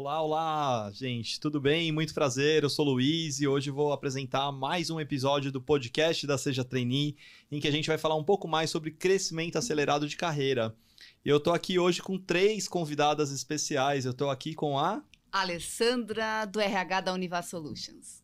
Olá, 0.00 0.22
olá, 0.22 0.90
gente, 0.94 1.38
tudo 1.38 1.60
bem? 1.60 1.92
Muito 1.92 2.14
prazer, 2.14 2.62
eu 2.62 2.70
sou 2.70 2.86
o 2.86 2.92
Luiz 2.92 3.38
e 3.38 3.46
hoje 3.46 3.68
vou 3.68 3.92
apresentar 3.92 4.50
mais 4.50 4.88
um 4.88 4.98
episódio 4.98 5.52
do 5.52 5.60
podcast 5.60 6.26
da 6.26 6.38
Seja 6.38 6.64
Trainee, 6.64 7.18
em 7.52 7.60
que 7.60 7.68
a 7.68 7.70
gente 7.70 7.86
vai 7.86 7.98
falar 7.98 8.16
um 8.16 8.24
pouco 8.24 8.48
mais 8.48 8.70
sobre 8.70 8.92
crescimento 8.92 9.58
acelerado 9.58 10.08
de 10.08 10.16
carreira. 10.16 10.74
E 11.22 11.28
eu 11.28 11.38
tô 11.38 11.52
aqui 11.52 11.78
hoje 11.78 12.00
com 12.00 12.16
três 12.16 12.66
convidadas 12.66 13.30
especiais. 13.30 14.06
Eu 14.06 14.14
tô 14.14 14.30
aqui 14.30 14.54
com 14.54 14.78
a 14.78 15.04
Alessandra 15.30 16.46
do 16.46 16.58
RH 16.58 17.02
da 17.02 17.12
Univar 17.12 17.44
Solutions. 17.46 18.22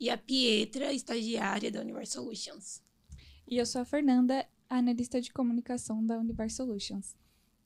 E 0.00 0.10
a 0.10 0.18
Pietra, 0.18 0.92
estagiária 0.92 1.70
da 1.70 1.80
Univar 1.80 2.08
Solutions. 2.08 2.82
E 3.48 3.56
eu 3.56 3.64
sou 3.64 3.82
a 3.82 3.84
Fernanda, 3.84 4.44
analista 4.68 5.20
de 5.20 5.32
comunicação 5.32 6.04
da 6.04 6.18
Univar 6.18 6.50
Solutions. 6.50 7.14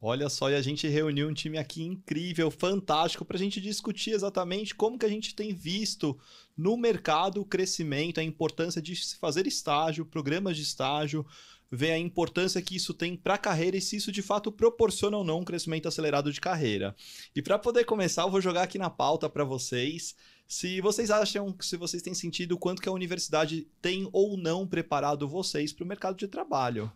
Olha 0.00 0.28
só, 0.28 0.48
e 0.48 0.54
a 0.54 0.62
gente 0.62 0.86
reuniu 0.86 1.28
um 1.28 1.34
time 1.34 1.58
aqui 1.58 1.82
incrível, 1.82 2.52
fantástico, 2.52 3.24
para 3.24 3.36
a 3.36 3.40
gente 3.40 3.60
discutir 3.60 4.12
exatamente 4.12 4.72
como 4.72 4.96
que 4.96 5.04
a 5.04 5.08
gente 5.08 5.34
tem 5.34 5.52
visto 5.52 6.16
no 6.56 6.76
mercado 6.76 7.40
o 7.40 7.44
crescimento, 7.44 8.20
a 8.20 8.22
importância 8.22 8.80
de 8.80 8.94
se 8.94 9.16
fazer 9.16 9.44
estágio, 9.48 10.06
programas 10.06 10.56
de 10.56 10.62
estágio, 10.62 11.26
ver 11.68 11.90
a 11.90 11.98
importância 11.98 12.62
que 12.62 12.76
isso 12.76 12.94
tem 12.94 13.16
para 13.16 13.34
a 13.34 13.38
carreira 13.38 13.76
e 13.76 13.80
se 13.80 13.96
isso 13.96 14.12
de 14.12 14.22
fato 14.22 14.52
proporciona 14.52 15.16
ou 15.16 15.24
não 15.24 15.40
um 15.40 15.44
crescimento 15.44 15.88
acelerado 15.88 16.32
de 16.32 16.40
carreira. 16.40 16.94
E 17.34 17.42
para 17.42 17.58
poder 17.58 17.84
começar, 17.84 18.22
eu 18.22 18.30
vou 18.30 18.40
jogar 18.40 18.62
aqui 18.62 18.78
na 18.78 18.88
pauta 18.88 19.28
para 19.28 19.42
vocês 19.42 20.14
se 20.46 20.80
vocês 20.80 21.10
acham, 21.10 21.54
se 21.60 21.76
vocês 21.76 22.02
têm 22.02 22.14
sentido 22.14 22.56
quanto 22.56 22.80
que 22.80 22.88
a 22.88 22.92
universidade 22.92 23.68
tem 23.82 24.08
ou 24.12 24.36
não 24.36 24.66
preparado 24.66 25.28
vocês 25.28 25.72
para 25.72 25.84
o 25.84 25.88
mercado 25.88 26.16
de 26.16 26.28
trabalho. 26.28 26.90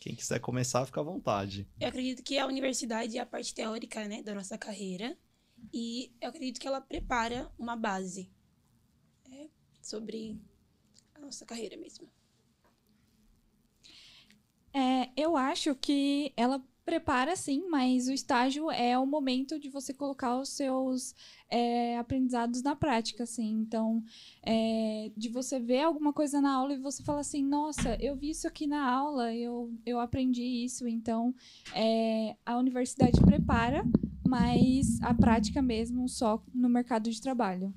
Quem 0.00 0.14
quiser 0.14 0.38
começar, 0.40 0.86
fica 0.86 1.00
à 1.00 1.04
vontade. 1.04 1.68
Eu 1.80 1.88
acredito 1.88 2.22
que 2.22 2.38
a 2.38 2.46
universidade 2.46 3.18
é 3.18 3.20
a 3.20 3.26
parte 3.26 3.54
teórica, 3.54 4.06
né, 4.06 4.22
da 4.22 4.34
nossa 4.34 4.56
carreira. 4.56 5.16
E 5.72 6.12
eu 6.20 6.28
acredito 6.28 6.60
que 6.60 6.68
ela 6.68 6.80
prepara 6.80 7.50
uma 7.58 7.76
base 7.76 8.30
é, 9.32 9.48
sobre 9.82 10.40
a 11.14 11.18
nossa 11.18 11.44
carreira 11.44 11.76
mesmo. 11.76 12.08
É, 14.72 15.10
eu 15.16 15.36
acho 15.36 15.74
que 15.74 16.32
ela 16.36 16.62
prepara 16.88 17.36
sim, 17.36 17.68
mas 17.68 18.08
o 18.08 18.12
estágio 18.12 18.70
é 18.70 18.98
o 18.98 19.04
momento 19.04 19.60
de 19.60 19.68
você 19.68 19.92
colocar 19.92 20.40
os 20.40 20.48
seus 20.48 21.14
é, 21.50 21.98
aprendizados 21.98 22.62
na 22.62 22.74
prática, 22.74 23.24
assim. 23.24 23.60
Então, 23.60 24.02
é, 24.42 25.10
de 25.14 25.28
você 25.28 25.60
ver 25.60 25.82
alguma 25.82 26.14
coisa 26.14 26.40
na 26.40 26.50
aula 26.50 26.72
e 26.72 26.78
você 26.78 27.02
falar 27.02 27.20
assim, 27.20 27.44
nossa, 27.44 27.94
eu 28.00 28.16
vi 28.16 28.30
isso 28.30 28.48
aqui 28.48 28.66
na 28.66 28.90
aula, 28.90 29.34
eu, 29.34 29.70
eu 29.84 30.00
aprendi 30.00 30.42
isso. 30.42 30.88
Então, 30.88 31.34
é, 31.74 32.34
a 32.46 32.56
universidade 32.56 33.20
prepara, 33.20 33.84
mas 34.26 34.98
a 35.02 35.12
prática 35.12 35.60
mesmo 35.60 36.08
só 36.08 36.42
no 36.54 36.70
mercado 36.70 37.10
de 37.10 37.20
trabalho. 37.20 37.74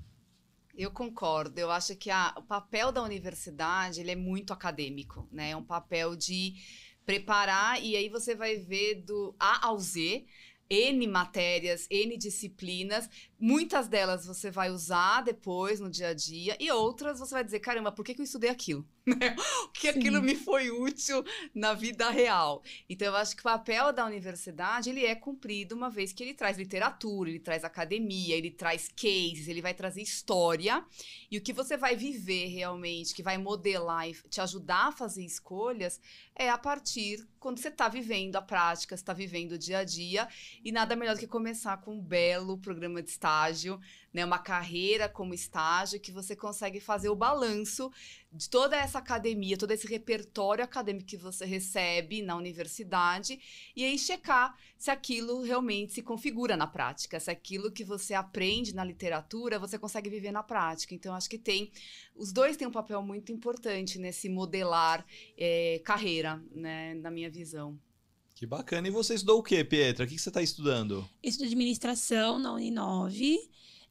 Eu 0.74 0.90
concordo. 0.90 1.60
Eu 1.60 1.70
acho 1.70 1.98
que 1.98 2.10
a, 2.10 2.34
o 2.38 2.44
papel 2.44 2.94
da 2.94 3.04
universidade 3.04 4.00
ele 4.00 4.12
é 4.12 4.16
muito 4.16 4.54
acadêmico, 4.54 5.28
né? 5.30 5.52
É 5.52 5.56
um 5.56 5.64
papel 5.64 6.16
de 6.16 6.56
preparar 7.06 7.84
e 7.84 7.96
aí 7.96 8.10
você 8.10 8.36
vai 8.36 8.58
ver 8.58 9.04
do 9.04 9.36
A 9.40 9.68
ao 9.68 9.80
Z 9.80 10.26
N 10.70 11.06
matérias, 11.06 11.86
N 11.90 12.18
disciplinas. 12.18 13.10
Muitas 13.42 13.88
delas 13.88 14.24
você 14.24 14.52
vai 14.52 14.70
usar 14.70 15.22
depois 15.22 15.80
no 15.80 15.90
dia 15.90 16.10
a 16.10 16.14
dia, 16.14 16.56
e 16.60 16.72
outras 16.72 17.18
você 17.18 17.34
vai 17.34 17.44
dizer: 17.44 17.60
caramba, 17.60 17.92
por 17.92 18.06
que, 18.06 18.14
que 18.14 18.22
eu 18.22 18.26
estudei 18.26 18.52
aquilo? 18.52 18.88
o 19.66 19.70
que 19.70 19.88
aquilo 19.88 20.22
me 20.22 20.36
foi 20.36 20.70
útil 20.70 21.24
na 21.56 21.74
vida 21.74 22.10
real. 22.12 22.62
Então, 22.88 23.08
eu 23.08 23.16
acho 23.16 23.36
que 23.36 23.42
o 23.42 23.44
papel 23.44 23.92
da 23.92 24.06
universidade 24.06 24.92
ele 24.92 25.04
é 25.06 25.16
cumprido 25.16 25.76
uma 25.76 25.90
vez 25.90 26.14
que 26.14 26.22
ele 26.24 26.36
traz 26.36 26.56
literatura, 26.56 27.30
ele 27.32 27.40
traz 27.40 27.64
academia, 27.64 28.36
ele 28.36 28.52
traz 28.52 28.88
cases, 28.90 29.48
ele 29.48 29.62
vai 29.62 29.74
trazer 29.74 30.02
história. 30.02 30.86
E 31.32 31.38
o 31.38 31.42
que 31.42 31.52
você 31.52 31.76
vai 31.76 31.96
viver 31.96 32.48
realmente, 32.48 33.16
que 33.16 33.24
vai 33.24 33.40
modelar 33.40 34.08
e 34.08 34.14
te 34.30 34.40
ajudar 34.40 34.90
a 34.90 34.92
fazer 34.92 35.24
escolhas, 35.24 36.00
é 36.36 36.50
a 36.50 36.58
partir 36.58 37.28
quando 37.40 37.58
você 37.58 37.70
está 37.70 37.90
vivendo 37.90 38.36
a 38.36 38.42
prática, 38.42 38.94
está 38.94 39.14
vivendo 39.14 39.54
o 39.54 39.58
dia 39.58 39.80
a 39.80 39.84
dia. 39.84 40.28
E 40.64 40.72
nada 40.72 40.96
melhor 40.96 41.16
do 41.16 41.20
que 41.20 41.28
começar 41.28 41.78
com 41.78 41.96
um 41.96 42.02
belo 42.02 42.58
programa 42.60 43.02
de 43.02 43.10
estágio, 43.10 43.31
né, 44.14 44.26
uma 44.26 44.40
carreira 44.40 45.08
como 45.08 45.34
estágio, 45.34 46.00
que 46.00 46.12
você 46.12 46.36
consegue 46.36 46.80
fazer 46.80 47.10
o 47.10 47.16
balanço 47.16 47.92
de 48.32 48.50
toda 48.50 48.76
essa 48.76 49.00
academia, 49.00 49.58
todo 49.58 49.72
esse 49.72 49.88
repertório 49.88 50.64
acadêmico 50.64 51.06
que 51.06 51.18
você 51.18 51.46
recebe 51.46 52.22
na 52.22 52.36
universidade, 52.36 53.40
e 53.76 53.84
aí 53.84 53.98
checar 53.98 54.58
se 54.78 54.90
aquilo 54.90 55.42
realmente 55.42 55.94
se 55.94 56.02
configura 56.02 56.58
na 56.58 56.68
prática, 56.68 57.20
se 57.20 57.30
aquilo 57.30 57.72
que 57.72 57.84
você 57.84 58.14
aprende 58.14 58.74
na 58.74 58.84
literatura 58.84 59.60
você 59.60 59.78
consegue 59.78 60.10
viver 60.10 60.32
na 60.32 60.44
prática. 60.44 60.96
Então, 60.96 61.14
acho 61.14 61.30
que 61.30 61.38
tem. 61.38 61.72
Os 62.16 62.32
dois 62.32 62.58
têm 62.58 62.68
um 62.68 62.72
papel 62.72 63.02
muito 63.02 63.32
importante 63.32 64.00
nesse 64.00 64.28
modelar 64.28 65.06
é, 65.38 65.82
carreira, 65.84 66.44
né, 66.52 66.94
na 66.96 67.12
minha 67.12 67.30
visão. 67.30 67.80
Que 68.42 68.48
bacana. 68.48 68.88
E 68.88 68.90
você 68.90 69.14
estudou 69.14 69.38
o 69.38 69.44
quê, 69.44 69.64
Pietra? 69.64 70.04
O 70.04 70.08
que 70.08 70.18
você 70.18 70.30
está 70.30 70.42
estudando? 70.42 71.08
Estudo 71.22 71.46
administração 71.46 72.40
na 72.40 72.52
Uninove. 72.52 73.38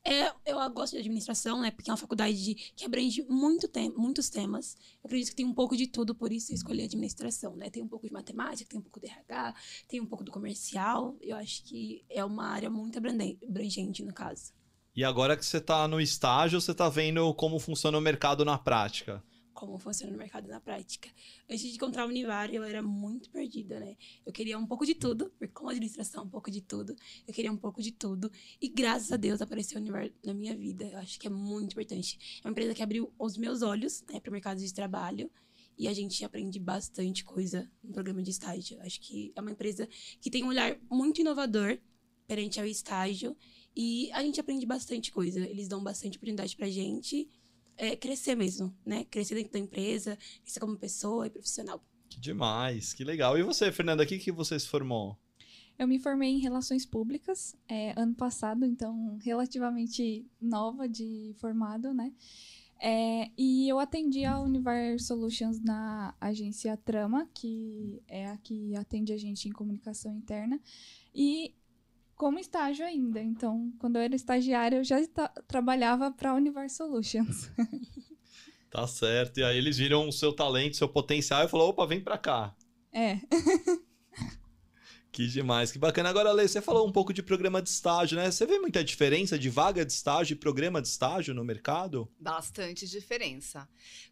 É, 0.04 0.32
eu 0.44 0.70
gosto 0.70 0.94
de 0.94 0.98
administração, 0.98 1.60
né? 1.60 1.70
Porque 1.70 1.88
é 1.88 1.92
uma 1.92 1.96
faculdade 1.96 2.36
de, 2.42 2.56
que 2.74 2.84
abrange 2.84 3.24
muito 3.28 3.68
tem, 3.68 3.90
muitos 3.90 4.28
temas. 4.28 4.74
Eu 5.04 5.06
acredito 5.06 5.30
que 5.30 5.36
tem 5.36 5.46
um 5.46 5.54
pouco 5.54 5.76
de 5.76 5.86
tudo, 5.86 6.16
por 6.16 6.32
isso 6.32 6.50
eu 6.50 6.56
escolhi 6.56 6.82
administração, 6.82 7.54
né? 7.54 7.70
Tem 7.70 7.80
um 7.80 7.86
pouco 7.86 8.08
de 8.08 8.12
matemática, 8.12 8.68
tem 8.68 8.80
um 8.80 8.82
pouco 8.82 8.98
de 8.98 9.06
RH, 9.06 9.54
tem 9.86 10.00
um 10.00 10.06
pouco 10.06 10.24
do 10.24 10.32
comercial. 10.32 11.16
Eu 11.20 11.36
acho 11.36 11.62
que 11.62 12.04
é 12.10 12.24
uma 12.24 12.48
área 12.48 12.68
muito 12.68 12.98
abrangente, 12.98 14.02
no 14.02 14.12
caso. 14.12 14.52
E 14.96 15.04
agora 15.04 15.36
que 15.36 15.46
você 15.46 15.58
está 15.58 15.86
no 15.86 16.00
estágio, 16.00 16.60
você 16.60 16.72
está 16.72 16.88
vendo 16.88 17.32
como 17.34 17.60
funciona 17.60 17.96
o 17.96 18.00
mercado 18.00 18.44
na 18.44 18.58
prática 18.58 19.22
como 19.52 19.78
funciona 19.78 20.14
o 20.14 20.18
mercado 20.18 20.48
na 20.48 20.60
prática. 20.60 21.08
Antes 21.48 21.62
de 21.62 21.74
encontrar 21.74 22.06
o 22.06 22.08
Univar, 22.08 22.52
eu 22.52 22.62
era 22.62 22.82
muito 22.82 23.30
perdida, 23.30 23.78
né? 23.80 23.96
Eu 24.24 24.32
queria 24.32 24.58
um 24.58 24.66
pouco 24.66 24.86
de 24.86 24.94
tudo, 24.94 25.32
com 25.52 25.68
administração, 25.68 26.24
um 26.24 26.28
pouco 26.28 26.50
de 26.50 26.60
tudo. 26.60 26.94
Eu 27.26 27.34
queria 27.34 27.52
um 27.52 27.56
pouco 27.56 27.82
de 27.82 27.92
tudo. 27.92 28.30
E 28.60 28.68
graças 28.68 29.12
a 29.12 29.16
Deus 29.16 29.40
apareceu 29.40 29.78
o 29.78 29.80
Univar 29.80 30.10
na 30.24 30.34
minha 30.34 30.56
vida. 30.56 30.84
Eu 30.84 30.98
acho 30.98 31.18
que 31.18 31.26
é 31.26 31.30
muito 31.30 31.72
importante. 31.72 32.40
É 32.42 32.46
uma 32.46 32.52
empresa 32.52 32.74
que 32.74 32.82
abriu 32.82 33.12
os 33.18 33.36
meus 33.36 33.62
olhos 33.62 34.02
né, 34.10 34.20
para 34.20 34.30
o 34.30 34.32
mercado 34.32 34.58
de 34.58 34.72
trabalho. 34.72 35.30
E 35.76 35.88
a 35.88 35.94
gente 35.94 36.24
aprende 36.24 36.58
bastante 36.58 37.24
coisa 37.24 37.70
no 37.82 37.92
programa 37.92 38.22
de 38.22 38.30
estágio. 38.30 38.76
Eu 38.76 38.82
acho 38.82 39.00
que 39.00 39.32
é 39.34 39.40
uma 39.40 39.50
empresa 39.50 39.88
que 40.20 40.30
tem 40.30 40.44
um 40.44 40.48
olhar 40.48 40.78
muito 40.90 41.20
inovador 41.20 41.78
perante 42.26 42.60
ao 42.60 42.66
estágio. 42.66 43.36
E 43.74 44.10
a 44.12 44.22
gente 44.22 44.40
aprende 44.40 44.66
bastante 44.66 45.10
coisa. 45.10 45.40
Eles 45.40 45.68
dão 45.68 45.82
bastante 45.82 46.16
oportunidade 46.16 46.54
pra 46.54 46.68
gente 46.68 47.28
é, 47.80 47.96
crescer 47.96 48.34
mesmo, 48.34 48.74
né? 48.84 49.04
Crescer 49.04 49.34
dentro 49.34 49.52
da 49.52 49.58
empresa, 49.58 50.18
crescer 50.42 50.60
como 50.60 50.76
pessoa 50.76 51.26
e 51.26 51.30
profissional. 51.30 51.82
Que 52.10 52.20
demais, 52.20 52.92
que 52.92 53.02
legal. 53.02 53.38
E 53.38 53.42
você, 53.42 53.72
Fernanda, 53.72 54.02
o 54.02 54.06
que, 54.06 54.18
que 54.18 54.30
você 54.30 54.58
se 54.60 54.68
formou? 54.68 55.16
Eu 55.78 55.88
me 55.88 55.98
formei 55.98 56.28
em 56.28 56.40
Relações 56.40 56.84
Públicas 56.84 57.56
é, 57.66 57.98
ano 57.98 58.14
passado, 58.14 58.66
então 58.66 59.18
relativamente 59.22 60.26
nova 60.38 60.86
de 60.86 61.34
formado, 61.38 61.94
né? 61.94 62.12
É, 62.82 63.30
e 63.36 63.68
eu 63.68 63.78
atendi 63.78 64.24
a 64.24 64.38
Univar 64.40 64.98
Solutions 64.98 65.60
na 65.60 66.14
agência 66.20 66.76
Trama, 66.76 67.28
que 67.32 68.02
é 68.06 68.26
a 68.26 68.36
que 68.36 68.76
atende 68.76 69.12
a 69.12 69.18
gente 69.18 69.48
em 69.48 69.52
comunicação 69.52 70.14
interna. 70.14 70.60
E 71.14 71.54
como 72.20 72.38
estágio 72.38 72.84
ainda. 72.84 73.18
Então, 73.18 73.72
quando 73.78 73.96
eu 73.96 74.02
era 74.02 74.14
estagiária, 74.14 74.76
eu 74.76 74.84
já 74.84 74.98
trabalhava 75.48 76.10
para 76.10 76.32
a 76.32 76.34
Universe 76.34 76.76
Solutions. 76.76 77.50
tá 78.70 78.86
certo. 78.86 79.38
E 79.40 79.42
aí 79.42 79.56
eles 79.56 79.78
viram 79.78 80.06
o 80.06 80.12
seu 80.12 80.30
talento, 80.30 80.76
seu 80.76 80.86
potencial 80.86 81.42
e 81.42 81.48
falou: 81.48 81.70
opa, 81.70 81.86
vem 81.86 81.98
para 81.98 82.18
cá. 82.18 82.54
É. 82.92 83.20
que 85.10 85.26
demais, 85.28 85.72
que 85.72 85.78
bacana. 85.78 86.10
Agora, 86.10 86.30
Lê, 86.30 86.46
você 86.46 86.60
falou 86.60 86.86
um 86.86 86.92
pouco 86.92 87.10
de 87.10 87.22
programa 87.22 87.62
de 87.62 87.70
estágio, 87.70 88.18
né? 88.18 88.30
Você 88.30 88.44
vê 88.44 88.58
muita 88.58 88.84
diferença 88.84 89.38
de 89.38 89.48
vaga 89.48 89.82
de 89.82 89.92
estágio 89.94 90.34
e 90.34 90.36
programa 90.36 90.82
de 90.82 90.88
estágio 90.88 91.32
no 91.32 91.42
mercado? 91.42 92.06
Bastante 92.20 92.86
diferença. 92.86 93.66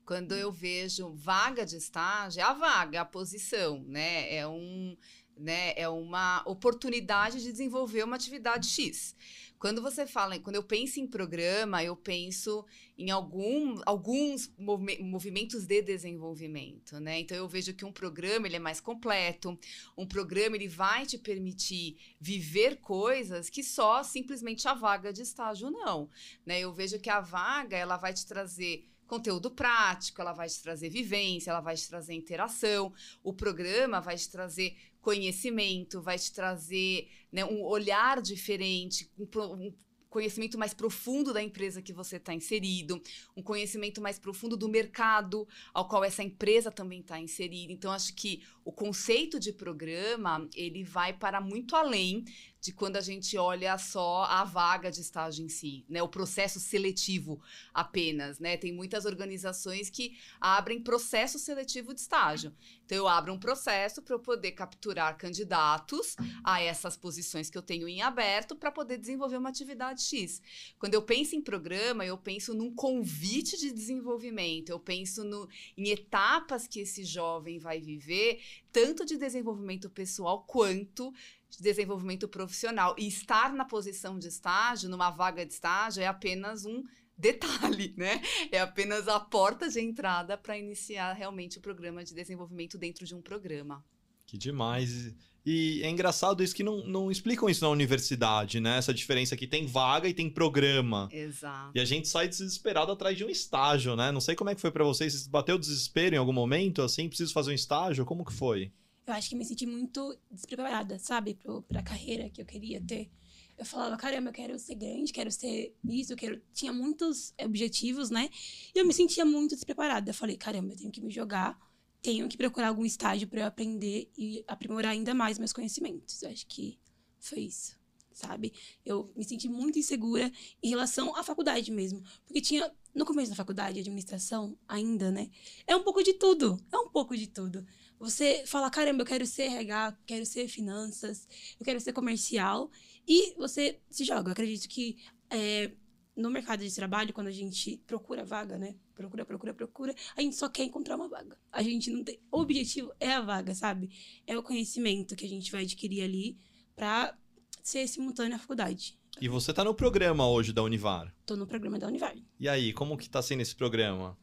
Quando 0.07 0.35
eu 0.35 0.51
vejo 0.51 1.13
vaga 1.13 1.67
de 1.67 1.77
estágio, 1.77 2.41
é 2.41 2.43
a 2.43 2.55
vaga, 2.55 3.03
a 3.03 3.05
posição, 3.05 3.85
né? 3.87 4.35
É 4.35 4.49
um 4.49 4.97
né? 5.39 5.73
É 5.77 5.89
uma 5.89 6.43
oportunidade 6.47 7.41
de 7.41 7.51
desenvolver 7.51 8.03
uma 8.03 8.17
atividade 8.17 8.69
X. 8.69 9.15
Quando 9.59 9.83
você 9.83 10.07
fala, 10.07 10.39
quando 10.39 10.55
eu 10.55 10.63
penso 10.63 11.01
em 11.01 11.07
programa, 11.07 11.83
eu 11.83 11.97
penso 11.97 12.65
em 12.97 13.11
algum, 13.11 13.81
alguns 13.85 14.53
movimentos 14.57 15.67
de 15.67 15.83
desenvolvimento, 15.83 17.01
né? 17.01 17.19
Então 17.19 17.37
eu 17.37 17.49
vejo 17.49 17.75
que 17.75 17.85
um 17.85 17.93
programa 17.93 18.47
ele 18.47 18.57
é 18.57 18.61
mais 18.61 18.81
completo, 18.81 19.59
um 19.97 20.07
programa 20.07 20.55
ele 20.55 20.69
vai 20.69 21.07
te 21.07 21.19
permitir 21.19 21.97
viver 22.21 22.77
coisas 22.77 23.51
que 23.51 23.65
só 23.65 24.05
simplesmente 24.05 24.69
a 24.69 24.75
vaga 24.75 25.13
de 25.13 25.23
estágio 25.23 25.71
não, 25.71 26.09
né? 26.47 26.61
Eu 26.61 26.73
vejo 26.73 27.01
que 27.01 27.11
a 27.11 27.21
vaga 27.21 27.77
ela 27.77 27.97
vai 27.97 28.13
te 28.13 28.25
trazer 28.27 28.89
conteúdo 29.09 29.51
prático, 29.51 30.21
ela 30.21 30.35
vai 30.35 30.49
te 30.49 30.63
trazer 30.63 30.91
vivência, 30.91 31.51
ela 31.51 31.61
vai 31.61 31.75
te 31.75 31.89
trazer 31.89 32.13
interação, 32.13 32.93
o 33.25 33.33
programa 33.33 34.01
vai 34.01 34.17
te 34.17 34.29
trazer 34.31 34.77
conhecimento, 35.01 36.03
vai 36.03 36.19
te 36.19 36.33
trazer 36.33 37.09
né, 37.33 37.45
um 37.45 37.63
olhar 37.63 38.21
diferente, 38.21 39.11
um, 39.19 39.27
um 39.55 39.73
conhecimento 40.09 40.59
mais 40.59 40.73
profundo 40.73 41.33
da 41.33 41.43
empresa 41.43 41.83
que 41.83 41.93
você 41.93 42.17
está 42.17 42.35
inserido, 42.35 43.01
um 43.37 43.43
conhecimento 43.43 44.01
mais 44.01 44.19
profundo 44.19 44.57
do 44.57 44.69
mercado 44.69 45.47
ao 45.73 45.87
qual 45.87 46.03
essa 46.03 46.23
empresa 46.23 46.71
também 46.71 47.01
está 47.01 47.21
inserida. 47.21 47.73
Então, 47.73 47.93
acho 47.93 48.15
que 48.15 48.43
o 48.69 48.73
conceito 48.73 49.41
de 49.41 49.51
programa 49.51 50.47
ele 50.55 50.85
vai 50.85 51.15
para 51.15 51.41
muito 51.41 51.75
além 51.75 52.23
de 52.61 52.73
quando 52.73 52.97
a 52.97 53.01
gente 53.01 53.37
olha 53.39 53.79
só 53.79 54.25
a 54.25 54.45
vaga 54.45 54.91
de 54.91 55.01
estágio 55.01 55.45
em 55.45 55.49
si, 55.49 55.85
né? 55.89 56.03
O 56.03 56.09
processo 56.09 56.59
seletivo 56.59 57.41
apenas, 57.73 58.39
né? 58.39 58.57
Tem 58.57 58.73
muitas 58.73 59.05
organizações 59.05 59.89
que 59.89 60.19
abrem 60.41 60.83
processo 60.83 61.39
seletivo 61.39 61.95
de 61.95 62.01
estágio. 62.01 62.53
Então 62.85 62.99
eu 62.99 63.07
abro 63.07 63.33
um 63.33 63.39
processo 63.39 64.03
para 64.03 64.15
eu 64.15 64.19
poder 64.19 64.53
capturar 64.53 65.17
candidatos 65.17 66.17
a 66.43 66.61
essas 66.61 66.97
posições 66.97 67.49
que 67.49 67.57
eu 67.57 67.63
tenho 67.63 67.89
em 67.89 68.03
aberto 68.03 68.57
para 68.57 68.73
poder 68.73 68.99
desenvolver 68.99 69.37
uma 69.37 69.51
atividade 69.51 70.03
X. 70.03 70.43
Quando 70.79 70.95
eu 70.95 71.03
penso 71.03 71.37
em 71.37 71.41
programa, 71.41 72.05
eu 72.05 72.19
penso 72.19 72.53
num 72.55 72.75
convite 72.75 73.57
de 73.57 73.71
desenvolvimento, 73.71 74.71
eu 74.71 74.81
penso 74.81 75.23
no, 75.23 75.49
em 75.77 75.91
etapas 75.91 76.67
que 76.67 76.81
esse 76.81 77.05
jovem 77.05 77.59
vai 77.59 77.81
viver, 77.81 78.41
tanto 78.73 79.05
de 79.05 79.17
desenvolvimento 79.17 79.89
pessoal 79.91 80.45
quanto 80.45 81.13
de 81.51 81.63
desenvolvimento 81.63 82.29
profissional. 82.29 82.95
E 82.99 83.07
estar 83.07 83.53
na 83.53 83.65
posição 83.65 84.19
de 84.19 84.29
estágio, 84.29 84.89
numa 84.89 85.11
vaga 85.11 85.45
de 85.45 85.53
estágio, 85.53 86.03
é 86.03 86.07
apenas 86.07 86.65
um 86.65 86.83
detalhe, 87.17 87.95
né? 87.99 88.21
É 88.53 88.61
apenas 88.61 89.09
a 89.09 89.19
porta 89.19 89.69
de 89.69 89.81
entrada 89.81 90.39
para 90.39 90.59
iniciar 90.59 91.13
realmente 91.13 91.59
o 91.59 91.61
programa 91.61 92.05
de 92.05 92.15
desenvolvimento 92.15 92.79
dentro 92.79 93.05
de 93.05 93.15
um 93.15 93.21
programa. 93.21 93.85
Que 94.27 94.37
demais. 94.37 95.15
E 95.51 95.83
é 95.83 95.89
engraçado 95.89 96.45
isso 96.45 96.55
que 96.55 96.63
não, 96.63 96.87
não 96.87 97.11
explicam 97.11 97.49
isso 97.49 97.65
na 97.65 97.71
universidade, 97.71 98.61
né? 98.61 98.77
Essa 98.77 98.93
diferença 98.93 99.35
que 99.35 99.47
tem 99.47 99.65
vaga 99.65 100.07
e 100.07 100.13
tem 100.13 100.29
programa. 100.29 101.09
Exato. 101.11 101.73
E 101.75 101.81
a 101.81 101.87
gente 101.87 102.07
sai 102.07 102.29
desesperado 102.29 102.93
atrás 102.93 103.17
de 103.17 103.25
um 103.25 103.31
estágio, 103.31 103.97
né? 103.97 104.13
Não 104.13 104.21
sei 104.21 104.35
como 104.35 104.51
é 104.51 104.55
que 104.55 104.61
foi 104.61 104.71
para 104.71 104.85
vocês. 104.85 105.15
Vocês 105.15 105.27
bateu 105.27 105.59
desespero 105.59 106.15
em 106.15 106.19
algum 106.19 106.35
momento, 106.35 106.83
assim? 106.83 107.09
Preciso 107.09 107.33
fazer 107.33 107.51
um 107.53 107.55
estágio? 107.55 108.05
Como 108.05 108.27
que 108.27 108.33
foi? 108.33 108.71
eu 109.09 109.15
acho 109.15 109.31
que 109.31 109.37
me 109.37 109.45
senti 109.45 109.65
muito 109.65 110.17
despreparada, 110.31 110.99
sabe, 110.99 111.35
pro, 111.35 111.63
pra 111.63 111.83
carreira 111.83 112.29
que 112.29 112.43
eu 112.43 112.47
queria 112.47 112.81
ter. 112.81 113.11
Eu 113.57 113.65
falava, 113.65 113.97
caramba, 113.97 114.29
eu 114.29 114.35
quero 114.35 114.59
ser 114.59 114.75
grande, 114.75 115.13
quero 115.13 115.33
ser 115.33 115.75
isso, 115.89 116.13
eu 116.13 116.17
quero. 116.17 116.41
Tinha 116.53 116.73
muitos 116.73 117.33
objetivos, 117.43 118.11
né? 118.11 118.29
E 118.75 118.79
eu 118.79 118.87
me 118.87 118.93
sentia 118.93 119.25
muito 119.25 119.55
despreparada. 119.55 120.11
Eu 120.11 120.15
falei, 120.15 120.37
caramba, 120.37 120.75
eu 120.75 120.77
tenho 120.77 120.93
que 120.93 121.01
me 121.01 121.11
jogar, 121.11 121.59
tenho 122.01 122.29
que 122.29 122.37
procurar 122.37 122.69
algum 122.69 122.85
estágio 122.85 123.29
para 123.29 123.41
eu 123.41 123.47
aprender 123.47 124.11
e 124.17 124.45
aprimorar 124.47 124.93
ainda 124.93 125.15
mais 125.15 125.39
meus 125.39 125.53
conhecimentos. 125.53 126.23
Eu 126.23 126.31
acho 126.31 126.47
que 126.47 126.79
foi 127.19 127.41
isso, 127.41 127.77
sabe? 128.13 128.53
Eu 128.85 129.13
me 129.17 129.25
senti 129.25 129.49
muito 129.49 129.79
insegura 129.79 130.31
em 130.63 130.69
relação 130.69 131.15
à 131.17 131.23
faculdade 131.23 131.71
mesmo. 131.71 132.03
Porque 132.25 132.41
tinha, 132.41 132.73
no 132.95 133.05
começo 133.05 133.31
da 133.31 133.37
faculdade, 133.37 133.81
administração 133.81 134.57
ainda, 134.67 135.11
né? 135.11 135.31
É 135.67 135.75
um 135.75 135.83
pouco 135.83 136.03
de 136.03 136.15
tudo. 136.15 136.59
É 136.73 136.79
um 136.79 136.89
pouco 136.89 137.17
de 137.17 137.27
tudo. 137.27 137.67
Você 137.99 138.45
fala, 138.47 138.71
caramba, 138.71 139.03
eu 139.03 139.07
quero 139.07 139.27
ser 139.27 139.43
RH, 139.43 139.99
quero 140.07 140.25
ser 140.25 140.47
finanças, 140.47 141.27
eu 141.59 141.65
quero 141.65 141.81
ser 141.81 141.93
comercial. 141.93 142.71
E 143.07 143.35
você 143.37 143.81
se 143.91 144.05
joga. 144.05 144.29
Eu 144.29 144.33
acredito 144.33 144.69
que 144.69 144.99
é, 145.31 145.73
no 146.15 146.31
mercado 146.31 146.65
de 146.65 146.75
trabalho, 146.75 147.13
quando 147.13 147.27
a 147.27 147.33
gente 147.33 147.79
procura 147.87 148.25
vaga, 148.25 148.57
né? 148.57 148.77
Procura, 148.99 149.25
procura, 149.25 149.55
procura, 149.55 149.95
a 150.17 150.21
gente 150.21 150.37
só 150.37 150.49
quer 150.49 150.65
encontrar 150.65 150.97
uma 150.97 151.09
vaga. 151.09 151.39
A 151.53 151.63
gente 151.63 151.91
não 151.91 152.03
tem. 152.03 152.19
O 152.31 152.41
objetivo 152.41 152.93
é 152.99 153.13
a 153.13 153.21
vaga, 153.21 153.55
sabe? 153.55 153.91
É 154.27 154.37
o 154.37 154.43
conhecimento 154.43 155.15
que 155.15 155.25
a 155.25 155.29
gente 155.29 155.53
vai 155.53 155.63
adquirir 155.63 156.03
ali 156.03 156.37
para 156.75 157.17
ser 157.63 157.87
simultâneo 157.87 158.35
à 158.35 158.39
faculdade. 158.39 158.99
E 159.21 159.29
você 159.29 159.55
tá 159.55 159.63
no 159.65 159.75
programa 159.75 160.29
hoje 160.29 160.53
da 160.53 160.63
Univar? 160.63 161.15
Tô 161.25 161.37
no 161.37 161.47
programa 161.47 161.79
da 161.79 161.87
Univar. 161.87 162.15
E 162.39 162.49
aí, 162.49 162.73
como 162.73 162.99
que 162.99 163.09
tá 163.09 163.23
sendo 163.23 163.41
esse 163.41 163.55
programa? 163.55 164.19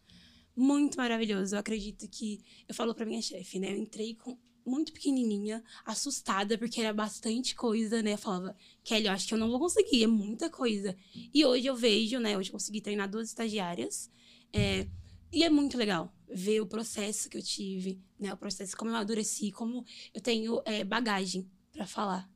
muito 0.55 0.97
maravilhoso. 0.97 1.55
Eu 1.55 1.59
acredito 1.59 2.07
que. 2.07 2.39
Eu 2.67 2.73
falo 2.73 2.95
pra 2.95 3.05
minha 3.05 3.21
chefe, 3.21 3.59
né? 3.59 3.71
Eu 3.71 3.77
entrei 3.77 4.15
com 4.15 4.37
muito 4.65 4.91
pequenininha, 4.93 5.63
assustada, 5.85 6.57
porque 6.57 6.81
era 6.81 6.91
bastante 6.91 7.53
coisa, 7.53 8.01
né? 8.01 8.13
Eu 8.13 8.17
falava, 8.17 8.55
Kelly, 8.83 9.05
eu 9.05 9.11
acho 9.11 9.27
que 9.27 9.33
eu 9.33 9.37
não 9.37 9.49
vou 9.49 9.59
conseguir, 9.59 10.03
é 10.03 10.07
muita 10.07 10.49
coisa. 10.49 10.95
E 11.31 11.45
hoje 11.45 11.67
eu 11.67 11.75
vejo, 11.75 12.19
né? 12.19 12.35
Hoje 12.35 12.49
eu 12.49 12.53
consegui 12.53 12.81
treinar 12.81 13.07
duas 13.07 13.27
estagiárias. 13.27 14.09
É, 14.55 14.87
e 15.31 15.43
é 15.43 15.49
muito 15.49 15.77
legal 15.77 16.13
ver 16.33 16.61
o 16.61 16.65
processo 16.65 17.29
que 17.29 17.37
eu 17.37 17.43
tive, 17.43 18.01
né? 18.19 18.33
O 18.33 18.37
processo, 18.37 18.75
como 18.75 18.89
eu 18.89 18.95
amadureci, 18.95 19.51
como 19.51 19.83
eu 20.13 20.21
tenho 20.21 20.61
é, 20.65 20.83
bagagem 20.83 21.49
para 21.71 21.85
falar. 21.85 22.29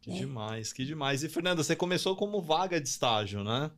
Que 0.00 0.10
né? 0.10 0.18
demais, 0.18 0.72
que 0.72 0.84
demais. 0.84 1.22
E, 1.22 1.28
Fernanda, 1.28 1.62
você 1.62 1.76
começou 1.76 2.16
como 2.16 2.42
vaga 2.42 2.80
de 2.80 2.88
estágio, 2.88 3.44
né? 3.44 3.70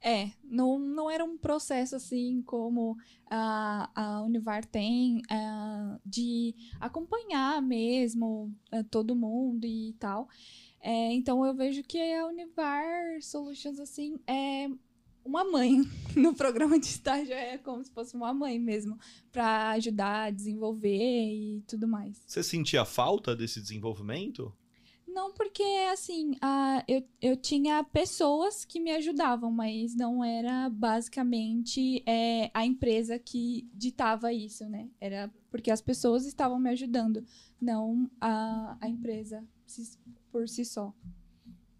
É, 0.00 0.30
não, 0.44 0.78
não 0.78 1.10
era 1.10 1.24
um 1.24 1.36
processo 1.36 1.96
assim 1.96 2.42
como 2.42 2.96
a, 3.28 3.90
a 3.94 4.22
Univar 4.22 4.64
tem 4.64 5.18
uh, 5.18 6.00
de 6.04 6.54
acompanhar 6.78 7.60
mesmo 7.60 8.54
uh, 8.72 8.84
todo 8.84 9.16
mundo 9.16 9.66
e 9.66 9.94
tal. 9.98 10.28
É, 10.80 11.12
então 11.12 11.44
eu 11.44 11.54
vejo 11.54 11.82
que 11.82 11.98
a 11.98 12.26
Univar 12.26 12.84
Solutions 13.20 13.80
assim 13.80 14.20
é 14.26 14.68
uma 15.26 15.44
mãe 15.44 15.82
no 16.16 16.34
programa 16.34 16.78
de 16.78 16.86
estágio 16.86 17.34
é 17.34 17.58
como 17.58 17.84
se 17.84 17.90
fosse 17.90 18.14
uma 18.14 18.32
mãe 18.32 18.58
mesmo 18.58 18.98
para 19.30 19.70
ajudar 19.70 20.26
a 20.26 20.30
desenvolver 20.30 20.88
e 20.88 21.62
tudo 21.66 21.86
mais. 21.86 22.22
Você 22.26 22.42
sentia 22.42 22.84
falta 22.84 23.34
desse 23.34 23.60
desenvolvimento? 23.60 24.52
Não, 25.16 25.32
porque, 25.32 25.62
assim, 25.90 26.36
a, 26.42 26.84
eu, 26.86 27.02
eu 27.22 27.36
tinha 27.38 27.82
pessoas 27.82 28.66
que 28.66 28.78
me 28.78 28.90
ajudavam, 28.90 29.50
mas 29.50 29.96
não 29.96 30.22
era 30.22 30.68
basicamente 30.68 32.02
é, 32.04 32.50
a 32.52 32.66
empresa 32.66 33.18
que 33.18 33.66
ditava 33.72 34.30
isso, 34.30 34.68
né? 34.68 34.90
Era 35.00 35.32
porque 35.50 35.70
as 35.70 35.80
pessoas 35.80 36.26
estavam 36.26 36.58
me 36.58 36.68
ajudando, 36.68 37.24
não 37.58 38.10
a, 38.20 38.76
a 38.78 38.88
empresa 38.90 39.42
por 40.30 40.46
si 40.46 40.66
só. 40.66 40.94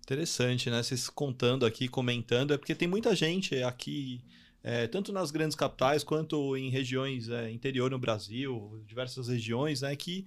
Interessante, 0.07 0.71
né? 0.71 0.85
Vocês 0.85 1.11
contando 1.11 1.67
aqui, 1.67 1.89
comentando, 1.89 2.55
é 2.55 2.57
porque 2.57 2.77
tem 2.77 2.87
muita 2.87 3.13
gente 3.17 3.61
aqui, 3.65 4.23
é, 4.63 4.87
tanto 4.87 5.13
nas 5.13 5.33
grandes 5.33 5.57
capitais 5.57 6.05
quanto 6.05 6.57
em 6.57 6.71
regiões 6.71 7.29
é, 7.29 7.51
interior 7.51 7.91
no 7.91 7.99
Brasil, 7.99 8.81
diversas 8.87 9.27
regiões, 9.27 9.81
né? 9.81 9.97
Que 9.97 10.25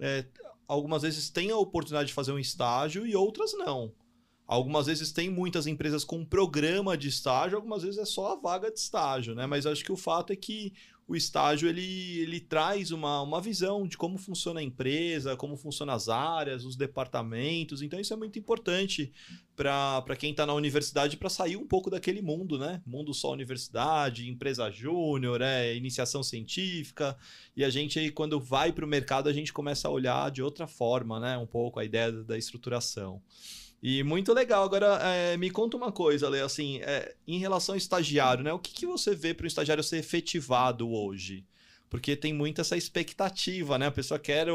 é, 0.00 0.24
algumas 0.66 1.02
vezes 1.02 1.30
tem 1.30 1.52
a 1.52 1.56
oportunidade 1.56 2.08
de 2.08 2.14
fazer 2.14 2.32
um 2.32 2.38
estágio 2.38 3.06
e 3.06 3.14
outras 3.14 3.52
não. 3.52 3.92
Algumas 4.46 4.86
vezes 4.86 5.12
tem 5.12 5.30
muitas 5.30 5.66
empresas 5.66 6.04
com 6.04 6.24
programa 6.24 6.96
de 6.96 7.08
estágio, 7.08 7.56
algumas 7.56 7.82
vezes 7.82 7.98
é 7.98 8.04
só 8.04 8.32
a 8.32 8.36
vaga 8.36 8.70
de 8.70 8.78
estágio, 8.78 9.34
né? 9.34 9.46
Mas 9.46 9.66
acho 9.66 9.84
que 9.84 9.92
o 9.92 9.96
fato 9.96 10.32
é 10.32 10.36
que 10.36 10.72
o 11.06 11.16
estágio 11.16 11.68
ele, 11.68 12.20
ele 12.20 12.40
traz 12.40 12.90
uma, 12.90 13.20
uma 13.22 13.40
visão 13.40 13.86
de 13.86 13.98
como 13.98 14.16
funciona 14.16 14.60
a 14.60 14.62
empresa, 14.62 15.36
como 15.36 15.56
funcionam 15.56 15.94
as 15.94 16.08
áreas, 16.08 16.64
os 16.64 16.76
departamentos. 16.76 17.82
Então, 17.82 18.00
isso 18.00 18.14
é 18.14 18.16
muito 18.16 18.38
importante 18.38 19.12
para 19.54 20.16
quem 20.18 20.30
está 20.30 20.46
na 20.46 20.54
universidade 20.54 21.16
para 21.16 21.28
sair 21.28 21.56
um 21.56 21.66
pouco 21.66 21.90
daquele 21.90 22.22
mundo, 22.22 22.58
né? 22.58 22.80
Mundo 22.86 23.12
só 23.12 23.32
universidade, 23.32 24.28
empresa 24.28 24.70
júnior, 24.70 25.42
é, 25.42 25.74
iniciação 25.74 26.22
científica. 26.22 27.16
E 27.56 27.64
a 27.64 27.70
gente 27.70 28.10
quando 28.12 28.40
vai 28.40 28.72
para 28.72 28.84
o 28.84 28.88
mercado, 28.88 29.28
a 29.28 29.32
gente 29.32 29.52
começa 29.52 29.88
a 29.88 29.90
olhar 29.90 30.30
de 30.30 30.42
outra 30.42 30.66
forma, 30.66 31.20
né? 31.20 31.36
Um 31.36 31.46
pouco 31.46 31.78
a 31.78 31.84
ideia 31.84 32.10
da 32.10 32.38
estruturação. 32.38 33.20
E 33.82 34.02
muito 34.04 34.32
legal. 34.32 34.62
Agora, 34.62 34.98
é, 35.02 35.36
me 35.36 35.50
conta 35.50 35.76
uma 35.76 35.90
coisa, 35.90 36.28
Lê, 36.28 36.40
assim, 36.40 36.78
é, 36.82 37.16
em 37.26 37.38
relação 37.38 37.74
ao 37.74 37.78
estagiário, 37.78 38.44
né? 38.44 38.52
O 38.52 38.58
que, 38.58 38.72
que 38.72 38.86
você 38.86 39.14
vê 39.14 39.34
para 39.34 39.44
o 39.44 39.46
estagiário 39.48 39.82
ser 39.82 39.96
efetivado 39.96 40.88
hoje? 40.88 41.44
Porque 41.90 42.14
tem 42.16 42.32
muito 42.32 42.60
essa 42.60 42.76
expectativa, 42.76 43.76
né? 43.78 43.88
A 43.88 43.92
pessoa 43.92 44.20
quer 44.20 44.46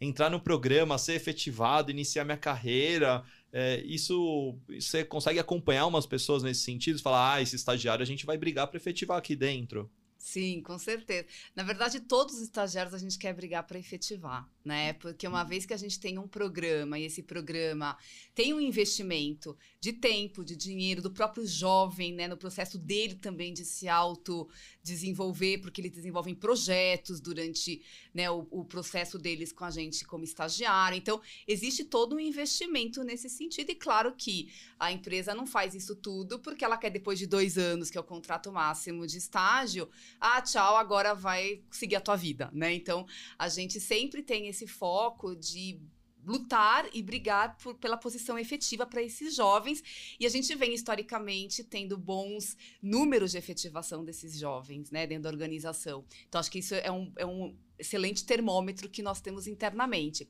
entrar 0.00 0.30
no 0.30 0.40
programa, 0.40 0.96
ser 0.98 1.14
efetivado, 1.14 1.90
iniciar 1.90 2.24
minha 2.24 2.36
carreira. 2.36 3.24
É, 3.52 3.82
isso 3.84 4.56
você 4.68 5.04
consegue 5.04 5.38
acompanhar 5.38 5.86
umas 5.86 6.06
pessoas 6.06 6.42
nesse 6.42 6.60
sentido? 6.60 7.02
Falar, 7.02 7.34
ah, 7.34 7.42
esse 7.42 7.56
estagiário 7.56 8.02
a 8.02 8.06
gente 8.06 8.24
vai 8.24 8.38
brigar 8.38 8.68
para 8.68 8.76
efetivar 8.76 9.18
aqui 9.18 9.34
dentro. 9.34 9.90
Sim, 10.16 10.62
com 10.62 10.78
certeza. 10.78 11.26
Na 11.54 11.62
verdade, 11.62 12.00
todos 12.00 12.36
os 12.36 12.42
estagiários 12.42 12.94
a 12.94 12.98
gente 12.98 13.18
quer 13.18 13.34
brigar 13.34 13.66
para 13.66 13.78
efetivar, 13.78 14.48
né? 14.66 14.94
Porque 14.94 15.28
uma 15.28 15.44
vez 15.44 15.64
que 15.64 15.72
a 15.72 15.76
gente 15.76 16.00
tem 16.00 16.18
um 16.18 16.26
programa 16.26 16.98
e 16.98 17.04
esse 17.04 17.22
programa 17.22 17.96
tem 18.34 18.52
um 18.52 18.60
investimento 18.60 19.56
de 19.80 19.92
tempo, 19.92 20.44
de 20.44 20.56
dinheiro 20.56 21.00
do 21.00 21.10
próprio 21.10 21.46
jovem, 21.46 22.12
né, 22.12 22.26
no 22.26 22.36
processo 22.36 22.76
dele 22.76 23.14
também 23.14 23.54
de 23.54 23.64
se 23.64 23.88
auto 23.88 24.48
desenvolver, 24.82 25.58
porque 25.58 25.80
eles 25.80 25.92
desenvolvem 25.92 26.34
projetos 26.34 27.20
durante, 27.20 27.80
né, 28.12 28.28
o, 28.28 28.46
o 28.50 28.64
processo 28.64 29.18
deles 29.18 29.52
com 29.52 29.64
a 29.64 29.70
gente 29.70 30.04
como 30.04 30.24
estagiário. 30.24 30.98
Então, 30.98 31.20
existe 31.46 31.84
todo 31.84 32.16
um 32.16 32.20
investimento 32.20 33.04
nesse 33.04 33.30
sentido 33.30 33.70
e 33.70 33.74
claro 33.76 34.12
que 34.16 34.50
a 34.80 34.90
empresa 34.90 35.32
não 35.32 35.46
faz 35.46 35.74
isso 35.74 35.94
tudo 35.94 36.40
porque 36.40 36.64
ela 36.64 36.76
quer 36.76 36.90
depois 36.90 37.18
de 37.18 37.26
dois 37.26 37.56
anos, 37.56 37.88
que 37.88 37.96
é 37.96 38.00
o 38.00 38.04
contrato 38.04 38.50
máximo 38.50 39.06
de 39.06 39.18
estágio, 39.18 39.88
ah, 40.20 40.42
tchau, 40.42 40.76
agora 40.76 41.14
vai 41.14 41.62
seguir 41.70 41.94
a 41.94 42.00
tua 42.00 42.16
vida, 42.16 42.50
né? 42.52 42.74
Então, 42.74 43.06
a 43.38 43.48
gente 43.48 43.80
sempre 43.80 44.20
tem 44.22 44.48
esse 44.48 44.55
foco 44.64 45.34
de 45.34 45.80
lutar 46.26 46.88
e 46.92 47.00
brigar 47.02 47.56
por, 47.56 47.76
pela 47.76 47.96
posição 47.96 48.38
efetiva 48.38 48.84
para 48.84 49.02
esses 49.02 49.34
jovens. 49.34 49.82
E 50.18 50.26
a 50.26 50.28
gente 50.28 50.52
vem 50.56 50.74
historicamente 50.74 51.62
tendo 51.62 51.96
bons 51.96 52.56
números 52.82 53.30
de 53.30 53.38
efetivação 53.38 54.04
desses 54.04 54.36
jovens, 54.38 54.90
né, 54.90 55.06
dentro 55.06 55.24
da 55.24 55.28
organização. 55.28 56.04
Então, 56.28 56.40
acho 56.40 56.50
que 56.50 56.58
isso 56.58 56.74
é 56.74 56.90
um, 56.90 57.12
é 57.16 57.24
um 57.24 57.56
excelente 57.78 58.24
termômetro 58.24 58.88
que 58.88 59.02
nós 59.02 59.20
temos 59.20 59.46
internamente. 59.46 60.28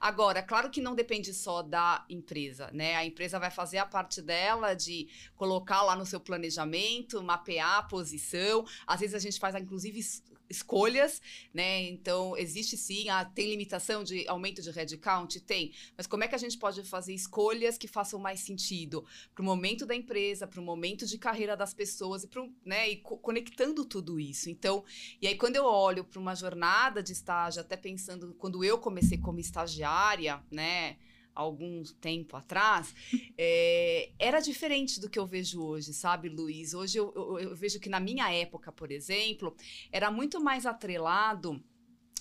Agora, 0.00 0.42
claro 0.42 0.68
que 0.68 0.80
não 0.80 0.94
depende 0.94 1.32
só 1.32 1.62
da 1.62 2.04
empresa, 2.10 2.70
né? 2.72 2.96
A 2.96 3.06
empresa 3.06 3.38
vai 3.38 3.50
fazer 3.50 3.78
a 3.78 3.86
parte 3.86 4.20
dela 4.20 4.74
de 4.74 5.08
colocar 5.36 5.82
lá 5.82 5.94
no 5.96 6.04
seu 6.04 6.20
planejamento, 6.20 7.22
mapear 7.22 7.78
a 7.78 7.82
posição. 7.84 8.66
Às 8.86 9.00
vezes 9.00 9.14
a 9.14 9.18
gente 9.18 9.38
faz, 9.38 9.54
inclusive, 9.54 10.00
escolhas, 10.48 11.20
né? 11.52 11.82
Então, 11.82 12.36
existe 12.36 12.76
sim, 12.76 13.08
ah, 13.08 13.24
tem 13.24 13.50
limitação 13.50 14.02
de 14.02 14.26
aumento 14.28 14.62
de 14.62 14.70
headcount? 14.70 15.40
Tem. 15.40 15.72
Mas 15.96 16.06
como 16.06 16.24
é 16.24 16.28
que 16.28 16.34
a 16.34 16.38
gente 16.38 16.58
pode 16.58 16.82
fazer 16.84 17.14
escolhas 17.14 17.76
que 17.76 17.86
façam 17.86 18.18
mais 18.18 18.40
sentido 18.40 19.04
para 19.34 19.42
o 19.42 19.44
momento 19.44 19.86
da 19.86 19.94
empresa, 19.94 20.46
para 20.46 20.60
o 20.60 20.64
momento 20.64 21.06
de 21.06 21.18
carreira 21.18 21.56
das 21.56 21.74
pessoas 21.74 22.24
e, 22.24 22.28
pro, 22.28 22.52
né, 22.64 22.88
e 22.90 22.96
co 22.96 23.18
conectando 23.18 23.84
tudo 23.84 24.18
isso? 24.18 24.48
Então, 24.48 24.84
e 25.20 25.26
aí 25.26 25.36
quando 25.36 25.56
eu 25.56 25.64
olho 25.64 26.04
para 26.04 26.20
uma 26.20 26.34
jornada 26.34 27.02
de 27.02 27.12
estágio, 27.12 27.60
até 27.60 27.76
pensando 27.76 28.34
quando 28.38 28.64
eu 28.64 28.78
comecei 28.78 29.18
como 29.18 29.40
estagiária, 29.40 30.42
né? 30.50 30.96
Algum 31.34 31.82
tempo 32.00 32.36
atrás, 32.36 32.94
é, 33.36 34.10
era 34.18 34.40
diferente 34.40 35.00
do 35.00 35.08
que 35.08 35.18
eu 35.18 35.26
vejo 35.26 35.62
hoje, 35.62 35.92
sabe, 35.92 36.28
Luiz? 36.28 36.74
Hoje 36.74 36.98
eu, 36.98 37.12
eu, 37.14 37.38
eu 37.38 37.56
vejo 37.56 37.78
que 37.80 37.88
na 37.88 38.00
minha 38.00 38.32
época, 38.32 38.72
por 38.72 38.90
exemplo, 38.90 39.54
era 39.92 40.10
muito 40.10 40.40
mais 40.40 40.66
atrelado 40.66 41.62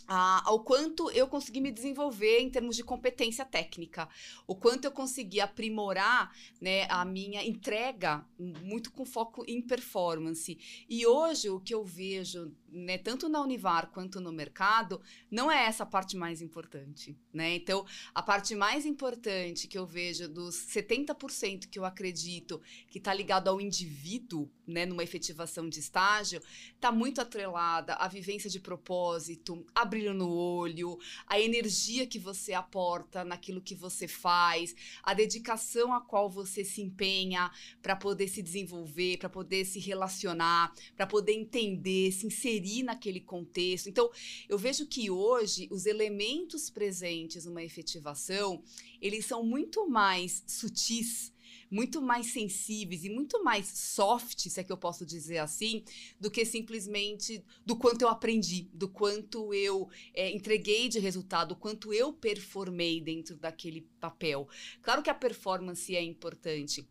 ao 0.08 0.64
quanto 0.64 1.12
eu 1.12 1.28
consegui 1.28 1.60
me 1.60 1.72
desenvolver 1.72 2.40
em 2.40 2.50
termos 2.50 2.76
de 2.78 2.84
competência 2.84 3.44
técnica, 3.44 4.08
o 4.48 4.56
quanto 4.56 4.86
eu 4.86 4.92
consegui 4.92 5.42
aprimorar 5.42 6.34
né, 6.62 6.88
a 6.90 7.04
minha 7.04 7.46
entrega, 7.46 8.26
muito 8.40 8.92
com 8.92 9.06
foco 9.06 9.44
em 9.46 9.62
performance. 9.62 10.58
E 10.90 11.06
hoje 11.06 11.50
o 11.50 11.60
que 11.60 11.74
eu 11.74 11.84
vejo, 11.84 12.54
né, 12.70 12.98
tanto 12.98 13.30
na 13.30 13.42
Univar 13.42 13.90
quanto 13.92 14.20
no 14.20 14.32
mercado, 14.32 15.02
não 15.32 15.52
é 15.52 15.66
essa 15.66 15.84
a 15.84 15.86
parte 15.86 16.18
mais 16.18 16.42
importante. 16.42 17.18
Né? 17.34 17.56
Então, 17.56 17.86
a 18.14 18.22
parte 18.22 18.56
mais 18.56 18.86
importante 18.86 19.68
que 19.68 19.78
eu 19.78 19.86
vejo 19.86 20.28
dos 20.28 20.56
70% 20.56 21.68
que 21.70 21.80
eu 21.80 21.86
acredito 21.86 22.62
que 22.90 22.98
está 22.98 23.14
ligado 23.14 23.48
ao 23.48 23.62
indivíduo, 23.62 24.50
né, 24.66 24.86
numa 24.86 25.04
efetivação 25.04 25.70
de 25.70 25.80
estágio, 25.80 26.42
está 26.74 26.92
muito 26.92 27.22
atrelada 27.22 27.94
à 27.96 28.08
vivência 28.08 28.50
de 28.50 28.60
propósito, 28.60 29.66
a 29.74 29.86
brilho 29.86 30.14
no 30.14 30.30
olho, 30.30 30.98
a 31.26 31.40
energia 31.40 32.06
que 32.06 32.20
você 32.20 32.54
aporta 32.54 33.24
naquilo 33.24 33.62
que 33.62 33.76
você 33.76 34.08
faz, 34.08 34.76
a 35.02 35.14
dedicação 35.14 35.94
a 35.94 36.02
qual 36.02 36.30
você 36.30 36.66
se 36.66 36.82
empenha 36.82 37.50
para 37.82 37.96
poder 37.96 38.28
se 38.28 38.42
desenvolver, 38.42 39.18
para 39.18 39.30
poder 39.30 39.64
se 39.64 39.80
relacionar, 39.80 40.74
para 40.96 41.08
poder 41.08 41.34
entender, 41.34 42.12
se 42.12 42.28
inserir 42.28 42.57
naquele 42.84 43.22
contexto. 43.22 43.88
Então, 43.88 44.10
eu 44.48 44.58
vejo 44.58 44.86
que 44.86 45.10
hoje 45.10 45.68
os 45.72 45.86
elementos 45.86 46.70
presentes 46.70 47.46
numa 47.46 47.64
efetivação, 47.64 48.64
eles 49.02 49.26
são 49.26 49.44
muito 49.44 49.90
mais 49.90 50.44
sutis 50.48 51.34
muito 51.70 52.02
mais 52.02 52.28
sensíveis 52.28 53.04
e 53.04 53.10
muito 53.10 53.44
mais 53.44 53.68
soft, 53.68 54.48
se 54.50 54.60
é 54.60 54.64
que 54.64 54.72
eu 54.72 54.78
posso 54.78 55.06
dizer 55.06 55.40
assim, 55.40 55.84
do 56.20 56.32
que 56.32 56.46
simplesmente 56.46 57.44
do 57.66 57.76
quanto 57.76 58.02
eu 58.02 58.08
aprendi, 58.08 58.70
do 58.74 58.88
quanto 58.88 59.54
eu 59.54 59.90
é, 60.14 60.32
entreguei 60.32 60.88
de 60.88 61.00
resultado, 61.00 61.50
do 61.50 61.56
quanto 61.56 61.94
eu 61.94 62.14
performei 62.14 63.02
dentro 63.02 63.36
daquele 63.36 63.82
papel. 64.00 64.48
Claro 64.82 65.04
que 65.04 65.10
a 65.10 65.16
performance 65.16 65.96
é 65.96 66.02
importante. 66.02 66.88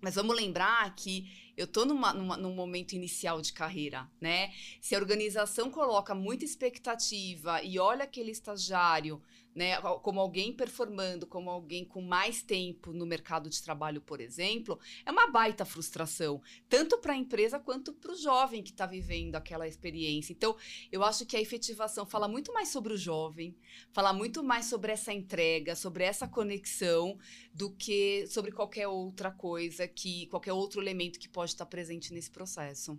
Mas 0.00 0.14
vamos 0.14 0.36
lembrar 0.36 0.94
que 0.94 1.28
eu 1.58 1.64
estou 1.64 1.84
numa, 1.84 2.14
numa, 2.14 2.36
num 2.36 2.54
momento 2.54 2.92
inicial 2.92 3.42
de 3.42 3.52
carreira, 3.52 4.08
né? 4.20 4.52
Se 4.80 4.94
a 4.94 4.98
organização 4.98 5.72
coloca 5.72 6.14
muita 6.14 6.44
expectativa 6.44 7.60
e 7.64 7.80
olha 7.80 8.04
aquele 8.04 8.30
estagiário 8.30 9.20
né, 9.58 9.76
como 10.04 10.20
alguém 10.20 10.52
performando, 10.52 11.26
como 11.26 11.50
alguém 11.50 11.84
com 11.84 12.00
mais 12.00 12.40
tempo 12.40 12.92
no 12.92 13.04
mercado 13.04 13.50
de 13.50 13.60
trabalho, 13.60 14.00
por 14.00 14.20
exemplo, 14.20 14.78
é 15.04 15.10
uma 15.10 15.32
baita 15.32 15.64
frustração, 15.64 16.40
tanto 16.68 16.96
para 16.98 17.12
a 17.12 17.16
empresa 17.16 17.58
quanto 17.58 17.92
para 17.92 18.12
o 18.12 18.16
jovem 18.16 18.62
que 18.62 18.70
está 18.70 18.86
vivendo 18.86 19.34
aquela 19.34 19.66
experiência. 19.66 20.32
Então, 20.32 20.56
eu 20.92 21.02
acho 21.02 21.26
que 21.26 21.36
a 21.36 21.40
efetivação 21.40 22.06
fala 22.06 22.28
muito 22.28 22.52
mais 22.52 22.68
sobre 22.68 22.94
o 22.94 22.96
jovem, 22.96 23.56
fala 23.90 24.12
muito 24.12 24.44
mais 24.44 24.66
sobre 24.66 24.92
essa 24.92 25.12
entrega, 25.12 25.74
sobre 25.74 26.04
essa 26.04 26.28
conexão, 26.28 27.18
do 27.52 27.72
que 27.72 28.28
sobre 28.28 28.52
qualquer 28.52 28.86
outra 28.86 29.32
coisa, 29.32 29.88
que 29.88 30.28
qualquer 30.28 30.52
outro 30.52 30.80
elemento 30.80 31.18
que 31.18 31.28
pode 31.28 31.50
estar 31.50 31.64
tá 31.64 31.68
presente 31.68 32.14
nesse 32.14 32.30
processo. 32.30 32.96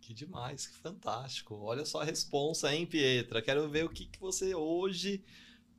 Que 0.00 0.14
demais, 0.14 0.68
que 0.68 0.76
fantástico. 0.76 1.56
Olha 1.56 1.84
só 1.84 2.02
a 2.02 2.04
responsa, 2.04 2.72
hein, 2.72 2.86
Pietra? 2.86 3.42
Quero 3.42 3.68
ver 3.68 3.84
o 3.84 3.88
que, 3.88 4.06
que 4.06 4.20
você 4.20 4.54
hoje 4.54 5.24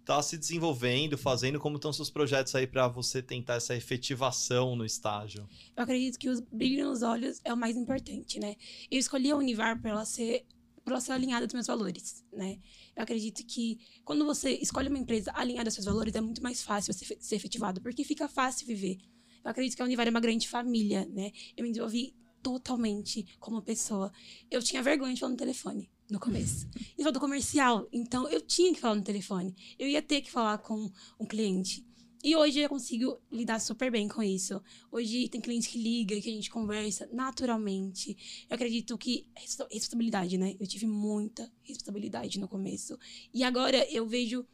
está 0.04 0.22
se 0.22 0.38
desenvolvendo, 0.38 1.18
fazendo, 1.18 1.60
como 1.60 1.78
estão 1.78 1.92
seus 1.94 2.10
projetos 2.10 2.54
aí 2.56 2.68
para 2.68 2.88
você 2.90 3.22
tentar 3.22 3.56
essa 3.56 3.74
efetivação 3.74 4.76
no 4.76 4.86
estágio? 4.86 5.48
Eu 5.76 5.84
acredito 5.84 6.20
que 6.20 6.30
o 6.30 6.42
brilho 6.52 6.86
nos 6.86 7.02
olhos 7.02 7.40
é 7.44 7.54
o 7.54 7.58
mais 7.58 7.78
importante, 7.78 8.38
né? 8.38 8.56
Eu 8.92 9.00
escolhi 9.00 9.32
a 9.32 9.36
Univar 9.38 9.82
para 9.82 9.92
ela 9.92 10.06
ser 10.06 10.46
para 10.84 11.00
ser 11.00 11.14
alinhada 11.14 11.48
dos 11.48 11.54
meus 11.54 11.68
valores, 11.68 12.26
né? 12.34 12.60
Eu 12.94 13.04
acredito 13.04 13.46
que 13.46 13.80
quando 14.04 14.26
você 14.26 14.52
escolhe 14.52 14.90
uma 14.90 15.00
empresa 15.00 15.32
alinhada 15.34 15.70
aos 15.70 15.76
seus 15.76 15.86
valores, 15.86 16.14
é 16.14 16.20
muito 16.20 16.44
mais 16.44 16.62
fácil 16.62 16.94
você 16.94 17.18
ser 17.22 17.36
efetivado, 17.38 17.80
porque 17.80 18.04
fica 18.04 18.28
fácil 18.28 18.68
viver. 18.68 18.98
Eu 19.42 19.52
acredito 19.52 19.78
que 19.78 19.82
a 19.82 19.86
Univar 19.86 20.06
é 20.06 20.10
uma 20.10 20.20
grande 20.20 20.50
família, 20.50 21.06
né? 21.06 21.32
Eu 21.56 21.64
me 21.64 21.70
desenvolvi 21.70 22.14
totalmente 22.42 23.26
como 23.40 23.62
pessoa. 23.62 24.12
Eu 24.52 24.62
tinha 24.62 24.84
vergonha 24.84 25.14
de 25.14 25.22
falar 25.22 25.32
no 25.32 25.38
telefone 25.38 25.90
no 26.10 26.20
começo. 26.20 26.68
E 26.98 27.12
do 27.12 27.20
comercial, 27.20 27.88
então 27.92 28.28
eu 28.30 28.42
tinha 28.42 28.74
que 28.74 28.80
falar 28.80 28.96
no 28.96 29.04
telefone. 29.04 29.56
Eu 29.78 29.88
ia 29.88 30.02
ter 30.02 30.22
que 30.22 30.32
falar 30.32 30.58
com 30.60 30.92
um 31.20 31.26
cliente. 31.26 31.86
E 32.24 32.38
hoje 32.38 32.60
eu 32.60 32.70
consigo 32.70 33.20
lidar 33.30 33.60
super 33.60 33.92
bem 33.92 34.08
com 34.08 34.24
isso. 34.24 34.62
Hoje 34.90 35.28
tem 35.28 35.42
cliente 35.42 35.68
que 35.68 35.78
liga, 35.78 36.22
que 36.22 36.30
a 36.30 36.34
gente 36.34 36.50
conversa 36.50 37.10
naturalmente. 37.12 38.16
Eu 38.50 38.56
acredito 38.56 38.98
que 38.98 39.28
responsabilidade, 39.36 40.38
né? 40.38 40.56
Eu 40.58 40.66
tive 40.66 40.88
muita 40.88 41.52
responsabilidade 41.62 42.40
no 42.40 42.48
começo. 42.48 42.98
E 43.34 43.44
agora 43.44 43.86
eu 43.92 44.08
vejo 44.08 44.48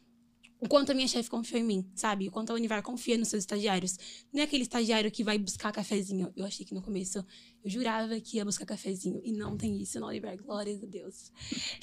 o 0.60 0.68
quanto 0.68 0.90
a 0.90 0.94
minha 0.94 1.08
chefe 1.08 1.30
confiou 1.30 1.60
em 1.60 1.64
mim, 1.64 1.90
sabe? 1.94 2.28
O 2.28 2.30
quanto 2.30 2.50
a 2.50 2.54
Univar 2.54 2.82
confia 2.82 3.16
nos 3.16 3.28
seus 3.28 3.44
estagiários. 3.44 3.96
Não 4.32 4.40
é 4.40 4.44
aquele 4.44 4.64
estagiário 4.64 5.10
que 5.10 5.24
vai 5.24 5.38
buscar 5.38 5.72
cafezinho. 5.72 6.32
Eu 6.36 6.44
achei 6.44 6.66
que 6.66 6.74
no 6.74 6.82
começo 6.82 7.24
eu 7.64 7.70
jurava 7.70 8.18
que 8.20 8.36
ia 8.36 8.44
buscar 8.44 8.64
cafezinho. 8.64 9.20
E 9.24 9.32
não 9.32 9.56
tem 9.56 9.80
isso 9.80 10.00
na 10.00 10.06
Univar, 10.06 10.36
glórias 10.36 10.82
a 10.82 10.86
Deus. 10.86 11.30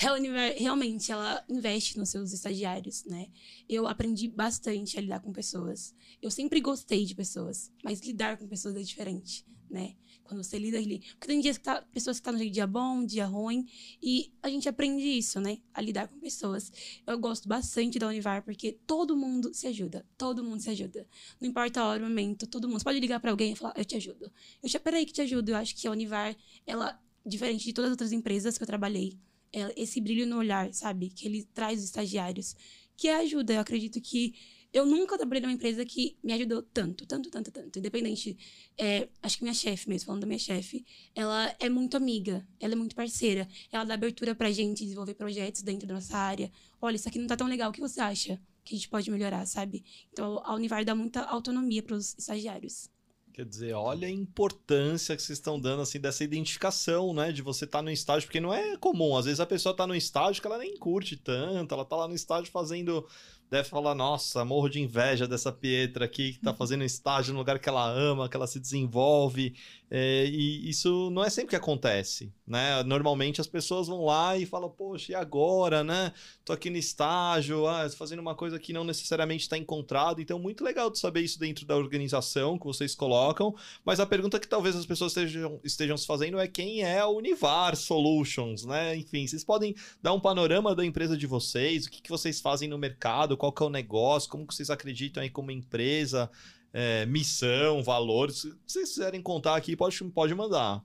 A 0.03 0.13
Univar, 0.13 0.53
realmente, 0.57 1.11
ela 1.11 1.43
investe 1.49 1.97
nos 1.97 2.09
seus 2.09 2.33
estagiários, 2.33 3.03
né? 3.05 3.27
Eu 3.69 3.87
aprendi 3.87 4.27
bastante 4.27 4.97
a 4.97 5.01
lidar 5.01 5.19
com 5.19 5.31
pessoas. 5.31 5.93
Eu 6.21 6.31
sempre 6.31 6.59
gostei 6.59 7.05
de 7.05 7.15
pessoas, 7.15 7.71
mas 7.83 8.01
lidar 8.01 8.37
com 8.37 8.47
pessoas 8.47 8.75
é 8.75 8.81
diferente, 8.81 9.45
né? 9.69 9.95
Quando 10.27 10.43
você 10.43 10.59
lida 10.59 10.77
ali. 10.77 10.99
Porque 10.99 11.27
tem 11.27 11.39
dias 11.39 11.57
que 11.57 11.63
tá, 11.63 11.81
pessoas 11.93 12.17
que 12.17 12.21
estão 12.21 12.33
tá 12.33 12.43
no 12.43 12.49
dia 12.49 12.67
bom, 12.67 13.05
dia 13.05 13.25
ruim. 13.25 13.65
E 14.01 14.33
a 14.43 14.49
gente 14.49 14.67
aprende 14.67 15.05
isso, 15.05 15.39
né? 15.39 15.59
A 15.73 15.79
lidar 15.79 16.09
com 16.09 16.19
pessoas. 16.19 16.71
Eu 17.05 17.17
gosto 17.17 17.47
bastante 17.47 17.97
da 17.97 18.07
Univar, 18.07 18.43
porque 18.43 18.73
todo 18.85 19.15
mundo 19.15 19.53
se 19.53 19.67
ajuda. 19.67 20.05
Todo 20.17 20.43
mundo 20.43 20.61
se 20.61 20.69
ajuda. 20.69 21.07
Não 21.39 21.47
importa 21.47 21.79
a 21.79 21.87
hora, 21.87 22.03
o 22.03 22.07
momento, 22.07 22.45
todo 22.45 22.67
mundo. 22.67 22.79
Você 22.79 22.83
pode 22.83 22.99
ligar 22.99 23.19
para 23.21 23.31
alguém 23.31 23.53
e 23.53 23.55
falar, 23.55 23.73
eu 23.77 23.85
te 23.85 23.95
ajudo. 23.95 24.29
Eu 24.61 24.69
te 24.69 24.77
peraí 24.79 25.05
que 25.05 25.13
te 25.13 25.21
ajudo. 25.21 25.49
Eu 25.49 25.55
acho 25.55 25.73
que 25.75 25.87
a 25.87 25.91
Univar, 25.91 26.35
ela, 26.65 26.99
diferente 27.25 27.63
de 27.63 27.73
todas 27.73 27.89
as 27.89 27.93
outras 27.93 28.11
empresas 28.11 28.57
que 28.57 28.63
eu 28.63 28.67
trabalhei, 28.67 29.17
ela, 29.53 29.71
esse 29.77 30.01
brilho 30.01 30.27
no 30.27 30.37
olhar, 30.37 30.73
sabe? 30.73 31.09
Que 31.09 31.25
ele 31.25 31.45
traz 31.53 31.79
os 31.79 31.85
estagiários. 31.85 32.53
Que 32.97 33.07
ajuda. 33.07 33.53
Eu 33.53 33.61
acredito 33.61 34.01
que 34.01 34.33
eu 34.73 34.85
nunca 34.85 35.17
trabalhei 35.17 35.41
numa 35.41 35.53
empresa 35.53 35.85
que 35.85 36.17
me 36.23 36.33
ajudou 36.33 36.61
tanto, 36.61 37.05
tanto, 37.05 37.29
tanto, 37.29 37.51
tanto. 37.51 37.79
Independente. 37.79 38.37
É, 38.77 39.07
acho 39.21 39.37
que 39.37 39.43
minha 39.43 39.53
chefe 39.53 39.87
mesmo, 39.89 40.05
falando 40.05 40.21
da 40.21 40.27
minha 40.27 40.39
chefe, 40.39 40.85
ela 41.15 41.55
é 41.59 41.69
muito 41.69 41.95
amiga, 41.95 42.45
ela 42.59 42.73
é 42.73 42.75
muito 42.75 42.95
parceira. 42.95 43.47
Ela 43.71 43.83
dá 43.85 43.93
abertura 43.93 44.35
pra 44.35 44.51
gente 44.51 44.83
desenvolver 44.83 45.15
projetos 45.15 45.61
dentro 45.61 45.87
da 45.87 45.93
nossa 45.95 46.17
área. 46.17 46.51
Olha, 46.81 46.95
isso 46.95 47.07
aqui 47.07 47.17
não 47.17 47.27
tá 47.27 47.37
tão 47.37 47.47
legal, 47.47 47.69
o 47.69 47.73
que 47.73 47.79
você 47.79 48.01
acha? 48.01 48.39
Que 48.63 48.75
a 48.75 48.77
gente 48.77 48.89
pode 48.89 49.09
melhorar, 49.09 49.45
sabe? 49.45 49.83
Então 50.11 50.41
a 50.43 50.53
Univar 50.53 50.83
dá 50.83 50.93
muita 50.93 51.21
autonomia 51.21 51.81
para 51.81 51.95
os 51.95 52.15
estagiários. 52.17 52.89
Quer 53.37 53.45
dizer, 53.45 53.73
olha 53.73 54.07
a 54.07 54.11
importância 54.11 55.15
que 55.15 55.21
vocês 55.21 55.37
estão 55.37 55.59
dando 55.59 55.83
assim 55.83 55.99
dessa 55.99 56.23
identificação, 56.23 57.13
né, 57.13 57.31
de 57.31 57.43
você 57.43 57.65
estar 57.65 57.77
tá 57.77 57.83
no 57.83 57.91
estágio, 57.91 58.27
porque 58.27 58.39
não 58.39 58.51
é 58.51 58.75
comum. 58.77 59.15
Às 59.15 59.25
vezes 59.25 59.39
a 59.39 59.45
pessoa 59.45 59.73
está 59.73 59.85
no 59.85 59.95
estágio 59.95 60.41
que 60.41 60.47
ela 60.47 60.57
nem 60.57 60.75
curte 60.75 61.15
tanto, 61.15 61.71
ela 61.71 61.83
está 61.83 61.95
lá 61.95 62.07
no 62.07 62.15
estágio 62.15 62.51
fazendo 62.51 63.07
deve 63.49 63.69
falar: 63.69 63.95
nossa, 63.95 64.43
morro 64.43 64.69
de 64.69 64.81
inveja 64.81 65.27
dessa 65.27 65.51
Pietra 65.51 66.05
aqui 66.05 66.33
que 66.33 66.39
tá 66.39 66.53
fazendo 66.53 66.83
estágio 66.83 67.33
no 67.33 67.39
lugar 67.39 67.59
que 67.59 67.69
ela 67.69 67.89
ama, 67.89 68.29
que 68.29 68.35
ela 68.35 68.47
se 68.47 68.59
desenvolve. 68.59 69.55
É, 69.89 70.25
e 70.25 70.69
isso 70.69 71.09
não 71.11 71.23
é 71.23 71.29
sempre 71.29 71.51
que 71.51 71.55
acontece, 71.55 72.33
né? 72.45 72.83
Normalmente 72.83 73.39
as 73.39 73.47
pessoas 73.47 73.87
vão 73.87 74.03
lá 74.03 74.37
e 74.37 74.45
falam, 74.45 74.69
poxa, 74.69 75.13
e 75.13 75.15
agora, 75.15 75.81
né? 75.81 76.11
Tô 76.43 76.51
aqui 76.51 76.69
no 76.69 76.75
estágio, 76.75 77.65
ah, 77.65 77.89
fazendo 77.91 78.19
uma 78.19 78.35
coisa 78.35 78.59
que 78.59 78.73
não 78.73 78.83
necessariamente 78.83 79.43
está 79.43 79.57
encontrado. 79.57 80.21
Então, 80.21 80.37
muito 80.37 80.61
legal 80.61 80.89
de 80.89 80.99
saber 80.99 81.21
isso 81.21 81.39
dentro 81.39 81.65
da 81.65 81.77
organização 81.77 82.59
que 82.59 82.65
vocês 82.65 82.93
colocam. 82.95 83.55
Mas 83.85 84.01
a 84.01 84.05
pergunta 84.05 84.41
que 84.41 84.47
talvez 84.47 84.75
as 84.75 84.85
pessoas 84.85 85.15
estejam, 85.15 85.57
estejam 85.63 85.95
se 85.95 86.05
fazendo 86.05 86.37
é 86.37 86.49
quem 86.49 86.81
é 86.81 86.99
a 86.99 87.07
Univar 87.07 87.73
Solutions, 87.77 88.65
né? 88.65 88.93
Enfim, 88.97 89.25
vocês 89.25 89.45
podem 89.45 89.73
dar 90.01 90.11
um 90.11 90.19
panorama 90.19 90.75
da 90.75 90.83
empresa 90.83 91.15
de 91.15 91.25
vocês, 91.25 91.85
o 91.85 91.89
que, 91.89 92.01
que 92.01 92.09
vocês 92.09 92.41
fazem 92.41 92.67
no 92.67 92.77
mercado, 92.77 93.36
qual 93.37 93.51
que 93.53 93.63
é 93.63 93.65
o 93.65 93.69
negócio, 93.69 94.29
como 94.29 94.45
que 94.45 94.53
vocês 94.53 94.69
acreditam 94.69 95.23
aí 95.23 95.29
como 95.29 95.51
empresa 95.51 96.29
é, 96.73 97.05
missão, 97.05 97.83
valores. 97.83 98.41
Se 98.41 98.53
vocês 98.67 98.89
quiserem 98.89 99.21
contar 99.21 99.55
aqui, 99.55 99.75
pode, 99.75 100.03
pode 100.11 100.35
mandar. 100.35 100.83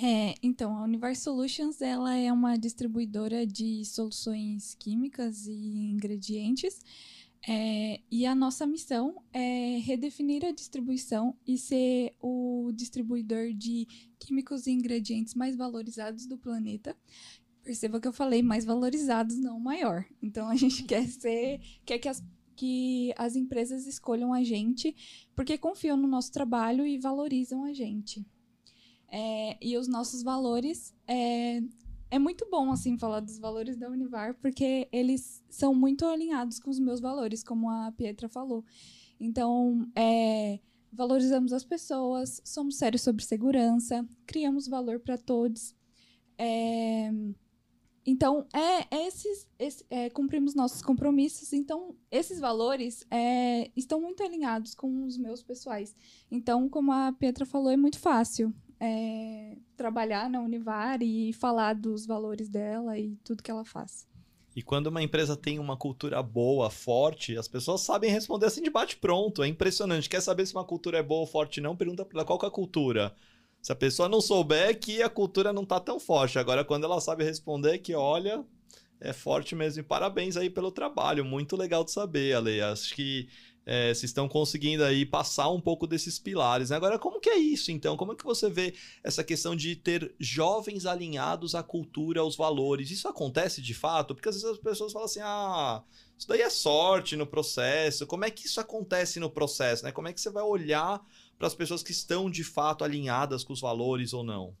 É, 0.00 0.34
então, 0.42 0.76
a 0.76 0.84
Universe 0.84 1.22
Solutions 1.22 1.80
ela 1.80 2.14
é 2.14 2.32
uma 2.32 2.56
distribuidora 2.56 3.46
de 3.46 3.84
soluções 3.84 4.74
químicas 4.74 5.46
e 5.46 5.90
ingredientes. 5.90 6.80
É, 7.48 8.00
e 8.10 8.26
a 8.26 8.34
nossa 8.34 8.66
missão 8.66 9.22
é 9.32 9.78
redefinir 9.78 10.44
a 10.44 10.52
distribuição 10.52 11.36
e 11.46 11.56
ser 11.56 12.14
o 12.20 12.70
distribuidor 12.74 13.54
de 13.54 13.86
químicos 14.18 14.66
e 14.66 14.72
ingredientes 14.72 15.34
mais 15.34 15.56
valorizados 15.56 16.26
do 16.26 16.36
planeta. 16.36 16.96
Perceba 17.62 18.00
que 18.00 18.08
eu 18.08 18.12
falei 18.12 18.42
mais 18.42 18.64
valorizados, 18.64 19.36
não 19.38 19.60
maior. 19.60 20.04
Então 20.22 20.48
a 20.48 20.56
gente 20.56 20.84
quer 20.84 21.06
ser, 21.06 21.60
quer 21.84 21.98
que 21.98 22.08
as 22.08 22.22
que 22.58 23.14
as 23.16 23.36
empresas 23.36 23.86
escolham 23.86 24.34
a 24.34 24.42
gente 24.42 24.96
porque 25.36 25.56
confiam 25.56 25.96
no 25.96 26.08
nosso 26.08 26.32
trabalho 26.32 26.84
e 26.84 26.98
valorizam 26.98 27.62
a 27.62 27.72
gente. 27.72 28.26
É, 29.08 29.56
e 29.64 29.78
os 29.78 29.86
nossos 29.86 30.24
valores 30.24 30.92
é, 31.06 31.62
é 32.10 32.18
muito 32.18 32.48
bom 32.50 32.72
assim 32.72 32.98
falar 32.98 33.20
dos 33.20 33.38
valores 33.38 33.76
da 33.76 33.88
Univar 33.88 34.34
porque 34.34 34.88
eles 34.90 35.40
são 35.48 35.72
muito 35.72 36.04
alinhados 36.04 36.58
com 36.58 36.68
os 36.68 36.80
meus 36.80 36.98
valores, 36.98 37.44
como 37.44 37.70
a 37.70 37.92
Pietra 37.92 38.28
falou. 38.28 38.64
Então, 39.20 39.88
é, 39.94 40.58
valorizamos 40.92 41.52
as 41.52 41.64
pessoas, 41.64 42.40
somos 42.44 42.76
sérios 42.76 43.02
sobre 43.02 43.24
segurança, 43.24 44.04
criamos 44.26 44.66
valor 44.66 44.98
para 44.98 45.16
todos. 45.16 45.76
É, 46.36 47.12
então, 48.04 48.46
é, 48.52 48.96
é 48.96 49.06
esses, 49.06 49.46
esse, 49.58 49.84
é, 49.90 50.08
cumprimos 50.10 50.54
nossos 50.54 50.82
compromissos. 50.82 51.52
Então, 51.52 51.94
esses 52.10 52.40
valores 52.40 53.06
é, 53.10 53.70
estão 53.76 54.00
muito 54.00 54.22
alinhados 54.22 54.74
com 54.74 55.04
os 55.04 55.18
meus 55.18 55.42
pessoais. 55.42 55.94
Então, 56.30 56.68
como 56.68 56.92
a 56.92 57.12
Petra 57.12 57.44
falou, 57.44 57.70
é 57.70 57.76
muito 57.76 57.98
fácil 57.98 58.54
é, 58.80 59.56
trabalhar 59.76 60.30
na 60.30 60.40
Univar 60.40 61.02
e 61.02 61.32
falar 61.32 61.74
dos 61.74 62.06
valores 62.06 62.48
dela 62.48 62.98
e 62.98 63.16
tudo 63.24 63.42
que 63.42 63.50
ela 63.50 63.64
faz. 63.64 64.06
E 64.54 64.62
quando 64.62 64.88
uma 64.88 65.02
empresa 65.02 65.36
tem 65.36 65.58
uma 65.58 65.76
cultura 65.76 66.20
boa, 66.22 66.68
forte, 66.68 67.36
as 67.36 67.46
pessoas 67.46 67.80
sabem 67.80 68.10
responder 68.10 68.46
assim 68.46 68.62
de 68.62 68.70
bate-pronto. 68.70 69.42
É 69.42 69.46
impressionante. 69.46 70.08
Quer 70.08 70.20
saber 70.20 70.46
se 70.46 70.54
uma 70.54 70.64
cultura 70.64 70.98
é 70.98 71.02
boa 71.02 71.20
ou 71.20 71.26
forte? 71.26 71.60
Não, 71.60 71.76
pergunta 71.76 72.04
para 72.04 72.24
qual 72.24 72.40
é 72.42 72.46
a 72.46 72.50
cultura. 72.50 73.14
Se 73.60 73.72
a 73.72 73.76
pessoa 73.76 74.08
não 74.08 74.20
souber 74.20 74.68
é 74.68 74.74
que 74.74 75.02
a 75.02 75.08
cultura 75.08 75.52
não 75.52 75.64
tá 75.64 75.80
tão 75.80 75.98
forte. 75.98 76.38
Agora, 76.38 76.64
quando 76.64 76.84
ela 76.84 77.00
sabe 77.00 77.24
responder, 77.24 77.74
é 77.74 77.78
que 77.78 77.94
olha, 77.94 78.44
é 79.00 79.12
forte 79.12 79.54
mesmo. 79.54 79.80
E 79.80 79.84
parabéns 79.84 80.36
aí 80.36 80.48
pelo 80.48 80.70
trabalho. 80.70 81.24
Muito 81.24 81.56
legal 81.56 81.84
de 81.84 81.90
saber, 81.90 82.34
Ale. 82.34 82.60
Acho 82.60 82.94
que 82.94 83.28
é, 83.70 83.88
vocês 83.88 84.04
estão 84.04 84.26
conseguindo 84.26 84.82
aí 84.82 85.04
passar 85.04 85.50
um 85.50 85.60
pouco 85.60 85.86
desses 85.86 86.18
pilares. 86.18 86.70
Né? 86.70 86.76
Agora, 86.76 86.98
como 86.98 87.20
que 87.20 87.28
é 87.28 87.36
isso, 87.36 87.70
então? 87.70 87.98
Como 87.98 88.12
é 88.12 88.16
que 88.16 88.24
você 88.24 88.48
vê 88.48 88.74
essa 89.04 89.22
questão 89.22 89.54
de 89.54 89.76
ter 89.76 90.14
jovens 90.18 90.86
alinhados 90.86 91.54
à 91.54 91.62
cultura, 91.62 92.20
aos 92.22 92.34
valores? 92.34 92.90
Isso 92.90 93.06
acontece 93.06 93.60
de 93.60 93.74
fato? 93.74 94.14
Porque 94.14 94.30
às 94.30 94.36
vezes 94.36 94.50
as 94.50 94.58
pessoas 94.58 94.90
falam 94.90 95.04
assim, 95.04 95.20
ah, 95.22 95.82
isso 96.18 96.26
daí 96.26 96.42
é 96.42 96.50
sorte 96.50 97.14
no 97.14 97.26
processo. 97.26 98.06
Como 98.06 98.24
é 98.24 98.30
que 98.30 98.46
isso 98.46 98.60
acontece 98.60 99.20
no 99.20 99.30
processo? 99.30 99.84
Né? 99.84 99.92
Como 99.92 100.08
é 100.08 100.12
que 100.12 100.20
você 100.20 100.30
vai 100.30 100.42
olhar 100.42 101.00
para 101.38 101.46
as 101.46 101.54
pessoas 101.54 101.80
que 101.80 101.92
estão 101.92 102.28
de 102.28 102.42
fato 102.42 102.82
alinhadas 102.82 103.44
com 103.44 103.52
os 103.52 103.60
valores 103.60 104.12
ou 104.12 104.24
não? 104.24 104.52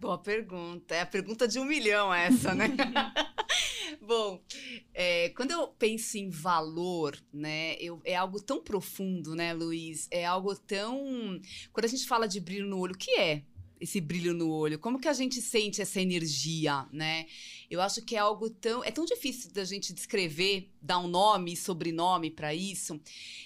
Boa 0.00 0.16
pergunta. 0.16 0.94
É 0.94 1.02
a 1.02 1.06
pergunta 1.06 1.46
de 1.46 1.58
um 1.58 1.64
milhão 1.64 2.12
essa, 2.14 2.54
né? 2.54 2.68
Bom, 4.00 4.40
é, 4.94 5.28
quando 5.30 5.50
eu 5.50 5.68
penso 5.68 6.16
em 6.16 6.30
valor, 6.30 7.18
né, 7.32 7.74
eu, 7.74 8.00
é 8.04 8.14
algo 8.14 8.40
tão 8.40 8.62
profundo, 8.62 9.34
né, 9.34 9.52
Luiz? 9.52 10.08
É 10.10 10.24
algo 10.24 10.56
tão. 10.56 11.38
Quando 11.70 11.84
a 11.84 11.88
gente 11.88 12.06
fala 12.06 12.26
de 12.26 12.40
brilho 12.40 12.66
no 12.66 12.78
olho, 12.78 12.94
o 12.94 12.98
que 12.98 13.10
é 13.10 13.42
esse 13.80 14.00
brilho 14.00 14.34
no 14.34 14.50
olho? 14.50 14.78
Como 14.78 14.98
que 14.98 15.08
a 15.08 15.12
gente 15.12 15.40
sente 15.40 15.80
essa 15.80 16.00
energia, 16.00 16.86
né? 16.92 17.26
Eu 17.70 17.80
acho 17.80 18.02
que 18.02 18.16
é 18.16 18.18
algo 18.18 18.48
tão. 18.48 18.82
É 18.82 18.90
tão 18.90 19.04
difícil 19.04 19.52
da 19.52 19.64
gente 19.64 19.92
descrever, 19.92 20.70
dar 20.80 20.98
um 20.98 21.06
nome 21.06 21.52
e 21.52 21.56
sobrenome 21.56 22.30
para 22.30 22.54
isso. 22.54 22.98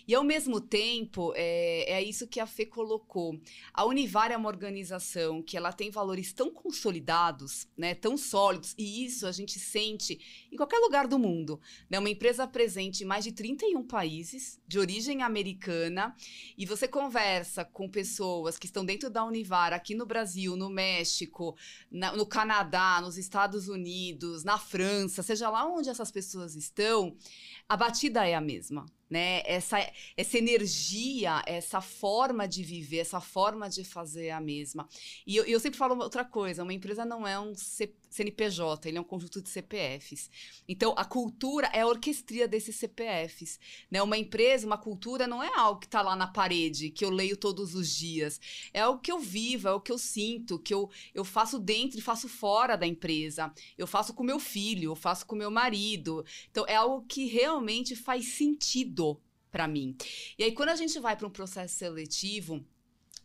E 0.07 0.15
ao 0.15 0.23
mesmo 0.23 0.61
tempo, 0.61 1.33
é, 1.35 1.93
é 1.93 2.03
isso 2.03 2.27
que 2.27 2.39
a 2.39 2.47
Fê 2.47 2.65
colocou. 2.65 3.39
A 3.75 3.85
Univar 3.85 4.31
é 4.31 4.37
uma 4.37 4.49
organização 4.49 5.43
que 5.43 5.57
ela 5.57 5.73
tem 5.73 5.91
valores 5.91 6.33
tão 6.33 6.51
consolidados, 6.51 7.67
né, 7.77 7.95
tão 7.95 8.17
sólidos, 8.17 8.75
e 8.79 9.05
isso 9.05 9.27
a 9.27 9.33
gente 9.33 9.59
sente 9.59 10.21
em 10.51 10.57
qualquer 10.57 10.79
lugar 10.79 11.09
do 11.09 11.19
mundo. 11.19 11.61
Né? 11.91 11.99
Uma 11.99 12.11
empresa 12.11 12.47
presente 12.47 13.03
em 13.03 13.07
mais 13.07 13.25
de 13.25 13.33
31 13.33 13.83
países, 13.85 14.61
de 14.67 14.79
origem 14.79 15.23
americana, 15.23 16.15
e 16.57 16.65
você 16.65 16.87
conversa 16.87 17.65
com 17.65 17.89
pessoas 17.89 18.59
que 18.59 18.67
estão 18.67 18.85
dentro 18.85 19.11
da 19.11 19.25
Univar, 19.25 19.73
aqui 19.73 19.95
no 19.95 20.07
Brasil, 20.07 20.22
no 20.57 20.71
México, 20.71 21.57
na, 21.91 22.13
no 22.17 22.27
Canadá, 22.27 23.01
nos 23.01 23.17
Estados 23.17 23.69
Unidos 23.69 24.45
na 24.45 24.59
França, 24.59 25.23
seja 25.23 25.49
lá 25.51 25.67
onde 25.67 25.89
essas 25.89 26.11
pessoas 26.11 26.55
estão, 26.55 27.17
a 27.69 27.77
batida 27.77 28.27
é 28.27 28.35
a 28.35 28.41
mesma 28.41 28.87
né? 29.13 29.43
Essa, 29.45 29.77
essa 30.17 30.39
energia, 30.39 31.43
essa 31.45 31.83
forma 31.83 32.49
de 32.49 32.63
viver, 32.63 33.01
essa 33.01 33.21
forma 33.21 33.69
de 33.69 33.85
fazer 33.85 34.31
a 34.31 34.41
mesma. 34.41 34.89
E 35.27 35.37
eu, 35.37 35.45
eu 35.45 35.61
sempre 35.61 35.79
falo 35.79 35.95
outra 36.03 36.25
coisa: 36.25 36.63
uma 36.63 36.73
empresa 36.73 37.05
não 37.05 37.27
é 37.27 37.39
um 37.39 37.55
CNPJ, 38.15 38.89
ele 38.89 38.99
é 38.99 39.01
um 39.01 39.05
conjunto 39.05 39.41
de 39.41 39.49
CPFs. 39.49 40.31
Então, 40.69 40.95
a 40.97 41.05
cultura 41.05 41.69
é 41.73 41.81
a 41.81 41.87
orquestria 41.87 42.47
desses 42.47 42.77
CPFs. 42.77 43.59
Né? 43.91 44.03
Uma 44.03 44.19
empresa, 44.19 44.67
uma 44.67 44.77
cultura 44.77 45.27
não 45.27 45.43
é 45.43 45.51
algo 45.57 45.81
que 45.81 45.87
está 45.87 46.03
lá 46.03 46.15
na 46.15 46.27
parede, 46.27 46.91
que 46.91 47.05
eu 47.05 47.11
leio 47.11 47.37
todos 47.37 47.75
os 47.75 47.95
dias. 47.95 48.41
É 48.73 48.87
o 48.87 48.99
que 48.99 49.11
eu 49.11 49.19
vivo, 49.19 49.69
é 49.69 49.73
o 49.73 49.81
que 49.81 49.91
eu 49.91 49.99
sinto, 49.99 50.59
que 50.59 50.75
eu, 50.75 50.91
eu 51.15 51.25
faço 51.25 51.59
dentro 51.59 51.99
e 51.99 52.03
faço 52.03 52.29
fora 52.29 52.77
da 52.77 52.87
empresa. 52.87 53.53
Eu 53.79 53.87
faço 53.87 54.13
com 54.13 54.23
meu 54.23 54.39
filho, 54.39 54.91
eu 54.91 54.97
faço 54.97 55.25
com 55.27 55.35
meu 55.35 55.51
marido. 55.51 56.25
Então, 56.51 56.67
é 56.69 56.77
algo 56.77 57.07
que 57.07 57.27
realmente 57.27 57.97
faz 57.97 58.27
sentido 58.27 59.19
para 59.51 59.67
mim. 59.67 59.97
E 60.39 60.45
aí, 60.45 60.53
quando 60.53 60.71
a 60.71 60.77
gente 60.77 60.99
vai 60.99 61.17
para 61.17 61.27
um 61.27 61.31
processo 61.31 61.77
seletivo, 61.77 62.65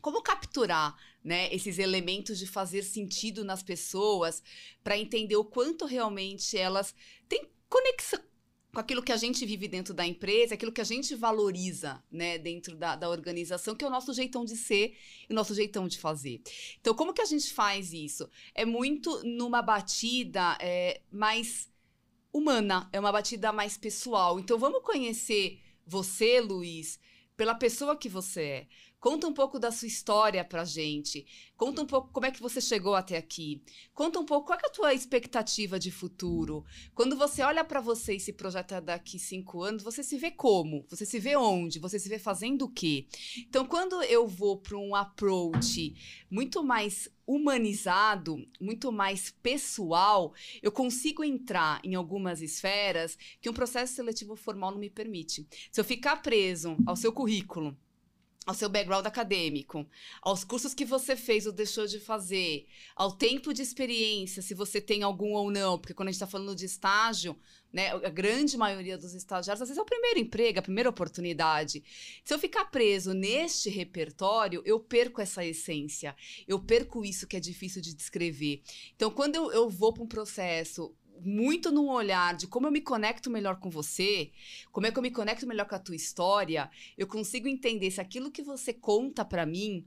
como 0.02 0.22
capturar 0.22 0.96
né, 1.28 1.54
esses 1.54 1.78
elementos 1.78 2.40
de 2.40 2.48
fazer 2.48 2.84
sentido 2.84 3.44
nas 3.44 3.62
pessoas 3.62 4.42
para 4.82 4.98
entender 4.98 5.36
o 5.36 5.44
quanto 5.44 5.86
realmente 5.86 6.58
elas 6.58 6.96
têm 7.28 7.52
conexão 7.68 8.22
com 8.74 8.80
aquilo 8.80 9.04
que 9.04 9.12
a 9.12 9.18
gente 9.18 9.46
vive 9.46 9.68
dentro 9.68 9.94
da 9.94 10.08
empresa, 10.08 10.54
aquilo 10.54 10.72
que 10.72 10.80
a 10.80 10.86
gente 10.86 11.14
valoriza 11.16 12.02
né, 12.10 12.38
dentro 12.38 12.78
da, 12.78 12.96
da 12.96 13.10
organização, 13.10 13.76
que 13.76 13.84
é 13.84 13.88
o 13.90 13.92
nosso 13.92 14.14
jeitão 14.14 14.46
de 14.46 14.56
ser 14.56 14.96
e 15.30 15.34
o 15.34 15.36
nosso 15.36 15.54
jeitão 15.54 15.86
de 15.86 16.00
fazer. 16.00 16.42
Então, 16.80 16.94
como 16.94 17.14
que 17.14 17.22
a 17.22 17.26
gente 17.26 17.52
faz 17.52 17.92
isso? 17.92 18.30
É 18.56 18.64
muito 18.64 19.22
numa 19.26 19.62
batida 19.62 20.58
é, 20.62 21.02
mais 21.12 21.70
humana, 22.32 22.88
é 22.94 23.00
uma 23.02 23.12
batida 23.12 23.52
mais 23.52 23.78
pessoal. 23.78 24.40
Então, 24.40 24.58
vamos 24.58 24.82
conhecer 24.82 25.60
você, 25.86 26.40
Luiz, 26.40 26.98
pela 27.36 27.54
pessoa 27.54 27.98
que 27.98 28.08
você 28.08 28.42
é. 28.42 28.68
Conta 29.00 29.28
um 29.28 29.34
pouco 29.34 29.60
da 29.60 29.72
sua 29.72 29.88
história 29.88 30.44
pra 30.44 30.66
gente. 30.66 31.26
Conta 31.56 31.84
um 31.84 31.86
pouco 31.86 32.10
como 32.12 32.26
é 32.26 32.32
que 32.32 32.42
você 32.42 32.60
chegou 32.60 32.96
até 32.96 33.16
aqui. 33.18 33.62
Conta 33.94 34.20
um 34.20 34.26
pouco 34.26 34.48
qual 34.48 34.60
é 34.60 34.66
a 34.66 34.72
tua 34.72 34.94
expectativa 34.94 35.80
de 35.80 35.92
futuro. 35.92 36.66
Quando 36.96 37.16
você 37.16 37.44
olha 37.44 37.64
para 37.64 37.80
você 37.80 38.16
e 38.16 38.20
se 38.20 38.34
projeta 38.34 38.82
daqui 38.82 39.20
cinco 39.20 39.62
anos, 39.62 39.84
você 39.84 40.02
se 40.02 40.18
vê 40.18 40.32
como? 40.32 40.84
Você 40.90 41.06
se 41.06 41.20
vê 41.20 41.36
onde? 41.36 41.80
Você 41.80 42.00
se 42.00 42.10
vê 42.10 42.18
fazendo 42.18 42.64
o 42.64 42.70
quê? 42.70 43.08
Então, 43.38 43.66
quando 43.66 44.02
eu 44.04 44.28
vou 44.28 44.58
para 44.58 44.78
um 44.78 44.96
approach 44.96 45.96
muito 46.30 46.64
mais 46.64 47.08
humanizado, 47.26 48.48
muito 48.60 48.92
mais 48.92 49.30
pessoal, 49.44 50.34
eu 50.62 50.72
consigo 50.72 51.24
entrar 51.24 51.80
em 51.84 51.94
algumas 51.94 52.42
esferas 52.42 53.18
que 53.40 53.50
um 53.50 53.54
processo 53.54 53.94
seletivo 53.94 54.36
formal 54.36 54.72
não 54.72 54.80
me 54.80 54.90
permite. 54.90 55.46
Se 55.72 55.80
eu 55.80 55.86
ficar 55.86 56.18
preso 56.18 56.78
ao 56.86 56.96
seu 56.96 57.12
currículo, 57.12 57.78
ao 58.48 58.54
seu 58.54 58.70
background 58.70 59.06
acadêmico, 59.06 59.86
aos 60.22 60.46
cursos 60.46 60.74
que 60.74 60.86
você 60.86 61.18
fez 61.18 61.46
ou 61.46 61.52
deixou 61.52 61.86
de 61.86 62.00
fazer, 62.00 62.66
ao 62.96 63.12
tempo 63.12 63.54
de 63.54 63.62
experiência, 63.62 64.42
se 64.42 64.54
você 64.54 64.80
tem 64.80 65.04
algum 65.04 65.34
ou 65.34 65.52
não, 65.52 65.78
porque 65.78 65.94
quando 65.94 66.08
a 66.08 66.12
gente 66.12 66.16
está 66.16 66.28
falando 66.28 66.56
de 66.56 66.64
estágio, 66.64 67.38
né, 67.74 67.90
a 67.92 68.10
grande 68.10 68.58
maioria 68.58 68.98
dos 68.98 69.14
estagiários, 69.14 69.62
às 69.62 69.68
vezes 69.68 69.78
é 69.78 69.82
o 69.82 69.86
primeiro 69.86 70.20
emprego, 70.20 70.60
a 70.60 70.62
primeira 70.62 70.90
oportunidade. 70.90 71.84
Se 72.24 72.34
eu 72.34 72.40
ficar 72.40 72.64
preso 72.72 73.14
neste 73.14 73.70
repertório, 73.70 74.62
eu 74.66 74.80
perco 74.80 75.20
essa 75.20 75.46
essência, 75.46 76.16
eu 76.48 76.58
perco 76.58 77.04
isso 77.04 77.28
que 77.28 77.36
é 77.36 77.42
difícil 77.42 77.82
de 77.82 77.94
descrever. 77.94 78.62
Então, 78.96 79.12
quando 79.12 79.36
eu, 79.36 79.52
eu 79.52 79.70
vou 79.70 79.92
para 79.92 80.04
um 80.04 80.08
processo 80.08 80.96
muito 81.24 81.72
no 81.72 81.90
olhar 81.90 82.36
de 82.36 82.48
como 82.48 82.68
eu 82.68 82.72
me 82.72 82.82
conecto 82.82 83.30
melhor 83.30 83.60
com 83.60 83.70
você, 83.70 84.32
como 84.72 84.88
é 84.88 84.92
que 84.92 84.98
eu 84.98 85.04
me 85.04 85.12
conecto 85.12 85.48
melhor 85.48 85.68
com 85.68 85.76
a 85.76 85.80
tua 85.80 85.96
história, 85.96 86.70
eu 86.98 87.08
consigo 87.08 87.48
entender 87.48 87.92
se 87.92 88.02
aquilo 88.02 88.32
que 88.32 88.42
você 88.42 88.74
conta 88.74 89.24
para 89.26 89.46
mim 89.46 89.86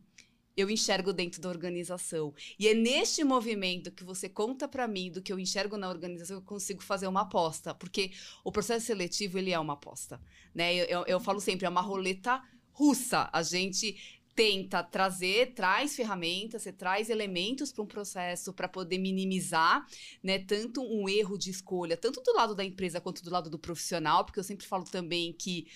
eu 0.56 0.68
enxergo 0.68 1.12
dentro 1.12 1.40
da 1.40 1.48
organização. 1.48 2.34
E 2.58 2.68
é 2.68 2.74
neste 2.74 3.24
movimento 3.24 3.90
que 3.90 4.04
você 4.04 4.28
conta 4.28 4.68
para 4.68 4.86
mim 4.86 5.10
do 5.10 5.22
que 5.22 5.32
eu 5.32 5.38
enxergo 5.38 5.76
na 5.76 5.88
organização 5.88 6.36
que 6.38 6.42
eu 6.42 6.46
consigo 6.46 6.82
fazer 6.82 7.06
uma 7.06 7.22
aposta, 7.22 7.74
porque 7.74 8.12
o 8.44 8.52
processo 8.52 8.86
seletivo 8.86 9.38
ele 9.38 9.52
é 9.52 9.58
uma 9.58 9.74
aposta, 9.74 10.20
né? 10.54 10.74
Eu, 10.74 10.84
eu, 10.86 11.04
eu 11.06 11.20
falo 11.20 11.40
sempre 11.40 11.66
é 11.66 11.68
uma 11.68 11.80
roleta 11.80 12.42
russa. 12.72 13.28
A 13.32 13.42
gente 13.42 14.19
tenta 14.34 14.82
trazer, 14.82 15.54
traz 15.54 15.94
ferramentas, 15.94 16.62
você 16.62 16.72
traz 16.72 17.10
elementos 17.10 17.72
para 17.72 17.82
um 17.82 17.86
processo 17.86 18.52
para 18.52 18.68
poder 18.68 18.98
minimizar, 18.98 19.86
né, 20.22 20.38
tanto 20.38 20.82
um 20.82 21.08
erro 21.08 21.36
de 21.36 21.50
escolha, 21.50 21.96
tanto 21.96 22.22
do 22.22 22.32
lado 22.34 22.54
da 22.54 22.64
empresa 22.64 23.00
quanto 23.00 23.22
do 23.22 23.30
lado 23.30 23.50
do 23.50 23.58
profissional, 23.58 24.24
porque 24.24 24.40
eu 24.40 24.44
sempre 24.44 24.66
falo 24.66 24.84
também 24.84 25.32
que 25.32 25.66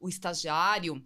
o 0.00 0.08
estagiário 0.08 1.02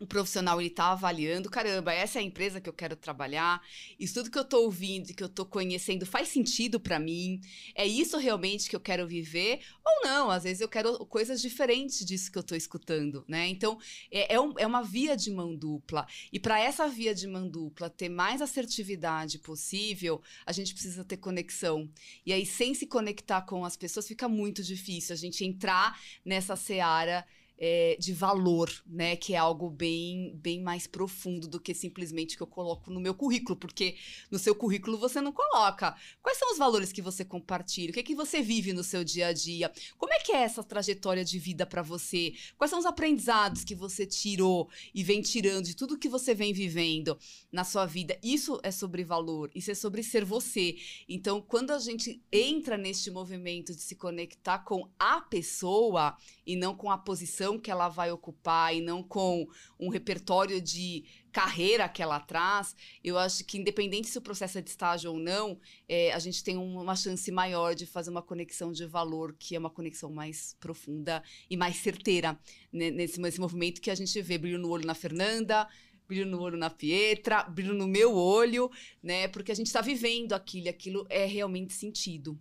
o 0.00 0.06
profissional 0.06 0.60
ele 0.60 0.70
tá 0.70 0.92
avaliando, 0.92 1.50
caramba, 1.50 1.92
essa 1.92 2.18
é 2.18 2.22
a 2.22 2.24
empresa 2.24 2.60
que 2.60 2.68
eu 2.68 2.72
quero 2.72 2.94
trabalhar, 2.96 3.60
isso 3.98 4.14
tudo 4.14 4.30
que 4.30 4.38
eu 4.38 4.44
tô 4.44 4.62
ouvindo, 4.62 5.12
que 5.12 5.22
eu 5.22 5.28
tô 5.28 5.44
conhecendo 5.44 6.06
faz 6.06 6.28
sentido 6.28 6.78
para 6.78 6.98
mim, 6.98 7.40
é 7.74 7.86
isso 7.86 8.16
realmente 8.16 8.68
que 8.68 8.76
eu 8.76 8.80
quero 8.80 9.06
viver, 9.06 9.60
ou 9.84 10.08
não, 10.08 10.30
às 10.30 10.44
vezes 10.44 10.60
eu 10.60 10.68
quero 10.68 11.04
coisas 11.06 11.40
diferentes 11.40 12.04
disso 12.04 12.30
que 12.30 12.38
eu 12.38 12.42
tô 12.42 12.54
escutando, 12.54 13.24
né? 13.26 13.48
Então, 13.48 13.78
é, 14.10 14.34
é, 14.34 14.40
um, 14.40 14.54
é 14.58 14.66
uma 14.66 14.82
via 14.82 15.16
de 15.16 15.30
mão 15.30 15.54
dupla, 15.54 16.06
e 16.32 16.38
para 16.38 16.60
essa 16.60 16.88
via 16.88 17.14
de 17.14 17.26
mão 17.26 17.48
dupla 17.48 17.90
ter 17.90 18.08
mais 18.08 18.40
assertividade 18.40 19.38
possível, 19.38 20.22
a 20.46 20.52
gente 20.52 20.72
precisa 20.72 21.04
ter 21.04 21.16
conexão, 21.16 21.90
e 22.24 22.32
aí 22.32 22.46
sem 22.46 22.74
se 22.74 22.86
conectar 22.86 23.42
com 23.42 23.64
as 23.64 23.76
pessoas 23.76 24.06
fica 24.06 24.28
muito 24.28 24.62
difícil 24.62 25.12
a 25.12 25.16
gente 25.16 25.44
entrar 25.44 25.98
nessa 26.24 26.54
seara 26.54 27.26
é, 27.58 27.96
de 27.98 28.12
valor, 28.12 28.70
né? 28.86 29.16
Que 29.16 29.34
é 29.34 29.36
algo 29.36 29.68
bem, 29.68 30.32
bem 30.36 30.62
mais 30.62 30.86
profundo 30.86 31.48
do 31.48 31.58
que 31.58 31.74
simplesmente 31.74 32.36
que 32.36 32.42
eu 32.42 32.46
coloco 32.46 32.90
no 32.90 33.00
meu 33.00 33.14
currículo, 33.14 33.56
porque 33.56 33.96
no 34.30 34.38
seu 34.38 34.54
currículo 34.54 34.96
você 34.96 35.20
não 35.20 35.32
coloca. 35.32 35.96
Quais 36.22 36.38
são 36.38 36.52
os 36.52 36.58
valores 36.58 36.92
que 36.92 37.02
você 37.02 37.24
compartilha? 37.24 37.90
O 37.90 37.92
que 37.92 38.00
é 38.00 38.02
que 38.04 38.14
você 38.14 38.40
vive 38.40 38.72
no 38.72 38.84
seu 38.84 39.02
dia 39.02 39.28
a 39.28 39.32
dia? 39.32 39.72
Como 39.96 40.12
é 40.12 40.20
que 40.20 40.32
é 40.32 40.42
essa 40.42 40.62
trajetória 40.62 41.24
de 41.24 41.38
vida 41.38 41.66
para 41.66 41.82
você? 41.82 42.32
Quais 42.56 42.70
são 42.70 42.78
os 42.78 42.86
aprendizados 42.86 43.64
que 43.64 43.74
você 43.74 44.06
tirou 44.06 44.68
e 44.94 45.02
vem 45.02 45.20
tirando 45.20 45.64
de 45.64 45.74
tudo 45.74 45.98
que 45.98 46.08
você 46.08 46.34
vem 46.34 46.52
vivendo 46.52 47.18
na 47.50 47.64
sua 47.64 47.86
vida? 47.86 48.18
Isso 48.22 48.60
é 48.62 48.70
sobre 48.70 49.02
valor, 49.02 49.50
isso 49.54 49.70
é 49.70 49.74
sobre 49.74 50.02
ser 50.02 50.24
você. 50.24 50.76
Então, 51.08 51.40
quando 51.40 51.72
a 51.72 51.78
gente 51.78 52.22
entra 52.30 52.76
neste 52.76 53.10
movimento 53.10 53.74
de 53.74 53.80
se 53.80 53.96
conectar 53.96 54.60
com 54.60 54.88
a 54.98 55.20
pessoa 55.20 56.16
e 56.46 56.54
não 56.54 56.74
com 56.74 56.90
a 56.90 56.98
posição 56.98 57.47
que 57.56 57.70
ela 57.70 57.88
vai 57.88 58.10
ocupar 58.10 58.74
e 58.74 58.80
não 58.80 59.00
com 59.00 59.46
um 59.78 59.88
repertório 59.88 60.60
de 60.60 61.04
carreira 61.30 61.88
que 61.88 62.02
ela 62.02 62.18
traz, 62.18 62.74
eu 63.04 63.16
acho 63.16 63.44
que 63.44 63.56
independente 63.58 64.08
se 64.08 64.18
o 64.18 64.22
processo 64.22 64.58
é 64.58 64.60
de 64.60 64.70
estágio 64.70 65.12
ou 65.12 65.20
não, 65.20 65.60
é, 65.88 66.12
a 66.12 66.18
gente 66.18 66.42
tem 66.42 66.56
uma 66.56 66.96
chance 66.96 67.30
maior 67.30 67.76
de 67.76 67.86
fazer 67.86 68.10
uma 68.10 68.22
conexão 68.22 68.72
de 68.72 68.84
valor, 68.86 69.36
que 69.38 69.54
é 69.54 69.58
uma 69.58 69.70
conexão 69.70 70.10
mais 70.10 70.56
profunda 70.58 71.22
e 71.48 71.56
mais 71.56 71.76
certeira 71.76 72.36
né, 72.72 72.90
nesse, 72.90 73.20
nesse 73.20 73.40
movimento 73.40 73.80
que 73.80 73.90
a 73.90 73.94
gente 73.94 74.20
vê 74.20 74.36
brilho 74.36 74.58
no 74.58 74.68
olho 74.68 74.84
na 74.84 74.94
Fernanda, 74.94 75.68
brilho 76.08 76.26
no 76.26 76.40
olho 76.40 76.56
na 76.56 76.70
Pietra, 76.70 77.44
brilho 77.44 77.74
no 77.74 77.86
meu 77.86 78.14
olho, 78.14 78.70
né? 79.02 79.28
Porque 79.28 79.52
a 79.52 79.54
gente 79.54 79.66
está 79.66 79.82
vivendo 79.82 80.32
aquilo, 80.32 80.66
e 80.66 80.68
aquilo 80.68 81.06
é 81.10 81.26
realmente 81.26 81.74
sentido. 81.74 82.40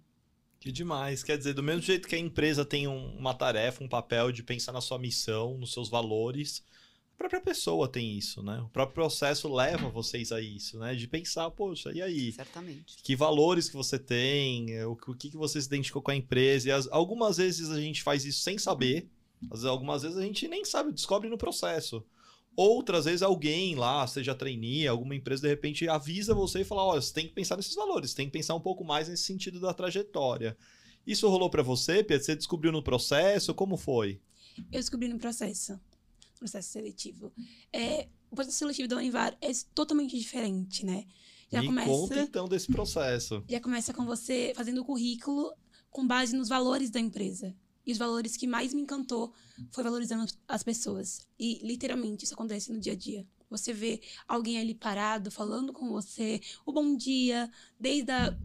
Que 0.68 0.72
demais. 0.74 1.24
Quer 1.24 1.38
dizer, 1.38 1.54
do 1.54 1.64
mesmo 1.64 1.82
jeito 1.82 2.10
que 2.10 2.16
a 2.16 2.20
empresa 2.20 2.66
tem 2.66 2.90
um, 2.90 3.16
uma 3.16 3.34
tarefa, 3.34 3.82
um 3.82 3.88
papel 3.88 4.34
de 4.34 4.44
pensar 4.44 4.74
na 4.74 4.82
sua 4.82 5.00
missão, 5.00 5.58
nos 5.58 5.72
seus 5.72 5.88
valores, 5.88 6.62
a 7.14 7.18
própria 7.20 7.40
pessoa 7.40 7.88
tem 7.88 8.18
isso, 8.18 8.44
né? 8.44 8.60
O 8.60 8.68
próprio 8.68 8.96
processo 8.96 9.48
leva 9.48 9.88
vocês 9.88 10.30
a 10.30 10.42
isso, 10.42 10.78
né? 10.78 10.94
De 10.94 11.08
pensar, 11.08 11.50
poxa, 11.52 11.94
e 11.94 12.02
aí? 12.02 12.34
Certamente. 12.34 12.98
Que 13.02 13.16
valores 13.16 13.70
que 13.70 13.78
você 13.78 13.98
tem, 13.98 14.84
o, 14.84 14.92
o 14.92 15.16
que, 15.16 15.30
que 15.30 15.38
você 15.38 15.62
se 15.62 15.68
identificou 15.68 16.02
com 16.02 16.12
a 16.12 16.16
empresa. 16.18 16.68
E 16.68 16.72
as, 16.74 16.86
algumas 16.92 17.38
vezes 17.38 17.70
a 17.70 17.80
gente 17.80 18.04
faz 18.04 18.26
isso 18.26 18.42
sem 18.42 18.58
saber, 18.58 19.10
algumas 19.70 20.02
vezes 20.02 20.18
a 20.18 20.22
gente 20.22 20.50
nem 20.50 20.66
sabe, 20.66 20.92
descobre 20.92 21.30
no 21.30 21.38
processo. 21.38 22.04
Outras 22.60 23.06
vezes 23.06 23.22
alguém 23.22 23.76
lá, 23.76 24.08
seja 24.08 24.34
trainee, 24.34 24.88
alguma 24.88 25.14
empresa, 25.14 25.44
de 25.44 25.48
repente 25.48 25.88
avisa 25.88 26.34
você 26.34 26.62
e 26.62 26.64
fala: 26.64 26.84
olha, 26.84 27.00
você 27.00 27.14
tem 27.14 27.28
que 27.28 27.34
pensar 27.36 27.56
nesses 27.56 27.76
valores, 27.76 28.16
tem 28.16 28.26
que 28.26 28.32
pensar 28.32 28.56
um 28.56 28.60
pouco 28.60 28.84
mais 28.84 29.08
nesse 29.08 29.26
sentido 29.26 29.60
da 29.60 29.76
trajetória. 29.76 30.58
Isso 31.06 31.30
rolou 31.30 31.52
para 31.52 31.62
você, 31.62 32.04
Pedro? 32.04 32.26
Você 32.26 32.36
descobriu 32.36 32.72
no 32.72 32.82
processo? 32.82 33.54
Como 33.54 33.78
foi? 33.78 34.20
Eu 34.72 34.80
descobri 34.80 35.08
no 35.08 35.20
processo. 35.20 35.80
Processo 36.40 36.70
seletivo. 36.70 37.32
É, 37.72 38.08
o 38.32 38.36
processo 38.36 38.58
seletivo 38.58 38.88
da 38.88 38.98
Univar 38.98 39.38
é 39.40 39.52
totalmente 39.76 40.18
diferente, 40.18 40.84
né? 40.84 41.06
Já 41.52 41.62
Me 41.62 41.68
começa, 41.68 41.88
conta 41.88 42.20
então 42.20 42.48
desse 42.48 42.68
processo. 42.68 43.44
Já 43.48 43.62
começa 43.62 43.94
com 43.94 44.04
você 44.04 44.52
fazendo 44.56 44.82
o 44.82 44.86
currículo 44.86 45.54
com 45.92 46.08
base 46.08 46.36
nos 46.36 46.50
valores 46.50 46.90
da 46.90 47.00
empresa. 47.00 47.56
E 47.88 47.92
os 47.94 47.98
valores 47.98 48.36
que 48.36 48.46
mais 48.46 48.74
me 48.74 48.82
encantou 48.82 49.34
foi 49.72 49.82
valorizando 49.82 50.30
as 50.46 50.62
pessoas. 50.62 51.26
E 51.40 51.66
literalmente 51.66 52.26
isso 52.26 52.34
acontece 52.34 52.72
no 52.72 52.80
dia 52.80 52.92
a 52.92 52.96
dia. 52.96 53.26
Você 53.50 53.72
vê 53.72 54.02
alguém 54.28 54.60
ali 54.60 54.76
parado, 54.76 55.32
falando 55.32 55.72
com 55.72 55.88
você, 55.88 56.42
o 56.66 56.74
bom 56.74 56.98
dia, 56.98 57.50
desde 57.80 58.12
a, 58.12 58.38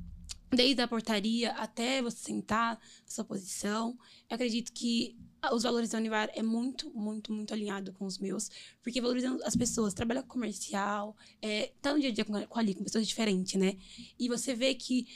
desde 0.48 0.80
a 0.80 0.86
portaria 0.86 1.50
até 1.52 2.00
você 2.00 2.18
sentar 2.18 2.76
na 2.76 3.10
sua 3.10 3.24
posição. 3.24 3.98
Eu 4.30 4.36
acredito 4.36 4.72
que 4.72 5.18
os 5.50 5.64
valores 5.64 5.90
da 5.90 5.98
Univar 5.98 6.30
é 6.34 6.42
muito, 6.42 6.88
muito, 6.90 7.32
muito 7.32 7.52
alinhado 7.52 7.92
com 7.92 8.06
os 8.06 8.18
meus, 8.18 8.48
porque 8.80 9.00
valorizando 9.00 9.42
as 9.42 9.56
pessoas, 9.56 9.92
trabalha 9.92 10.22
com 10.22 10.28
comercial, 10.28 11.16
é, 11.40 11.72
tá 11.82 11.92
no 11.92 11.98
dia 11.98 12.10
a 12.10 12.12
dia 12.12 12.24
com, 12.24 12.46
com 12.46 12.58
ali, 12.60 12.74
com 12.74 12.84
pessoas 12.84 13.08
diferentes, 13.08 13.60
né? 13.60 13.76
E 14.16 14.28
você 14.28 14.54
vê 14.54 14.72
que 14.72 15.08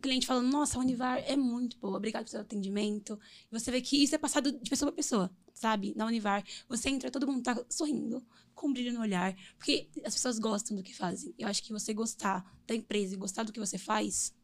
o 0.00 0.02
cliente 0.02 0.26
falando, 0.26 0.50
nossa, 0.50 0.78
a 0.78 0.80
Univar 0.80 1.18
é 1.26 1.36
muito 1.36 1.78
boa, 1.78 1.98
obrigado 1.98 2.22
pelo 2.22 2.30
seu 2.30 2.40
atendimento. 2.40 3.20
E 3.52 3.58
você 3.58 3.70
vê 3.70 3.82
que 3.82 4.02
isso 4.02 4.14
é 4.14 4.18
passado 4.18 4.50
de 4.50 4.70
pessoa 4.70 4.90
para 4.90 4.96
pessoa, 4.96 5.30
sabe? 5.52 5.92
Na 5.94 6.06
Univar, 6.06 6.42
você 6.66 6.88
entra, 6.88 7.10
todo 7.10 7.26
mundo 7.26 7.42
tá 7.42 7.62
sorrindo, 7.68 8.24
com 8.54 8.68
um 8.68 8.72
brilho 8.72 8.94
no 8.94 9.00
olhar, 9.00 9.36
porque 9.58 9.90
as 10.02 10.14
pessoas 10.14 10.38
gostam 10.38 10.74
do 10.74 10.82
que 10.82 10.96
fazem. 10.96 11.34
Eu 11.38 11.46
acho 11.48 11.62
que 11.62 11.70
você 11.70 11.92
gostar 11.92 12.50
da 12.66 12.74
empresa 12.74 13.14
e 13.14 13.18
gostar 13.18 13.42
do 13.42 13.52
que 13.52 13.60
você 13.60 13.76
faz 13.76 14.34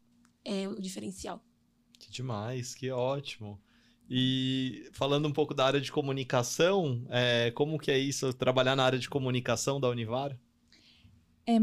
é 0.45 0.67
o 0.67 0.79
diferencial. 0.79 1.43
Que 1.99 2.11
demais, 2.11 2.75
que 2.75 2.91
ótimo. 2.91 3.59
E 4.07 4.87
falando 4.93 5.27
um 5.27 5.33
pouco 5.33 5.55
da 5.55 5.65
área 5.65 5.81
de 5.81 5.91
comunicação, 5.91 7.03
é, 7.09 7.49
como 7.51 7.79
que 7.79 7.89
é 7.89 7.97
isso, 7.97 8.31
trabalhar 8.31 8.75
na 8.75 8.85
área 8.85 8.99
de 8.99 9.09
comunicação 9.09 9.79
da 9.79 9.89
Univar? 9.89 10.39
É 11.47 11.57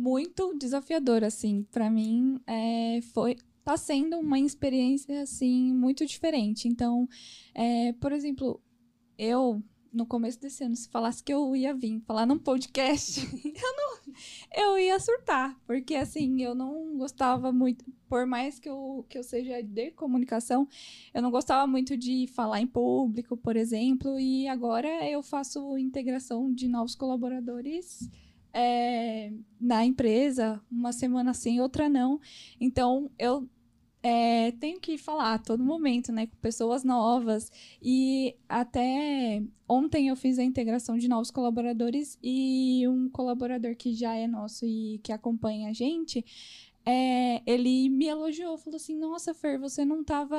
muito 0.00 0.56
desafiador, 0.56 1.22
assim. 1.22 1.66
para 1.70 1.90
mim, 1.90 2.40
é, 2.46 3.00
foi 3.12 3.36
tá 3.62 3.76
sendo 3.76 4.18
uma 4.18 4.38
experiência, 4.38 5.22
assim, 5.22 5.72
muito 5.72 6.06
diferente. 6.06 6.66
Então, 6.66 7.06
é, 7.54 7.92
por 7.92 8.10
exemplo, 8.10 8.60
eu, 9.18 9.62
no 9.92 10.06
começo 10.06 10.40
desse 10.40 10.64
ano, 10.64 10.74
se 10.74 10.88
falasse 10.88 11.22
que 11.22 11.32
eu 11.32 11.54
ia 11.54 11.74
vir 11.74 12.00
falar 12.00 12.24
num 12.26 12.38
podcast, 12.38 13.20
eu 13.44 13.76
não... 13.76 13.90
Eu 14.56 14.78
ia 14.78 14.98
surtar, 14.98 15.56
porque, 15.66 15.94
assim, 15.94 16.42
eu 16.42 16.54
não 16.54 16.96
gostava 16.96 17.52
muito... 17.52 17.84
Por 18.08 18.26
mais 18.26 18.58
que 18.58 18.68
eu, 18.68 19.04
que 19.08 19.16
eu 19.16 19.22
seja 19.22 19.62
de 19.62 19.92
comunicação, 19.92 20.66
eu 21.14 21.22
não 21.22 21.30
gostava 21.30 21.64
muito 21.66 21.96
de 21.96 22.26
falar 22.26 22.60
em 22.60 22.66
público, 22.66 23.36
por 23.36 23.56
exemplo, 23.56 24.18
e 24.18 24.48
agora 24.48 24.88
eu 25.08 25.22
faço 25.22 25.78
integração 25.78 26.52
de 26.52 26.66
novos 26.66 26.96
colaboradores 26.96 28.10
é, 28.52 29.32
na 29.60 29.84
empresa, 29.84 30.60
uma 30.70 30.92
semana 30.92 31.34
sim, 31.34 31.60
outra 31.60 31.88
não. 31.88 32.20
Então, 32.60 33.10
eu 33.18 33.48
é, 34.02 34.52
tenho 34.52 34.80
que 34.80 34.96
falar 34.96 35.34
a 35.34 35.38
todo 35.38 35.62
momento, 35.62 36.12
né, 36.12 36.26
com 36.26 36.36
pessoas 36.36 36.84
novas. 36.84 37.50
E 37.82 38.34
até 38.48 39.42
ontem 39.68 40.08
eu 40.08 40.16
fiz 40.16 40.38
a 40.38 40.44
integração 40.44 40.96
de 40.98 41.08
novos 41.08 41.30
colaboradores 41.30 42.18
e 42.22 42.86
um 42.88 43.08
colaborador 43.10 43.76
que 43.76 43.94
já 43.94 44.14
é 44.14 44.26
nosso 44.26 44.64
e 44.66 45.00
que 45.02 45.12
acompanha 45.12 45.70
a 45.70 45.72
gente 45.72 46.24
é, 46.84 47.42
ele 47.46 47.88
me 47.88 48.06
elogiou, 48.06 48.56
falou 48.56 48.76
assim: 48.76 48.96
Nossa, 48.96 49.34
Fer, 49.34 49.58
você 49.58 49.84
não 49.84 50.02
tava, 50.02 50.38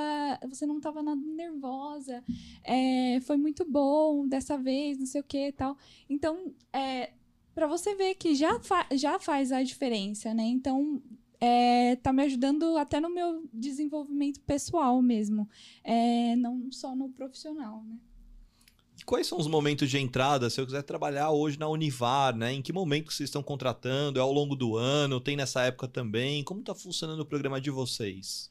você 0.49 0.65
não 0.65 0.79
tava 0.79 1.03
nada 1.03 1.21
nervosa, 1.21 2.23
é, 2.63 3.19
foi 3.21 3.37
muito 3.37 3.63
bom 3.63 4.27
dessa 4.27 4.57
vez, 4.57 4.97
não 4.97 5.05
sei 5.05 5.21
o 5.21 5.23
que 5.23 5.47
e 5.47 5.51
tal. 5.51 5.77
Então, 6.09 6.53
é, 6.73 7.13
para 7.53 7.67
você 7.67 7.95
ver 7.95 8.15
que 8.15 8.35
já, 8.35 8.59
fa 8.59 8.85
já 8.93 9.19
faz 9.19 9.51
a 9.51 9.63
diferença, 9.63 10.33
né? 10.33 10.43
Então, 10.43 11.01
é, 11.39 11.95
tá 11.97 12.13
me 12.13 12.23
ajudando 12.23 12.77
até 12.77 12.99
no 12.99 13.09
meu 13.09 13.43
desenvolvimento 13.51 14.39
pessoal 14.41 15.01
mesmo, 15.01 15.49
é, 15.83 16.35
não 16.35 16.71
só 16.71 16.95
no 16.95 17.09
profissional, 17.09 17.83
né? 17.83 17.97
Quais 19.03 19.25
são 19.25 19.39
os 19.39 19.47
momentos 19.47 19.89
de 19.89 19.97
entrada, 19.97 20.47
se 20.47 20.61
eu 20.61 20.65
quiser 20.65 20.83
trabalhar 20.83 21.31
hoje 21.31 21.57
na 21.57 21.67
Univar, 21.67 22.35
né? 22.35 22.53
Em 22.53 22.61
que 22.61 22.71
momento 22.71 23.11
vocês 23.11 23.29
estão 23.29 23.41
contratando? 23.41 24.19
É 24.19 24.21
ao 24.21 24.31
longo 24.31 24.55
do 24.55 24.77
ano? 24.77 25.19
Tem 25.19 25.35
nessa 25.35 25.63
época 25.63 25.87
também? 25.87 26.43
Como 26.43 26.59
está 26.59 26.75
funcionando 26.75 27.21
o 27.21 27.25
programa 27.25 27.59
de 27.59 27.71
vocês? 27.71 28.50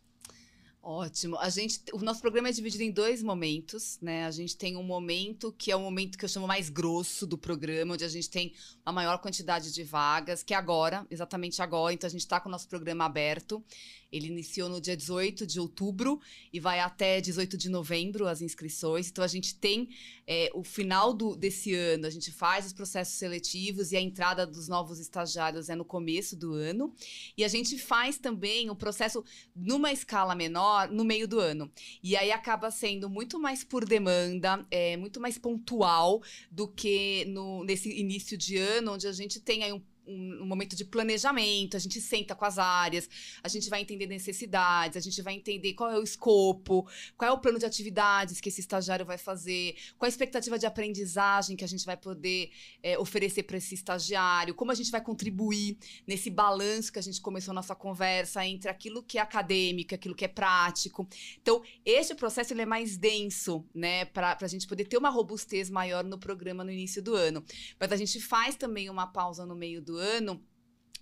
Ótimo. 0.83 1.37
A 1.37 1.51
gente, 1.51 1.83
o 1.93 1.99
nosso 1.99 2.23
programa 2.23 2.49
é 2.49 2.53
dividido 2.53 2.83
em 2.83 2.90
dois 2.90 3.23
momentos, 3.23 3.99
né? 4.01 4.25
A 4.25 4.31
gente 4.31 4.57
tem 4.57 4.79
um 4.79 4.83
momento 4.83 5.53
que 5.53 5.71
é 5.71 5.77
o 5.77 5.81
momento 5.81 6.16
que 6.16 6.25
eu 6.25 6.29
chamo 6.29 6.47
mais 6.47 6.71
grosso 6.71 7.27
do 7.27 7.37
programa, 7.37 7.93
onde 7.93 8.05
a 8.05 8.09
gente 8.09 8.31
tem 8.31 8.55
a 8.85 8.90
maior 8.90 9.19
quantidade 9.19 9.75
de 9.75 9.85
vagas, 9.85 10.43
que 10.43 10.55
é 10.55 10.57
agora, 10.57 11.07
exatamente 11.11 11.61
agora. 11.61 11.93
Então 11.93 12.09
a 12.09 12.11
gente 12.11 12.23
está 12.23 12.40
com 12.40 12.49
o 12.49 12.53
nosso 12.53 12.66
programa 12.66 13.05
aberto. 13.05 13.62
Ele 14.11 14.27
iniciou 14.27 14.69
no 14.69 14.81
dia 14.81 14.97
18 14.97 15.47
de 15.47 15.61
outubro 15.61 16.19
e 16.53 16.59
vai 16.59 16.81
até 16.81 17.21
18 17.21 17.57
de 17.57 17.69
novembro 17.69 18.27
as 18.27 18.40
inscrições. 18.40 19.09
Então 19.09 19.23
a 19.23 19.29
gente 19.29 19.55
tem 19.55 19.90
é, 20.27 20.51
o 20.55 20.64
final 20.64 21.12
do, 21.12 21.37
desse 21.37 21.75
ano, 21.75 22.07
a 22.07 22.11
gente 22.11 22.33
faz 22.33 22.66
os 22.66 22.73
processos 22.73 23.14
seletivos 23.14 23.93
e 23.93 23.97
a 23.97 24.01
entrada 24.01 24.47
dos 24.47 24.66
novos 24.66 24.99
estagiários 24.99 25.69
é 25.69 25.77
no 25.77 25.85
começo 25.85 26.35
do 26.35 26.55
ano. 26.55 26.93
E 27.37 27.45
a 27.45 27.49
gente 27.49 27.79
faz 27.79 28.19
também 28.19 28.69
o 28.71 28.75
processo 28.75 29.23
numa 29.55 29.93
escala 29.93 30.35
menor 30.35 30.70
no 30.91 31.05
meio 31.05 31.27
do 31.27 31.39
ano. 31.39 31.71
E 32.03 32.17
aí 32.17 32.31
acaba 32.33 32.71
sendo 32.71 33.09
muito 33.09 33.39
mais 33.39 33.65
por 33.65 33.85
demanda, 33.85 34.67
é, 34.71 34.97
muito 34.97 35.21
mais 35.21 35.39
pontual 35.39 36.23
do 36.51 36.69
que 36.69 37.25
no, 37.27 37.65
nesse 37.65 37.91
início 37.91 38.37
de 38.37 38.57
ano, 38.57 38.93
onde 38.93 39.07
a 39.07 39.13
gente 39.13 39.41
tem 39.41 39.63
aí 39.63 39.73
um 39.73 39.83
um, 40.07 40.45
momento 40.45 40.75
de 40.77 40.85
planejamento, 40.85 41.77
a 41.77 41.81
gente 41.81 42.01
senta 42.01 42.35
com 42.35 42.45
as 42.45 42.59
áreas, 42.59 43.09
a 43.43 43.49
gente 43.49 43.69
vai 43.69 43.81
entender 43.81 44.07
necessidades, 44.07 44.97
a 44.97 45.01
gente 45.01 45.21
vai 45.23 45.35
entender 45.35 45.75
qual 45.75 45.91
é 45.91 45.99
o 45.99 46.03
escopo, 46.03 46.87
qual 47.17 47.31
é 47.31 47.33
o 47.33 47.39
plano 47.39 47.59
de 47.59 47.67
atividades 47.67 48.41
que 48.41 48.49
esse 48.49 48.61
estagiário 48.61 49.07
vai 49.07 49.19
fazer, 49.19 49.77
qual 49.99 50.07
a 50.07 50.09
expectativa 50.09 50.59
de 50.59 50.67
aprendizagem 50.67 51.57
que 51.57 51.65
a 51.65 51.69
gente 51.69 51.85
vai 51.85 51.97
poder 51.97 52.51
é, 52.83 52.99
oferecer 52.99 53.45
para 53.45 53.57
esse 53.57 53.75
estagiário, 53.75 54.55
como 54.55 54.73
a 54.73 54.75
gente 54.75 54.91
vai 54.91 55.01
contribuir 55.01 55.79
nesse 56.07 56.31
balanço 56.31 56.93
que 56.93 56.99
a 56.99 57.03
gente 57.03 57.21
começou 57.21 57.55
nossa 57.55 57.75
conversa 57.75 58.45
entre 58.45 58.71
aquilo 58.71 59.03
que 59.03 59.19
é 59.19 59.21
acadêmico, 59.21 59.95
aquilo 59.95 60.15
que 60.15 60.25
é 60.25 60.29
prático. 60.29 61.09
Então, 61.41 61.63
esse 61.85 62.15
processo 62.15 62.53
ele 62.53 62.63
é 62.63 62.67
mais 62.67 62.97
denso, 62.97 63.65
né, 63.75 64.05
para 64.05 64.37
a 64.41 64.49
gente 64.49 64.67
poder 64.67 64.85
ter 64.85 64.97
uma 64.97 65.11
robustez 65.11 65.71
maior 65.71 66.05
no 66.05 66.19
programa 66.19 66.65
no 66.65 66.71
início 66.71 67.03
do 67.03 67.15
ano. 67.15 67.45
Mas 67.79 67.93
a 67.93 67.97
gente 67.97 68.21
faz 68.21 68.57
também 68.57 68.89
uma 68.91 69.07
pausa 69.07 69.47
no 69.47 69.55
meio 69.55 69.81
do 69.81 69.89
ano 69.96 70.42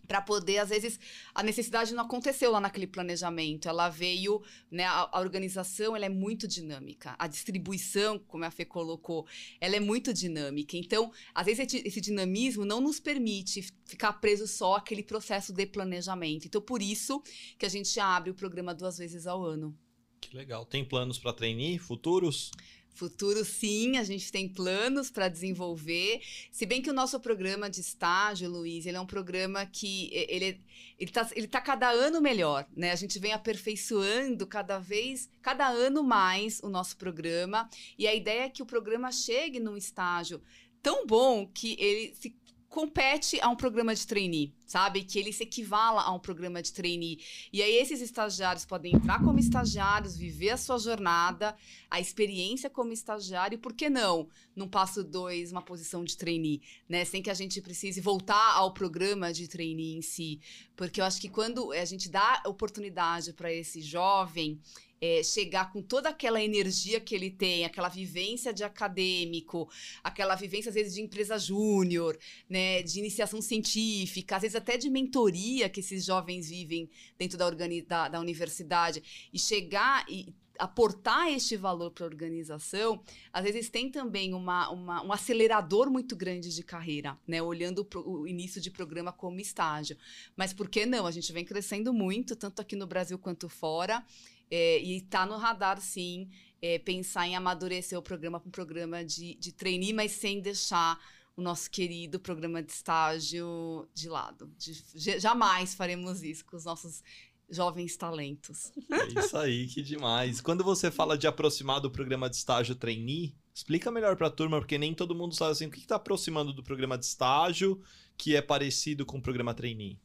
para 0.08 0.22
poder, 0.22 0.58
às 0.58 0.70
vezes, 0.70 0.98
a 1.34 1.42
necessidade 1.42 1.94
não 1.94 2.04
aconteceu 2.04 2.50
lá 2.50 2.58
naquele 2.58 2.86
planejamento, 2.86 3.68
ela 3.68 3.90
veio, 3.90 4.42
né, 4.70 4.84
a, 4.84 5.06
a, 5.12 5.20
organização, 5.20 5.94
ela 5.94 6.06
é 6.06 6.08
muito 6.08 6.48
dinâmica, 6.48 7.14
a 7.18 7.28
distribuição, 7.28 8.18
como 8.18 8.44
a 8.44 8.50
Fê 8.50 8.64
colocou, 8.64 9.26
ela 9.60 9.76
é 9.76 9.80
muito 9.80 10.12
dinâmica, 10.14 10.78
então, 10.78 11.12
às 11.34 11.44
vezes 11.44 11.66
esse, 11.66 11.86
esse 11.86 12.00
dinamismo 12.00 12.64
não 12.64 12.80
nos 12.80 12.98
permite 12.98 13.68
ficar 13.84 14.14
preso 14.14 14.46
só 14.46 14.76
àquele 14.76 15.02
processo 15.02 15.52
de 15.52 15.66
planejamento, 15.66 16.46
então 16.46 16.62
por 16.62 16.80
isso 16.80 17.22
que 17.58 17.66
a 17.66 17.68
gente 17.68 18.00
abre 18.00 18.30
o 18.30 18.34
programa 18.34 18.74
duas 18.74 18.96
vezes 18.96 19.26
ao 19.26 19.44
ano. 19.44 19.78
Que 20.20 20.34
legal, 20.34 20.64
tem 20.64 20.84
planos 20.84 21.18
para 21.18 21.32
treinar 21.32 21.78
futuros? 21.78 22.50
Futuro, 22.98 23.44
sim, 23.44 23.96
a 23.96 24.02
gente 24.02 24.32
tem 24.32 24.48
planos 24.48 25.08
para 25.08 25.28
desenvolver. 25.28 26.20
Se 26.50 26.66
bem 26.66 26.82
que 26.82 26.90
o 26.90 26.92
nosso 26.92 27.20
programa 27.20 27.70
de 27.70 27.80
estágio, 27.80 28.50
Luiz, 28.50 28.86
ele 28.86 28.96
é 28.96 29.00
um 29.00 29.06
programa 29.06 29.64
que 29.64 30.10
ele 30.12 30.60
está 30.98 31.30
ele 31.36 31.46
tá 31.46 31.60
cada 31.60 31.88
ano 31.90 32.20
melhor, 32.20 32.66
né? 32.76 32.90
A 32.90 32.96
gente 32.96 33.20
vem 33.20 33.32
aperfeiçoando 33.32 34.44
cada 34.48 34.80
vez, 34.80 35.30
cada 35.40 35.68
ano 35.68 36.02
mais 36.02 36.58
o 36.60 36.68
nosso 36.68 36.96
programa. 36.96 37.70
E 37.96 38.04
a 38.08 38.12
ideia 38.12 38.46
é 38.46 38.50
que 38.50 38.64
o 38.64 38.66
programa 38.66 39.12
chegue 39.12 39.60
num 39.60 39.76
estágio 39.76 40.42
tão 40.82 41.06
bom 41.06 41.46
que 41.46 41.76
ele 41.78 42.14
se 42.16 42.30
compete 42.68 43.40
a 43.40 43.48
um 43.48 43.56
programa 43.56 43.94
de 43.94 44.06
trainee, 44.06 44.54
sabe? 44.66 45.02
Que 45.02 45.18
ele 45.18 45.32
se 45.32 45.42
equivala 45.42 46.02
a 46.02 46.12
um 46.12 46.18
programa 46.18 46.62
de 46.62 46.72
trainee. 46.72 47.18
E 47.52 47.62
aí 47.62 47.76
esses 47.76 48.00
estagiários 48.00 48.66
podem 48.66 48.94
entrar 48.94 49.22
como 49.24 49.38
estagiários, 49.38 50.16
viver 50.16 50.50
a 50.50 50.56
sua 50.56 50.78
jornada, 50.78 51.56
a 51.90 51.98
experiência 51.98 52.68
como 52.68 52.92
estagiário, 52.92 53.56
e 53.56 53.58
por 53.58 53.72
que 53.72 53.88
não, 53.88 54.28
num 54.54 54.68
passo 54.68 55.02
dois, 55.02 55.50
uma 55.50 55.62
posição 55.62 56.04
de 56.04 56.16
trainee, 56.16 56.60
né? 56.88 57.04
Sem 57.04 57.22
que 57.22 57.30
a 57.30 57.34
gente 57.34 57.60
precise 57.62 58.00
voltar 58.00 58.54
ao 58.54 58.74
programa 58.74 59.32
de 59.32 59.48
trainee 59.48 59.96
em 59.96 60.02
si. 60.02 60.40
Porque 60.76 61.00
eu 61.00 61.04
acho 61.04 61.20
que 61.20 61.28
quando 61.28 61.72
a 61.72 61.84
gente 61.84 62.10
dá 62.10 62.42
oportunidade 62.46 63.32
para 63.32 63.52
esse 63.52 63.80
jovem, 63.80 64.60
é, 65.00 65.22
chegar 65.22 65.72
com 65.72 65.80
toda 65.82 66.08
aquela 66.08 66.42
energia 66.42 67.00
que 67.00 67.14
ele 67.14 67.30
tem, 67.30 67.64
aquela 67.64 67.88
vivência 67.88 68.52
de 68.52 68.64
acadêmico, 68.64 69.68
aquela 70.02 70.34
vivência, 70.34 70.68
às 70.68 70.74
vezes, 70.74 70.94
de 70.94 71.02
empresa 71.02 71.38
júnior, 71.38 72.18
né, 72.48 72.82
de 72.82 72.98
iniciação 72.98 73.40
científica, 73.40 74.36
às 74.36 74.42
vezes 74.42 74.56
até 74.56 74.76
de 74.76 74.90
mentoria 74.90 75.68
que 75.68 75.80
esses 75.80 76.04
jovens 76.04 76.48
vivem 76.48 76.88
dentro 77.18 77.38
da, 77.38 77.48
da, 77.50 78.08
da 78.08 78.20
universidade, 78.20 79.02
e 79.32 79.38
chegar 79.38 80.04
e 80.08 80.32
aportar 80.58 81.28
este 81.28 81.56
valor 81.56 81.92
para 81.92 82.04
a 82.04 82.08
organização, 82.08 83.00
às 83.32 83.44
vezes 83.44 83.70
tem 83.70 83.90
também 83.90 84.34
uma, 84.34 84.68
uma, 84.70 85.02
um 85.04 85.12
acelerador 85.12 85.88
muito 85.90 86.16
grande 86.16 86.52
de 86.52 86.62
carreira, 86.64 87.16
né? 87.26 87.40
Olhando 87.40 87.84
pro, 87.84 88.06
o 88.06 88.26
início 88.26 88.60
de 88.60 88.70
programa 88.70 89.12
como 89.12 89.38
estágio. 89.38 89.96
Mas 90.36 90.52
por 90.52 90.68
que 90.68 90.84
não? 90.84 91.06
A 91.06 91.12
gente 91.12 91.32
vem 91.32 91.44
crescendo 91.44 91.92
muito, 91.92 92.34
tanto 92.34 92.60
aqui 92.60 92.74
no 92.74 92.86
Brasil 92.86 93.16
quanto 93.18 93.48
fora. 93.48 94.04
É, 94.50 94.80
e 94.80 94.98
está 94.98 95.26
no 95.26 95.36
radar, 95.36 95.80
sim, 95.80 96.30
é, 96.60 96.78
pensar 96.78 97.26
em 97.26 97.36
amadurecer 97.36 97.98
o 97.98 98.02
programa 98.02 98.40
para 98.40 98.48
um 98.48 98.52
programa 98.52 99.04
de, 99.04 99.34
de 99.34 99.52
trainee, 99.52 99.92
mas 99.92 100.12
sem 100.12 100.40
deixar 100.40 100.98
o 101.36 101.42
nosso 101.42 101.70
querido 101.70 102.18
programa 102.18 102.62
de 102.62 102.72
estágio 102.72 103.88
de 103.94 104.08
lado. 104.08 104.50
De, 104.58 105.20
jamais 105.20 105.74
faremos 105.74 106.22
isso 106.22 106.44
com 106.44 106.56
os 106.56 106.64
nossos 106.64 107.02
jovens 107.48 107.96
talentos. 107.96 108.72
É 108.90 109.20
isso 109.20 109.36
aí, 109.36 109.66
que 109.66 109.80
demais. 109.80 110.40
Quando 110.40 110.64
você 110.64 110.90
fala 110.90 111.16
de 111.16 111.26
aproximar 111.26 111.80
do 111.80 111.90
programa 111.90 112.28
de 112.28 112.36
estágio 112.36 112.74
trainee, 112.74 113.34
explica 113.54 113.90
melhor 113.90 114.16
para 114.16 114.26
a 114.26 114.30
turma, 114.30 114.58
porque 114.58 114.78
nem 114.78 114.94
todo 114.94 115.14
mundo 115.14 115.34
sabe 115.34 115.52
assim, 115.52 115.66
o 115.66 115.70
que 115.70 115.78
está 115.78 115.96
aproximando 115.96 116.52
do 116.52 116.62
programa 116.62 116.98
de 116.98 117.04
estágio 117.04 117.80
que 118.16 118.34
é 118.34 118.42
parecido 118.42 119.06
com 119.06 119.18
o 119.18 119.22
programa 119.22 119.54
trainee. 119.54 119.98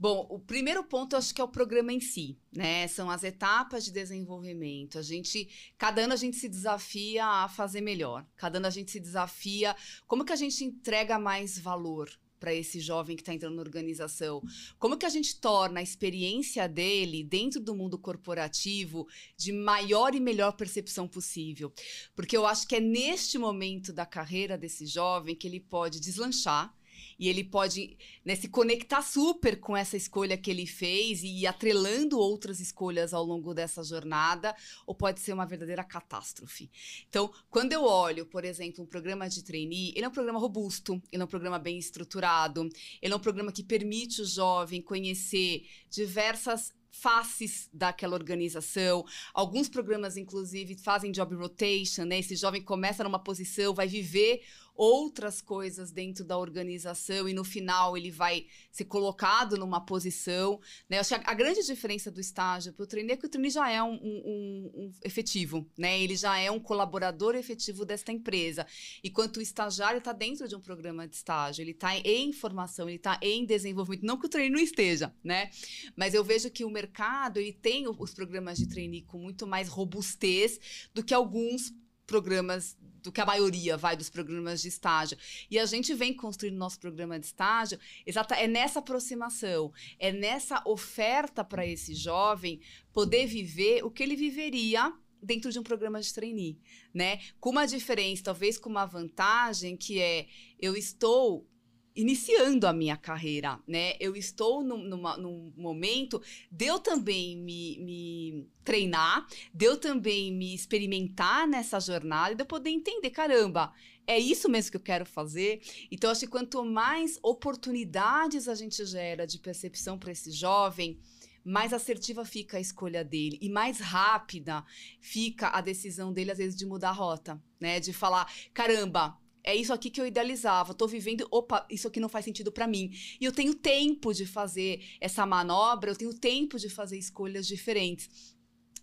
Bom, 0.00 0.26
o 0.30 0.38
primeiro 0.38 0.82
ponto 0.82 1.12
eu 1.12 1.18
acho 1.18 1.34
que 1.34 1.42
é 1.42 1.44
o 1.44 1.48
programa 1.48 1.92
em 1.92 2.00
si, 2.00 2.38
né? 2.50 2.88
São 2.88 3.10
as 3.10 3.22
etapas 3.22 3.84
de 3.84 3.90
desenvolvimento. 3.90 4.98
A 4.98 5.02
gente, 5.02 5.46
cada 5.76 6.00
ano 6.00 6.14
a 6.14 6.16
gente 6.16 6.38
se 6.38 6.48
desafia 6.48 7.26
a 7.26 7.50
fazer 7.50 7.82
melhor. 7.82 8.26
Cada 8.34 8.56
ano 8.56 8.66
a 8.66 8.70
gente 8.70 8.90
se 8.90 8.98
desafia 8.98 9.76
como 10.06 10.24
que 10.24 10.32
a 10.32 10.36
gente 10.36 10.64
entrega 10.64 11.18
mais 11.18 11.58
valor 11.58 12.10
para 12.38 12.54
esse 12.54 12.80
jovem 12.80 13.14
que 13.14 13.20
está 13.20 13.34
entrando 13.34 13.56
na 13.56 13.60
organização? 13.60 14.42
Como 14.78 14.96
que 14.96 15.04
a 15.04 15.10
gente 15.10 15.38
torna 15.38 15.80
a 15.80 15.82
experiência 15.82 16.66
dele 16.66 17.22
dentro 17.22 17.60
do 17.60 17.74
mundo 17.76 17.98
corporativo 17.98 19.06
de 19.36 19.52
maior 19.52 20.14
e 20.14 20.20
melhor 20.20 20.52
percepção 20.52 21.06
possível? 21.06 21.70
Porque 22.16 22.34
eu 22.34 22.46
acho 22.46 22.66
que 22.66 22.76
é 22.76 22.80
neste 22.80 23.36
momento 23.36 23.92
da 23.92 24.06
carreira 24.06 24.56
desse 24.56 24.86
jovem 24.86 25.36
que 25.36 25.46
ele 25.46 25.60
pode 25.60 26.00
deslanchar 26.00 26.74
e 27.20 27.28
ele 27.28 27.44
pode 27.44 27.98
né, 28.24 28.34
se 28.34 28.48
conectar 28.48 29.02
super 29.02 29.60
com 29.60 29.76
essa 29.76 29.94
escolha 29.94 30.38
que 30.38 30.50
ele 30.50 30.66
fez 30.66 31.22
e 31.22 31.40
ir 31.40 31.46
atrelando 31.46 32.18
outras 32.18 32.60
escolhas 32.60 33.12
ao 33.12 33.22
longo 33.22 33.52
dessa 33.52 33.84
jornada, 33.84 34.56
ou 34.86 34.94
pode 34.94 35.20
ser 35.20 35.34
uma 35.34 35.44
verdadeira 35.44 35.84
catástrofe. 35.84 36.70
Então, 37.10 37.30
quando 37.50 37.74
eu 37.74 37.84
olho, 37.84 38.24
por 38.24 38.42
exemplo, 38.42 38.82
um 38.82 38.86
programa 38.86 39.28
de 39.28 39.44
trainee, 39.44 39.92
ele 39.94 40.06
é 40.06 40.08
um 40.08 40.12
programa 40.12 40.40
robusto, 40.40 41.00
ele 41.12 41.20
é 41.20 41.24
um 41.24 41.28
programa 41.28 41.58
bem 41.58 41.78
estruturado, 41.78 42.66
ele 43.02 43.12
é 43.12 43.16
um 43.16 43.20
programa 43.20 43.52
que 43.52 43.62
permite 43.62 44.22
o 44.22 44.24
jovem 44.26 44.80
conhecer 44.80 45.66
diversas 45.90 46.72
faces 46.90 47.68
daquela 47.72 48.14
organização. 48.14 49.04
Alguns 49.32 49.68
programas, 49.68 50.16
inclusive, 50.16 50.76
fazem 50.76 51.12
job 51.12 51.34
rotation, 51.34 52.04
né? 52.04 52.18
Esse 52.18 52.36
jovem 52.36 52.62
começa 52.62 53.04
numa 53.04 53.18
posição, 53.18 53.74
vai 53.74 53.86
viver 53.86 54.42
outras 54.80 55.42
coisas 55.42 55.90
dentro 55.90 56.24
da 56.24 56.38
organização 56.38 57.28
e 57.28 57.34
no 57.34 57.44
final 57.44 57.98
ele 57.98 58.10
vai 58.10 58.46
ser 58.72 58.86
colocado 58.86 59.58
numa 59.58 59.84
posição. 59.84 60.58
Né? 60.88 60.98
Acho 60.98 61.10
que 61.10 61.14
a, 61.16 61.32
a 61.32 61.34
grande 61.34 61.62
diferença 61.62 62.10
do 62.10 62.18
estágio 62.18 62.72
para 62.72 62.84
o 62.84 62.86
trainee 62.86 63.12
é 63.12 63.16
que 63.18 63.26
o 63.26 63.28
trainee 63.28 63.50
já 63.50 63.70
é 63.70 63.82
um, 63.82 63.92
um, 63.92 64.72
um, 64.74 64.92
efetivo, 65.04 65.70
né? 65.76 66.00
ele 66.00 66.16
já 66.16 66.38
é 66.38 66.50
um 66.50 66.58
colaborador 66.58 67.34
efetivo 67.34 67.84
desta 67.84 68.10
empresa. 68.10 68.66
Enquanto 69.04 69.36
o 69.36 69.42
estagiário 69.42 69.98
está 69.98 70.14
dentro 70.14 70.48
de 70.48 70.56
um 70.56 70.60
programa 70.60 71.06
de 71.06 71.14
estágio, 71.14 71.62
ele 71.62 71.72
está 71.72 71.94
em 71.98 72.32
formação, 72.32 72.88
ele 72.88 72.96
está 72.96 73.20
em 73.20 73.44
desenvolvimento. 73.44 74.06
Não 74.06 74.18
que 74.18 74.24
o 74.24 74.30
trainee 74.30 74.50
não 74.50 74.60
esteja, 74.60 75.14
né? 75.22 75.50
mas 75.94 76.14
eu 76.14 76.24
vejo 76.24 76.50
que 76.50 76.64
o 76.64 76.70
mercado 76.70 77.38
ele 77.38 77.52
tem 77.52 77.86
os 77.86 78.14
programas 78.14 78.56
de 78.56 78.66
trainee 78.66 79.02
com 79.02 79.18
muito 79.18 79.46
mais 79.46 79.68
robustez 79.68 80.88
do 80.94 81.04
que 81.04 81.12
alguns 81.12 81.70
programas 82.10 82.76
do 83.02 83.12
que 83.12 83.20
a 83.20 83.26
maioria 83.26 83.76
vai 83.76 83.96
dos 83.96 84.10
programas 84.10 84.60
de 84.62 84.68
estágio. 84.68 85.18
E 85.50 85.58
a 85.58 85.66
gente 85.66 85.94
vem 85.94 86.14
construindo 86.14 86.56
nosso 86.56 86.78
programa 86.78 87.18
de 87.18 87.26
estágio, 87.26 87.78
exata, 88.06 88.34
é 88.34 88.46
nessa 88.46 88.78
aproximação, 88.78 89.72
é 89.98 90.12
nessa 90.12 90.62
oferta 90.66 91.44
para 91.44 91.66
esse 91.66 91.94
jovem 91.94 92.60
poder 92.92 93.26
viver 93.26 93.84
o 93.84 93.90
que 93.90 94.02
ele 94.02 94.16
viveria 94.16 94.92
dentro 95.22 95.50
de 95.52 95.58
um 95.58 95.62
programa 95.62 96.00
de 96.00 96.12
trainee, 96.12 96.58
né? 96.94 97.20
Com 97.38 97.50
uma 97.50 97.66
diferença, 97.66 98.24
talvez 98.24 98.58
com 98.58 98.70
uma 98.70 98.86
vantagem 98.86 99.76
que 99.76 100.00
é 100.00 100.26
eu 100.58 100.76
estou 100.76 101.46
iniciando 101.94 102.66
a 102.66 102.72
minha 102.72 102.96
carreira, 102.96 103.58
né? 103.66 103.94
Eu 103.98 104.14
estou 104.14 104.62
num, 104.62 104.78
numa, 104.78 105.16
num 105.16 105.52
momento 105.56 106.22
de 106.50 106.66
eu 106.66 106.78
também 106.78 107.36
me, 107.36 107.78
me, 107.78 108.48
treinar, 108.64 109.26
de 109.52 109.64
eu 109.66 109.76
também 109.76 110.32
me 110.32 110.54
experimentar 110.54 111.46
nessa 111.46 111.80
jornada 111.80 112.34
de 112.34 112.42
eu 112.42 112.46
poder 112.46 112.70
entender, 112.70 113.10
caramba, 113.10 113.72
é 114.06 114.18
isso 114.18 114.48
mesmo 114.48 114.70
que 114.70 114.76
eu 114.76 114.82
quero 114.82 115.06
fazer? 115.06 115.60
Então, 115.90 116.10
acho 116.10 116.20
que 116.20 116.26
quanto 116.26 116.64
mais 116.64 117.18
oportunidades 117.22 118.48
a 118.48 118.54
gente 118.54 118.84
gera 118.84 119.26
de 119.26 119.38
percepção 119.38 119.98
para 119.98 120.12
esse 120.12 120.30
jovem, 120.30 120.98
mais 121.44 121.72
assertiva 121.72 122.24
fica 122.24 122.56
a 122.56 122.60
escolha 122.60 123.04
dele 123.04 123.38
e 123.40 123.48
mais 123.48 123.80
rápida 123.80 124.64
fica 125.00 125.48
a 125.48 125.60
decisão 125.60 126.12
dele, 126.12 126.30
às 126.30 126.38
vezes, 126.38 126.56
de 126.56 126.66
mudar 126.66 126.90
a 126.90 126.92
rota, 126.92 127.42
né? 127.58 127.80
De 127.80 127.92
falar, 127.92 128.30
caramba, 128.52 129.18
é 129.42 129.54
isso 129.54 129.72
aqui 129.72 129.90
que 129.90 130.00
eu 130.00 130.06
idealizava. 130.06 130.72
Estou 130.72 130.88
vivendo, 130.88 131.26
opa, 131.30 131.66
isso 131.70 131.88
aqui 131.88 132.00
não 132.00 132.08
faz 132.08 132.24
sentido 132.24 132.52
para 132.52 132.66
mim. 132.66 132.90
E 133.20 133.24
eu 133.24 133.32
tenho 133.32 133.54
tempo 133.54 134.12
de 134.12 134.26
fazer 134.26 134.82
essa 135.00 135.24
manobra, 135.26 135.90
eu 135.90 135.96
tenho 135.96 136.14
tempo 136.14 136.58
de 136.58 136.68
fazer 136.68 136.98
escolhas 136.98 137.46
diferentes. 137.46 138.36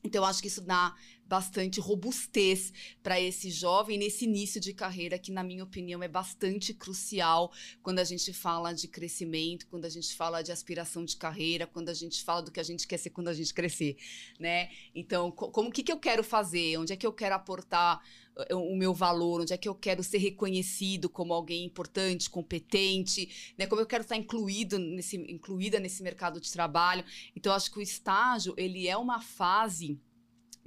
Então, 0.04 0.24
eu 0.24 0.26
acho 0.26 0.42
que 0.42 0.48
isso 0.48 0.62
dá 0.62 0.96
bastante 1.28 1.80
robustez 1.80 2.72
para 3.04 3.20
esse 3.20 3.50
jovem 3.52 3.98
nesse 3.98 4.26
início 4.26 4.60
de 4.60 4.74
carreira, 4.74 5.20
que, 5.20 5.32
na 5.32 5.44
minha 5.44 5.64
opinião, 5.64 6.02
é 6.02 6.08
bastante 6.08 6.74
crucial 6.74 7.52
quando 7.84 8.00
a 8.00 8.04
gente 8.04 8.34
fala 8.34 8.74
de 8.74 8.88
crescimento, 8.88 9.68
quando 9.68 9.86
a 9.86 9.90
gente 9.90 10.16
fala 10.16 10.42
de 10.42 10.52
aspiração 10.52 11.04
de 11.04 11.18
carreira, 11.18 11.68
quando 11.68 11.90
a 11.90 11.94
gente 11.94 12.24
fala 12.24 12.42
do 12.42 12.52
que 12.52 12.60
a 12.60 12.64
gente 12.64 12.88
quer 12.88 12.98
ser 12.98 13.10
quando 13.10 13.28
a 13.28 13.34
gente 13.34 13.54
crescer, 13.54 13.98
né? 14.40 14.70
Então, 14.96 15.32
como 15.32 15.72
que, 15.72 15.84
que 15.84 15.92
eu 15.92 16.00
quero 16.00 16.24
fazer? 16.24 16.78
Onde 16.78 16.94
é 16.94 16.96
que 16.96 17.06
eu 17.06 17.14
quero 17.14 17.36
aportar 17.36 18.02
eh, 18.50 18.56
o 18.56 18.76
meu 18.76 18.94
valor, 18.94 19.42
onde 19.42 19.54
é 19.54 19.58
que 19.58 19.68
eu 19.68 19.76
quero 19.76 20.04
ser 20.04 20.20
reconhecido 20.20 21.10
como 21.10 21.34
alguém 21.34 21.66
importante, 21.66 22.30
competente, 22.30 23.54
né? 23.58 23.68
Como 23.68 23.82
eu 23.82 23.86
quero 23.86 24.04
estar 24.04 24.16
incluído 24.16 24.80
nesse, 24.80 25.18
incluída 25.18 25.80
nesse 25.80 26.02
mercado 26.04 26.40
de 26.40 26.52
trabalho. 26.52 27.04
Então, 27.36 27.54
acho 27.54 27.72
que 27.72 27.80
o 27.80 27.82
estágio, 27.82 28.54
ele 28.58 28.88
é 28.88 28.96
uma 28.96 29.22
fase 29.22 30.00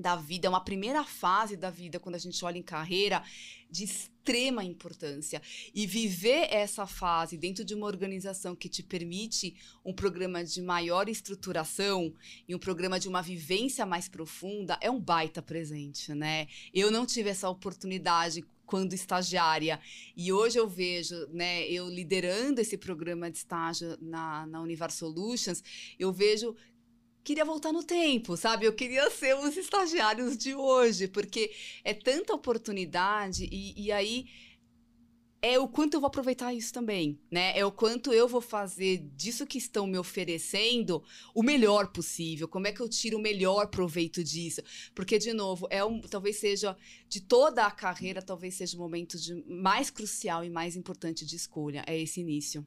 da 0.00 0.16
vida, 0.16 0.46
é 0.46 0.50
uma 0.50 0.64
primeira 0.64 1.04
fase 1.04 1.56
da 1.56 1.70
vida, 1.70 2.00
quando 2.00 2.14
a 2.14 2.18
gente 2.18 2.44
olha 2.44 2.58
em 2.58 2.62
carreira, 2.62 3.22
de 3.70 3.84
extrema 3.84 4.64
importância. 4.64 5.40
E 5.74 5.86
viver 5.86 6.48
essa 6.52 6.86
fase 6.86 7.36
dentro 7.36 7.64
de 7.64 7.74
uma 7.74 7.86
organização 7.86 8.56
que 8.56 8.68
te 8.68 8.82
permite 8.82 9.54
um 9.84 9.92
programa 9.92 10.44
de 10.44 10.60
maior 10.62 11.08
estruturação 11.08 12.12
e 12.48 12.54
um 12.54 12.58
programa 12.58 12.98
de 12.98 13.08
uma 13.08 13.22
vivência 13.22 13.86
mais 13.86 14.08
profunda 14.08 14.78
é 14.80 14.90
um 14.90 15.00
baita 15.00 15.40
presente, 15.40 16.14
né? 16.14 16.48
Eu 16.72 16.90
não 16.90 17.06
tive 17.06 17.30
essa 17.30 17.48
oportunidade 17.48 18.44
quando 18.70 18.94
estagiária. 18.94 19.80
E 20.16 20.32
hoje 20.32 20.56
eu 20.56 20.68
vejo, 20.68 21.16
né, 21.32 21.64
eu 21.66 21.88
liderando 21.88 22.60
esse 22.60 22.78
programa 22.78 23.28
de 23.28 23.38
estágio 23.38 23.98
na, 24.00 24.46
na 24.46 24.62
Univar 24.62 24.92
Solutions, 24.92 25.60
eu 25.98 26.12
vejo 26.12 26.54
queria 27.30 27.44
voltar 27.44 27.72
no 27.72 27.84
tempo, 27.84 28.36
sabe? 28.36 28.66
Eu 28.66 28.72
queria 28.72 29.08
ser 29.08 29.36
os 29.36 29.56
estagiários 29.56 30.36
de 30.36 30.52
hoje, 30.52 31.06
porque 31.06 31.52
é 31.84 31.94
tanta 31.94 32.34
oportunidade 32.34 33.48
e, 33.52 33.84
e 33.84 33.92
aí 33.92 34.26
é 35.40 35.56
o 35.56 35.68
quanto 35.68 35.94
eu 35.94 36.00
vou 36.00 36.08
aproveitar 36.08 36.52
isso 36.52 36.72
também, 36.72 37.20
né? 37.30 37.56
É 37.56 37.64
o 37.64 37.70
quanto 37.70 38.12
eu 38.12 38.26
vou 38.26 38.40
fazer 38.40 39.08
disso 39.14 39.46
que 39.46 39.58
estão 39.58 39.86
me 39.86 39.96
oferecendo 39.96 41.04
o 41.32 41.40
melhor 41.40 41.92
possível. 41.92 42.48
Como 42.48 42.66
é 42.66 42.72
que 42.72 42.80
eu 42.80 42.88
tiro 42.88 43.16
o 43.16 43.22
melhor 43.22 43.68
proveito 43.68 44.24
disso? 44.24 44.60
Porque 44.92 45.16
de 45.16 45.32
novo, 45.32 45.68
é 45.70 45.84
um, 45.84 46.00
talvez 46.00 46.34
seja 46.36 46.76
de 47.08 47.20
toda 47.20 47.64
a 47.64 47.70
carreira, 47.70 48.20
talvez 48.20 48.56
seja 48.56 48.76
o 48.76 48.80
momento 48.80 49.16
de 49.16 49.36
mais 49.46 49.88
crucial 49.88 50.44
e 50.44 50.50
mais 50.50 50.74
importante 50.74 51.24
de 51.24 51.36
escolha, 51.36 51.84
é 51.86 51.96
esse 51.96 52.20
início. 52.20 52.66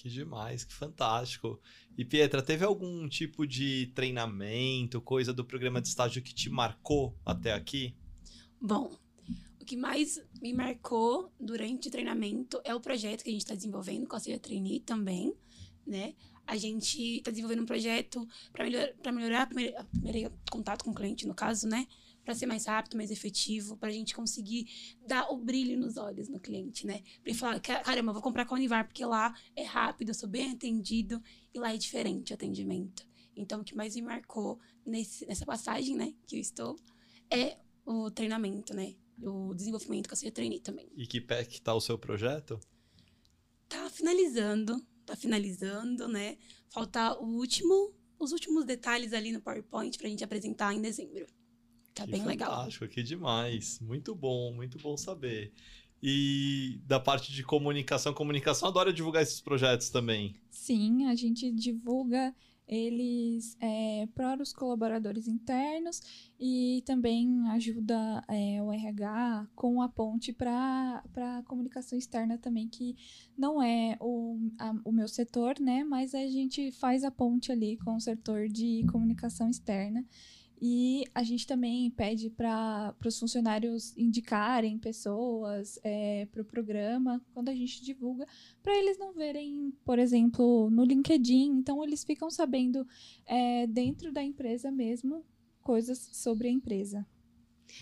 Que 0.00 0.08
demais, 0.08 0.64
que 0.64 0.72
fantástico. 0.72 1.60
E 1.94 2.06
Pietra, 2.06 2.40
teve 2.40 2.64
algum 2.64 3.06
tipo 3.06 3.46
de 3.46 3.88
treinamento, 3.94 4.98
coisa 4.98 5.30
do 5.30 5.44
programa 5.44 5.78
de 5.78 5.88
estágio 5.88 6.22
que 6.22 6.32
te 6.32 6.48
marcou 6.48 7.14
até 7.22 7.52
aqui? 7.52 7.94
Bom, 8.58 8.98
o 9.60 9.64
que 9.66 9.76
mais 9.76 10.18
me 10.40 10.54
marcou 10.54 11.30
durante 11.38 11.88
o 11.88 11.90
treinamento 11.90 12.58
é 12.64 12.74
o 12.74 12.80
projeto 12.80 13.22
que 13.22 13.28
a 13.28 13.32
gente 13.32 13.42
está 13.42 13.54
desenvolvendo 13.54 14.08
com 14.08 14.16
a 14.16 14.20
Seja 14.20 14.38
Trainee 14.38 14.80
também, 14.80 15.34
né? 15.86 16.14
A 16.46 16.56
gente 16.56 17.18
está 17.18 17.30
desenvolvendo 17.30 17.64
um 17.64 17.66
projeto 17.66 18.26
para 18.54 18.64
melhor, 18.64 18.94
melhorar 19.12 19.50
o 19.50 19.84
primeiro 19.84 20.32
contato 20.50 20.82
com 20.82 20.92
o 20.92 20.94
cliente, 20.94 21.26
no 21.26 21.34
caso, 21.34 21.68
né? 21.68 21.86
Para 22.24 22.34
ser 22.34 22.46
mais 22.46 22.66
rápido, 22.66 22.96
mais 22.96 23.10
efetivo, 23.10 23.76
para 23.76 23.88
a 23.88 23.92
gente 23.92 24.14
conseguir 24.14 24.68
dar 25.06 25.30
o 25.30 25.36
brilho 25.36 25.78
nos 25.78 25.96
olhos 25.96 26.28
no 26.28 26.38
cliente, 26.38 26.86
né? 26.86 27.02
Para 27.22 27.30
ele 27.30 27.38
falar, 27.38 27.60
caramba, 27.60 28.12
vou 28.12 28.22
comprar 28.22 28.44
com 28.44 28.54
a 28.54 28.58
Univar, 28.58 28.86
porque 28.86 29.04
lá 29.04 29.34
é 29.56 29.64
rápido, 29.64 30.10
eu 30.10 30.14
sou 30.14 30.28
bem 30.28 30.52
atendido 30.52 31.22
e 31.52 31.58
lá 31.58 31.74
é 31.74 31.76
diferente 31.76 32.32
o 32.32 32.34
atendimento. 32.34 33.08
Então, 33.36 33.60
o 33.60 33.64
que 33.64 33.74
mais 33.74 33.94
me 33.94 34.02
marcou 34.02 34.60
nesse, 34.84 35.26
nessa 35.26 35.46
passagem, 35.46 35.96
né, 35.96 36.14
que 36.26 36.36
eu 36.36 36.40
estou, 36.40 36.76
é 37.30 37.56
o 37.84 38.10
treinamento, 38.10 38.74
né? 38.74 38.94
O 39.22 39.54
desenvolvimento 39.54 40.06
que 40.06 40.12
eu 40.12 40.16
sei 40.16 40.30
trainee 40.30 40.60
também. 40.60 40.90
E 40.96 41.06
que 41.06 41.20
pé 41.20 41.44
que 41.44 41.60
tá 41.60 41.74
o 41.74 41.80
seu 41.80 41.98
projeto? 41.98 42.58
Tá 43.68 43.88
finalizando, 43.90 44.84
tá 45.04 45.14
finalizando, 45.16 46.08
né? 46.08 46.38
Falta 46.68 47.18
o 47.18 47.26
último, 47.36 47.94
os 48.18 48.32
últimos 48.32 48.64
detalhes 48.64 49.12
ali 49.12 49.32
no 49.32 49.40
PowerPoint 49.40 49.96
para 49.96 50.06
a 50.06 50.10
gente 50.10 50.24
apresentar 50.24 50.74
em 50.74 50.80
dezembro. 50.80 51.26
Tá 51.94 52.04
que 52.04 52.12
bem 52.12 52.24
legal. 52.24 52.50
Fantástico, 52.50 52.88
que 52.88 53.02
demais. 53.02 53.80
Muito 53.80 54.14
bom, 54.14 54.52
muito 54.52 54.78
bom 54.78 54.96
saber. 54.96 55.52
E 56.02 56.80
da 56.86 56.98
parte 56.98 57.32
de 57.32 57.42
comunicação, 57.42 58.14
comunicação 58.14 58.68
adora 58.68 58.92
divulgar 58.92 59.22
esses 59.22 59.40
projetos 59.40 59.90
também. 59.90 60.34
Sim, 60.50 61.06
a 61.06 61.14
gente 61.14 61.50
divulga 61.50 62.34
eles 62.70 63.56
é, 63.60 64.06
para 64.14 64.40
os 64.40 64.52
colaboradores 64.52 65.26
internos 65.26 66.00
e 66.38 66.84
também 66.86 67.48
ajuda 67.48 68.24
é, 68.28 68.62
o 68.62 68.72
RH 68.72 69.48
com 69.56 69.82
a 69.82 69.88
ponte 69.88 70.32
para 70.32 71.02
a 71.16 71.42
comunicação 71.48 71.98
externa 71.98 72.38
também, 72.38 72.68
que 72.68 72.96
não 73.36 73.60
é 73.60 73.96
o, 74.00 74.38
a, 74.56 74.72
o 74.84 74.92
meu 74.92 75.08
setor, 75.08 75.58
né? 75.58 75.82
Mas 75.82 76.14
a 76.14 76.24
gente 76.28 76.70
faz 76.70 77.02
a 77.02 77.10
ponte 77.10 77.50
ali 77.50 77.76
com 77.76 77.96
o 77.96 78.00
setor 78.00 78.48
de 78.48 78.86
comunicação 78.86 79.50
externa. 79.50 80.06
E 80.60 81.04
a 81.14 81.22
gente 81.22 81.46
também 81.46 81.90
pede 81.90 82.28
para 82.28 82.94
os 83.04 83.18
funcionários 83.18 83.96
indicarem 83.96 84.78
pessoas 84.78 85.78
é, 85.82 86.26
para 86.26 86.42
o 86.42 86.44
programa 86.44 87.24
quando 87.32 87.48
a 87.48 87.54
gente 87.54 87.82
divulga, 87.82 88.26
para 88.62 88.76
eles 88.76 88.98
não 88.98 89.14
verem, 89.14 89.72
por 89.84 89.98
exemplo, 89.98 90.68
no 90.70 90.84
LinkedIn. 90.84 91.52
Então, 91.52 91.82
eles 91.82 92.04
ficam 92.04 92.30
sabendo 92.30 92.86
é, 93.24 93.66
dentro 93.66 94.12
da 94.12 94.22
empresa 94.22 94.70
mesmo 94.70 95.24
coisas 95.62 96.10
sobre 96.12 96.48
a 96.48 96.50
empresa. 96.50 97.06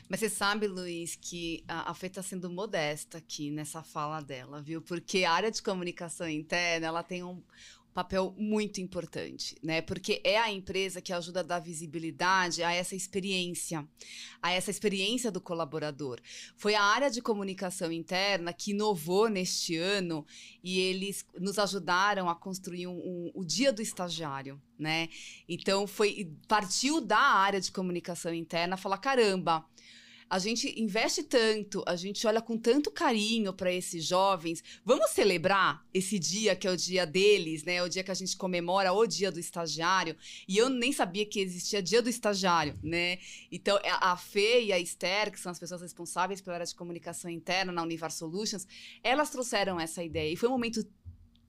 Mas 0.08 0.20
você 0.20 0.28
sabe, 0.28 0.66
Luiz, 0.66 1.16
que 1.16 1.64
a, 1.66 1.90
a 1.90 1.94
Fê 1.94 2.06
está 2.06 2.22
sendo 2.22 2.50
modesta 2.50 3.18
aqui 3.18 3.50
nessa 3.50 3.82
fala 3.82 4.20
dela, 4.20 4.62
viu? 4.62 4.82
Porque 4.82 5.24
a 5.24 5.32
área 5.32 5.50
de 5.50 5.62
comunicação 5.62 6.28
interna, 6.28 6.86
ela 6.86 7.02
tem 7.02 7.22
um, 7.22 7.42
papel 7.98 8.32
muito 8.38 8.80
importante, 8.80 9.56
né? 9.60 9.82
Porque 9.82 10.20
é 10.22 10.38
a 10.38 10.52
empresa 10.52 11.00
que 11.00 11.12
ajuda 11.12 11.40
a 11.40 11.42
dar 11.42 11.58
visibilidade 11.58 12.62
a 12.62 12.72
essa 12.72 12.94
experiência, 12.94 13.84
a 14.40 14.52
essa 14.52 14.70
experiência 14.70 15.32
do 15.32 15.40
colaborador. 15.40 16.20
Foi 16.56 16.76
a 16.76 16.82
área 16.82 17.10
de 17.10 17.20
comunicação 17.20 17.90
interna 17.90 18.52
que 18.52 18.70
inovou 18.70 19.28
neste 19.28 19.76
ano 19.76 20.24
e 20.62 20.78
eles 20.78 21.26
nos 21.40 21.58
ajudaram 21.58 22.28
a 22.28 22.36
construir 22.36 22.86
um, 22.86 22.92
um, 22.92 23.32
o 23.34 23.44
Dia 23.44 23.72
do 23.72 23.82
Estagiário, 23.82 24.62
né? 24.78 25.08
Então 25.48 25.84
foi 25.84 26.32
partiu 26.46 27.00
da 27.00 27.18
área 27.18 27.60
de 27.60 27.72
comunicação 27.72 28.32
interna 28.32 28.76
falar 28.76 28.98
caramba 28.98 29.66
a 30.30 30.38
gente 30.38 30.80
investe 30.80 31.22
tanto, 31.22 31.82
a 31.86 31.96
gente 31.96 32.26
olha 32.26 32.42
com 32.42 32.56
tanto 32.56 32.90
carinho 32.90 33.52
para 33.52 33.72
esses 33.72 34.04
jovens. 34.04 34.62
Vamos 34.84 35.10
celebrar 35.10 35.86
esse 35.92 36.18
dia 36.18 36.54
que 36.54 36.66
é 36.66 36.70
o 36.70 36.76
dia 36.76 37.06
deles, 37.06 37.64
né? 37.64 37.82
O 37.82 37.88
dia 37.88 38.04
que 38.04 38.10
a 38.10 38.14
gente 38.14 38.36
comemora 38.36 38.92
o 38.92 39.06
dia 39.06 39.32
do 39.32 39.40
estagiário. 39.40 40.16
E 40.46 40.56
eu 40.56 40.68
nem 40.68 40.92
sabia 40.92 41.24
que 41.24 41.40
existia 41.40 41.82
dia 41.82 42.02
do 42.02 42.10
estagiário, 42.10 42.78
né? 42.82 43.18
Então, 43.50 43.78
a 43.84 44.16
Fê 44.16 44.64
e 44.64 44.72
a 44.72 44.78
Esther, 44.78 45.32
que 45.32 45.40
são 45.40 45.50
as 45.50 45.58
pessoas 45.58 45.80
responsáveis 45.80 46.40
pela 46.40 46.56
área 46.56 46.66
de 46.66 46.74
comunicação 46.74 47.30
interna 47.30 47.72
na 47.72 47.82
Univar 47.82 48.10
Solutions, 48.10 48.66
elas 49.02 49.30
trouxeram 49.30 49.80
essa 49.80 50.02
ideia. 50.02 50.32
E 50.32 50.36
foi 50.36 50.48
um 50.48 50.52
momento 50.52 50.84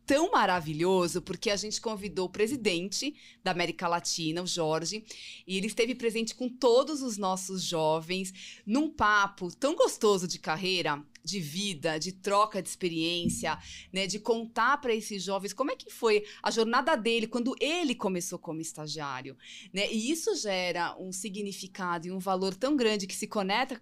tão 0.10 0.32
maravilhoso, 0.32 1.22
porque 1.22 1.51
a 1.51 1.55
gente 1.55 1.80
convidou 1.80 2.26
o 2.26 2.32
presidente 2.32 3.14
da 3.43 3.51
América 3.51 3.88
Latina, 3.88 4.41
o 4.41 4.47
Jorge, 4.47 5.05
e 5.45 5.55
ele 5.55 5.68
esteve 5.68 5.93
presente 5.93 6.34
com 6.34 6.49
todos 6.49 7.03
os 7.03 7.16
nossos 7.16 7.62
jovens 7.62 8.34
num 8.66 8.89
papo 8.89 9.55
tão 9.55 9.76
gostoso 9.76 10.28
de 10.28 10.39
carreira, 10.39 11.05
de 11.24 11.39
vida, 11.39 11.99
de 11.99 12.12
troca 12.12 12.60
de 12.60 12.68
experiência, 12.68 13.55
né, 13.93 14.07
de 14.07 14.18
contar 14.20 14.82
para 14.82 14.95
esses 14.95 15.22
jovens 15.22 15.53
como 15.53 15.70
é 15.70 15.76
que 15.76 15.91
foi 15.91 16.26
a 16.41 16.49
jornada 16.49 16.95
dele 16.95 17.28
quando 17.28 17.55
ele 17.60 17.93
começou 17.93 18.39
como 18.39 18.62
estagiário, 18.62 19.38
né? 19.72 19.91
E 19.91 20.10
isso 20.10 20.36
gera 20.36 20.95
um 20.97 21.12
significado 21.12 22.07
e 22.07 22.12
um 22.12 22.20
valor 22.20 22.55
tão 22.55 22.76
grande 22.76 23.05
que 23.05 23.16
se 23.16 23.28
conecta 23.28 23.80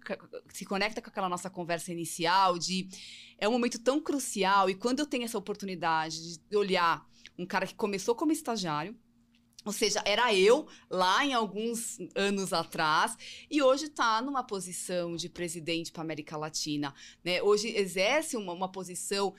se 0.52 0.66
conecta 0.66 1.00
com 1.00 1.08
aquela 1.08 1.28
nossa 1.28 1.48
conversa 1.48 1.90
inicial 1.90 2.58
de 2.58 2.88
é 3.38 3.48
um 3.48 3.52
momento 3.52 3.78
tão 3.78 4.00
crucial 4.00 4.68
e 4.68 4.74
quando 4.74 4.98
eu 5.00 5.06
tenho 5.06 5.24
essa 5.24 5.38
oportunidade 5.38 6.38
de 6.38 6.56
olhar 6.56 7.06
um 7.38 7.46
cara 7.46 7.66
que 7.66 7.74
começou 7.74 8.14
como 8.14 8.32
estagiário, 8.32 8.96
ou 9.64 9.72
seja, 9.72 10.02
era 10.04 10.34
eu 10.34 10.66
lá 10.90 11.24
em 11.24 11.34
alguns 11.34 11.98
anos 12.14 12.52
atrás 12.52 13.16
e 13.50 13.62
hoje 13.62 13.84
está 13.84 14.22
numa 14.22 14.42
posição 14.42 15.14
de 15.14 15.28
presidente 15.28 15.92
para 15.92 16.02
a 16.02 16.04
América 16.04 16.36
Latina. 16.36 16.94
Né? 17.22 17.42
Hoje 17.42 17.68
exerce 17.76 18.36
uma, 18.36 18.52
uma 18.52 18.70
posição 18.70 19.34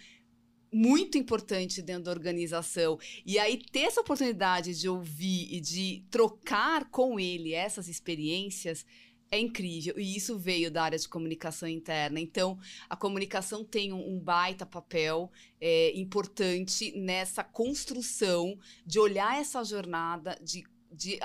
muito 0.71 1.17
importante 1.17 1.81
dentro 1.81 2.03
da 2.03 2.11
organização. 2.11 2.99
E 3.25 3.39
aí, 3.39 3.57
ter 3.57 3.81
essa 3.81 4.01
oportunidade 4.01 4.79
de 4.79 4.87
ouvir 4.87 5.51
e 5.51 5.59
de 5.59 6.05
trocar 6.11 6.89
com 6.89 7.19
ele 7.19 7.53
essas 7.53 7.87
experiências 7.87 8.85
é 9.31 9.39
incrível. 9.39 9.93
E 9.97 10.15
isso 10.15 10.37
veio 10.37 10.71
da 10.71 10.83
área 10.83 10.97
de 10.97 11.07
comunicação 11.07 11.67
interna. 11.67 12.19
Então, 12.19 12.57
a 12.89 12.95
comunicação 12.95 13.63
tem 13.63 13.93
um, 13.93 14.15
um 14.15 14.19
baita 14.19 14.65
papel 14.65 15.31
é, 15.61 15.97
importante 15.97 16.91
nessa 16.97 17.43
construção 17.43 18.57
de 18.85 18.99
olhar 18.99 19.39
essa 19.39 19.63
jornada, 19.63 20.37
de 20.41 20.63
de 20.91 21.19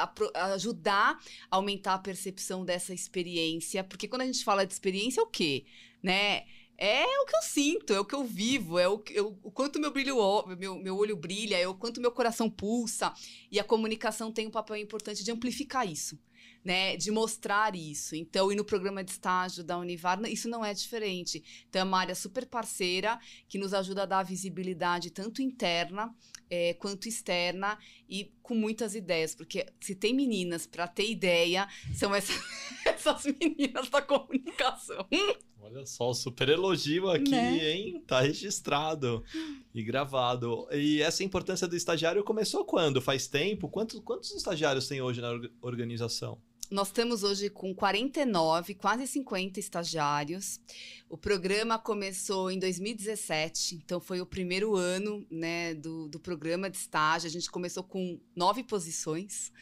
ajudar 0.55 1.19
a 1.51 1.57
aumentar 1.57 1.95
a 1.95 1.99
percepção 1.99 2.67
dessa 2.67 2.93
experiência, 2.93 3.83
porque 3.83 4.07
quando 4.07 4.21
a 4.21 4.27
gente 4.27 4.45
fala 4.45 4.67
de 4.67 4.75
experiência, 4.75 5.23
é 5.23 5.25
o 5.25 5.27
quê? 5.27 5.65
Né? 6.03 6.45
É 6.77 7.05
o 7.23 7.25
que 7.25 7.35
eu 7.35 7.43
sinto, 7.43 7.95
é 7.95 7.99
o 7.99 8.05
que 8.05 8.15
eu 8.15 8.25
vivo, 8.25 8.79
é 8.79 8.87
o, 8.87 9.03
eu, 9.11 9.39
o 9.43 9.51
quanto 9.51 9.81
meu, 9.81 9.91
brilho, 9.91 10.17
meu, 10.59 10.77
meu 10.77 10.99
olho 10.99 11.17
brilha, 11.17 11.57
é 11.57 11.67
o 11.67 11.75
quanto 11.75 11.99
meu 11.99 12.13
coração 12.13 12.51
pulsa. 12.51 13.15
E 13.51 13.59
a 13.59 13.65
comunicação 13.65 14.31
tem 14.31 14.49
um 14.49 14.51
papel 14.51 14.77
importante 14.77 15.25
de 15.25 15.33
amplificar 15.33 15.91
isso 15.91 16.19
né, 16.65 16.97
de 16.97 17.11
mostrar 17.11 17.77
isso. 17.77 18.17
Então, 18.17 18.51
e 18.51 18.57
no 18.57 18.65
programa 18.65 19.05
de 19.05 19.11
estágio 19.11 19.63
da 19.63 19.79
Univar, 19.79 20.21
isso 20.25 20.49
não 20.49 20.65
é 20.65 20.73
diferente. 20.73 21.43
Então, 21.69 21.83
é 21.83 21.85
uma 21.85 21.99
área 21.99 22.15
super 22.15 22.47
parceira 22.47 23.19
que 23.49 23.59
nos 23.59 23.75
ajuda 23.75 24.05
a 24.05 24.07
dar 24.07 24.23
visibilidade 24.23 25.11
tanto 25.11 25.43
interna 25.43 26.15
é, 26.49 26.75
quanto 26.75 27.09
externa 27.09 27.79
e 28.09 28.33
com 28.43 28.55
muitas 28.55 28.95
ideias, 28.95 29.35
porque 29.35 29.67
se 29.81 29.95
tem 29.95 30.15
meninas 30.15 30.67
para 30.67 30.87
ter 30.87 31.11
ideia, 31.11 31.69
são 31.95 32.15
essas, 32.15 32.37
essas 32.85 33.25
meninas 33.25 33.89
da 33.91 34.01
comunicação. 34.01 35.07
Olha 35.61 35.87
só, 35.87 36.13
super 36.13 36.51
elogio 36.51 37.09
aqui, 37.09 37.31
né? 37.31 37.71
hein? 37.71 38.05
Tá 38.07 38.21
registrado 38.21 39.25
e 39.75 39.83
gravado. 39.83 40.69
E 40.71 41.01
essa 41.01 41.25
importância 41.25 41.67
do 41.67 41.75
estagiário 41.75 42.23
começou 42.23 42.67
quando? 42.67 43.01
Faz 43.01 43.27
tempo? 43.27 43.67
Quantos, 43.69 43.99
quantos 44.01 44.31
estagiários 44.33 44.87
tem 44.87 45.01
hoje 45.01 45.23
na 45.23 45.31
organização? 45.63 46.39
Nós 46.71 46.89
estamos 46.89 47.23
hoje 47.23 47.51
com 47.51 47.75
49, 47.75 48.75
quase 48.75 49.07
50 49.07 49.61
estagiários. 49.61 50.59
O 51.09 51.17
programa 51.17 51.79
começou 51.79 52.51
em 52.51 52.59
2017, 52.59 53.77
então 53.77 54.01
foi 54.01 54.21
o 54.21 54.27
primeiro 54.27 54.75
ano 54.75 55.27
né, 55.31 55.75
do, 55.75 56.09
do 56.09 56.19
programa 56.19 56.71
de 56.71 56.79
estágio. 56.79 57.29
A 57.29 57.31
gente 57.31 57.51
começou 57.51 57.85
com 57.85 58.19
nove 58.35 58.65
posições. 58.65 59.53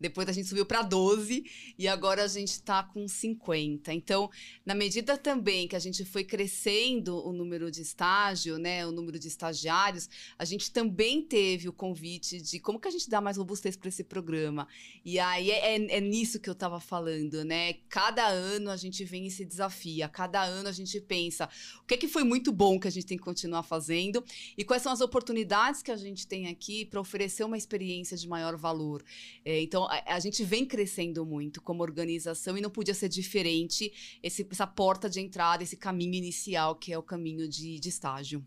Depois 0.00 0.28
a 0.28 0.32
gente 0.32 0.48
subiu 0.48 0.64
para 0.64 0.82
12 0.82 1.44
e 1.78 1.86
agora 1.86 2.24
a 2.24 2.28
gente 2.28 2.52
está 2.52 2.82
com 2.82 3.06
50. 3.06 3.92
Então, 3.92 4.30
na 4.64 4.74
medida 4.74 5.18
também 5.18 5.68
que 5.68 5.76
a 5.76 5.78
gente 5.78 6.04
foi 6.04 6.24
crescendo 6.24 7.16
o 7.26 7.32
número 7.32 7.70
de 7.70 7.82
estágio, 7.82 8.58
né, 8.58 8.86
o 8.86 8.92
número 8.92 9.18
de 9.18 9.28
estagiários, 9.28 10.08
a 10.38 10.44
gente 10.44 10.70
também 10.70 11.22
teve 11.22 11.68
o 11.68 11.72
convite 11.72 12.40
de 12.40 12.58
como 12.58 12.80
que 12.80 12.88
a 12.88 12.90
gente 12.90 13.10
dá 13.10 13.20
mais 13.20 13.36
robustez 13.36 13.76
para 13.76 13.88
esse 13.88 14.02
programa. 14.02 14.66
E 15.04 15.18
aí 15.18 15.50
é, 15.50 15.76
é, 15.76 15.96
é 15.96 16.00
nisso 16.00 16.40
que 16.40 16.48
eu 16.48 16.54
estava 16.54 16.80
falando, 16.80 17.44
né? 17.44 17.74
Cada 17.88 18.26
ano 18.26 18.70
a 18.70 18.76
gente 18.76 19.04
vem 19.04 19.26
e 19.26 19.30
se 19.30 19.44
desafia, 19.44 20.08
cada 20.08 20.42
ano 20.42 20.68
a 20.68 20.72
gente 20.72 20.98
pensa 21.00 21.48
o 21.82 21.86
que, 21.86 21.94
é 21.94 21.96
que 21.96 22.08
foi 22.08 22.24
muito 22.24 22.52
bom 22.52 22.78
que 22.78 22.88
a 22.88 22.90
gente 22.90 23.06
tem 23.06 23.18
que 23.18 23.24
continuar 23.24 23.62
fazendo 23.62 24.24
e 24.56 24.64
quais 24.64 24.82
são 24.82 24.92
as 24.92 25.00
oportunidades 25.00 25.82
que 25.82 25.90
a 25.90 25.96
gente 25.96 26.26
tem 26.26 26.48
aqui 26.48 26.84
para 26.84 27.00
oferecer 27.00 27.44
uma 27.44 27.58
experiência 27.58 28.16
de 28.16 28.28
maior 28.28 28.56
valor. 28.56 29.04
É, 29.44 29.60
então, 29.60 29.89
a, 29.90 30.14
a, 30.14 30.20
gente 30.20 30.44
vem 30.44 30.64
crescendo 30.64 31.26
muito 31.26 31.60
como 31.60 31.82
organização 31.82 32.56
e 32.56 32.60
não 32.60 32.70
podia 32.70 32.94
ser 32.94 33.08
diferente 33.08 33.92
esse, 34.22 34.46
essa 34.50 34.66
porta 34.66 35.10
de 35.10 35.20
entrada, 35.20 35.62
esse 35.62 35.76
caminho 35.76 36.14
inicial 36.14 36.76
que 36.76 36.92
é 36.92 36.98
o 36.98 37.02
caminho 37.02 37.48
de, 37.48 37.80
de 37.80 37.88
estágio. 37.88 38.46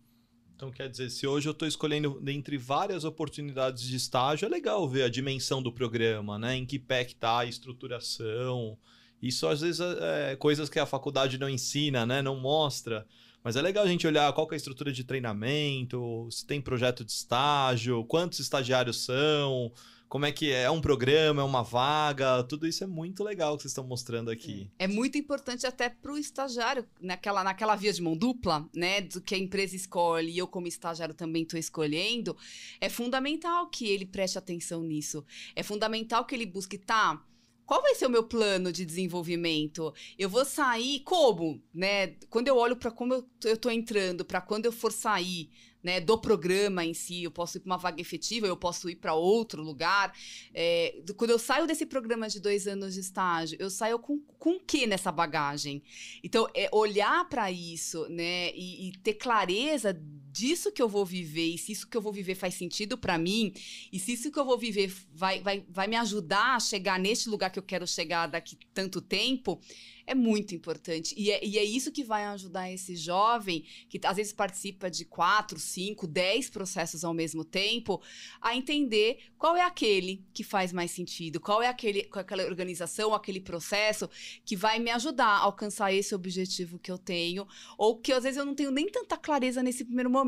Então, 0.56 0.72
quer 0.72 0.90
dizer, 0.90 1.10
se 1.10 1.28
hoje 1.28 1.50
eu 1.50 1.52
estou 1.52 1.68
escolhendo 1.68 2.22
dentre 2.22 2.58
várias 2.58 3.04
oportunidades 3.04 3.84
de 3.84 3.98
estágio, 3.98 4.46
é 4.46 4.50
legal 4.50 4.88
ver 4.88 5.04
a 5.04 5.10
dimensão 5.10 5.62
do 5.62 5.74
programa, 5.74 6.40
né? 6.40 6.56
Em 6.56 6.66
que 6.66 6.80
pé 6.80 7.04
que 7.04 7.16
tá 7.16 7.40
a 7.40 7.46
estruturação. 7.46 8.78
Isso, 9.22 9.46
às 9.46 9.60
vezes, 9.60 9.82
é, 9.82 10.32
é 10.32 10.36
coisas 10.38 10.70
que 10.70 10.80
a 10.80 10.86
faculdade 10.86 11.38
não 11.38 11.50
ensina, 11.50 12.06
né? 12.06 12.22
Não 12.22 12.40
mostra. 12.40 13.06
Mas 13.44 13.58
é 13.58 13.62
legal 13.62 13.84
a 13.84 13.88
gente 13.88 14.08
olhar 14.08 14.32
qual 14.32 14.48
é 14.52 14.54
a 14.54 14.58
estrutura 14.58 14.92
de 14.92 15.04
treinamento, 15.04 16.30
se 16.32 16.46
tem 16.46 16.62
projeto 16.62 17.04
de 17.04 17.12
estágio, 17.12 18.06
quantos 18.06 18.40
estagiários 18.40 19.04
são, 19.04 19.70
como 20.14 20.28
é 20.28 20.32
que 20.32 20.52
é, 20.52 20.66
é 20.66 20.70
um 20.70 20.80
programa, 20.80 21.42
é 21.42 21.44
uma 21.44 21.64
vaga, 21.64 22.44
tudo 22.44 22.68
isso 22.68 22.84
é 22.84 22.86
muito 22.86 23.24
legal 23.24 23.58
que 23.58 23.64
vocês 23.64 23.72
estão 23.72 23.84
mostrando 23.84 24.30
aqui. 24.30 24.70
É, 24.78 24.84
é 24.84 24.88
muito 24.88 25.18
importante 25.18 25.66
até 25.66 25.90
para 25.90 26.14
o 26.14 26.18
estagiário, 26.20 26.86
naquela, 27.02 27.44
naquela 27.44 27.76
via 27.76 27.92
de 27.92 28.00
mão 28.00 28.16
dupla, 28.16 28.70
né, 28.76 29.02
do 29.02 29.20
que 29.20 29.34
a 29.34 29.38
empresa 29.40 29.76
escolhe 29.76 30.32
e 30.32 30.38
eu 30.38 30.48
como 30.48 30.68
estagiário 30.68 31.16
também 31.16 31.42
estou 31.42 31.60
escolhendo, 31.60 32.38
é 32.80 32.90
fundamental 32.90 33.72
que 33.72 33.90
ele 33.90 34.06
preste 34.06 34.38
atenção 34.38 34.84
nisso. 34.84 35.26
É 35.56 35.64
fundamental 35.64 36.26
que 36.26 36.36
ele 36.36 36.46
busque, 36.46 36.78
tá, 36.78 37.20
qual 37.66 37.82
vai 37.82 37.96
ser 37.96 38.06
o 38.06 38.10
meu 38.12 38.24
plano 38.24 38.72
de 38.72 38.86
desenvolvimento? 38.86 39.92
Eu 40.16 40.30
vou 40.30 40.46
sair 40.46 41.00
como, 41.00 41.60
né? 41.74 42.16
Quando 42.30 42.48
eu 42.48 42.56
olho 42.56 42.76
para 42.76 42.92
como 42.92 43.26
eu, 43.44 43.58
tô 43.58 43.72
entrando, 43.72 44.24
para 44.24 44.42
quando 44.42 44.66
eu 44.66 44.72
for 44.72 44.92
sair, 44.92 45.50
né, 45.84 46.00
do 46.00 46.18
programa 46.18 46.86
em 46.86 46.94
si, 46.94 47.24
eu 47.24 47.32
posso 47.32 47.58
ir 47.58 47.60
para 47.60 47.72
uma 47.72 47.78
vaga 47.78 48.00
efetiva, 48.00 48.48
eu 48.48 48.56
posso 48.56 48.90
ir 48.90 48.96
para 48.96 49.14
outro 49.14 49.62
lugar. 49.62 50.16
É, 50.54 51.02
quando 51.18 51.32
eu 51.32 51.40
saio 51.40 51.68
desse 51.68 51.86
programa 51.86 52.30
de 52.30 52.40
dois 52.40 52.68
anos 52.68 52.94
de 52.94 53.02
estágio, 53.02 53.58
eu 53.60 53.70
saio 53.70 54.00
com, 54.00 54.20
com 54.40 54.52
o 54.52 54.60
que 54.60 54.88
nessa 54.88 55.12
bagagem? 55.12 55.84
Então, 56.24 56.48
é 56.56 56.70
olhar 56.72 57.28
para 57.28 57.52
isso, 57.52 58.08
né, 58.10 58.52
e, 58.56 58.88
e, 58.88 58.92
ter 59.00 59.16
clareza 59.16 60.00
disso 60.34 60.72
que 60.72 60.82
eu 60.82 60.90
vou 60.90 61.06
viver, 61.06 61.54
e 61.54 61.58
se 61.60 61.72
isso 61.72 61.88
que 61.88 61.96
eu 61.96 62.02
vou 62.02 62.12
viver 62.12 62.34
faz 62.34 62.56
sentido 62.56 62.98
para 62.98 63.20
mim, 63.20 63.54
e 63.92 64.00
se 64.00 64.14
isso 64.14 64.32
que 64.32 64.40
eu 64.40 64.44
vou 64.44 64.58
viver 64.58 64.92
vai, 65.14 65.40
vai, 65.42 65.64
vai 65.70 65.88
me 65.88 65.96
ajudar 65.96 66.56
a 66.56 66.60
chegar 66.60 67.00
neste 67.00 67.30
lugar 67.30 67.52
que 67.52 67.60
eu 67.60 67.64
quero 67.64 67.86
chegar 67.86 68.26
daqui 68.26 68.58
tanto 68.74 69.00
tempo, 69.00 69.62
é 70.06 70.14
muito 70.14 70.54
importante. 70.54 71.14
E 71.18 71.32
é, 71.32 71.46
e 71.46 71.58
é 71.58 71.64
isso 71.64 71.92
que 71.92 72.04
vai 72.04 72.26
ajudar 72.26 72.72
esse 72.72 72.96
jovem, 72.96 73.64
que 73.90 74.00
às 74.04 74.18
vezes 74.18 74.34
participa 74.34 74.90
de 74.90 75.06
quatro, 75.06 75.60
cinco, 75.60 76.06
dez 76.08 76.50
processos 76.50 77.04
ao 77.04 77.14
mesmo 77.14 77.44
tempo, 77.46 78.02
a 78.42 78.56
entender 78.56 79.20
qual 79.38 79.56
é 79.56 79.62
aquele 79.62 80.26
que 80.34 80.44
faz 80.44 80.74
mais 80.74 80.92
sentido, 80.92 81.40
qual 81.40 81.62
é 81.62 81.68
aquele, 81.68 82.10
aquela 82.12 82.44
organização, 82.44 83.14
aquele 83.14 83.40
processo 83.40 84.10
que 84.44 84.56
vai 84.56 84.80
me 84.80 84.92
ajudar 84.92 85.28
a 85.28 85.40
alcançar 85.40 85.94
esse 85.94 86.14
objetivo 86.14 86.80
que 86.80 86.92
eu 86.92 86.98
tenho, 86.98 87.48
ou 87.78 87.98
que 87.98 88.12
às 88.12 88.24
vezes 88.24 88.38
eu 88.38 88.46
não 88.46 88.56
tenho 88.56 88.72
nem 88.72 88.90
tanta 88.90 89.18
clareza 89.18 89.64
nesse 89.64 89.86
primeiro 89.86 90.10
momento, 90.10 90.23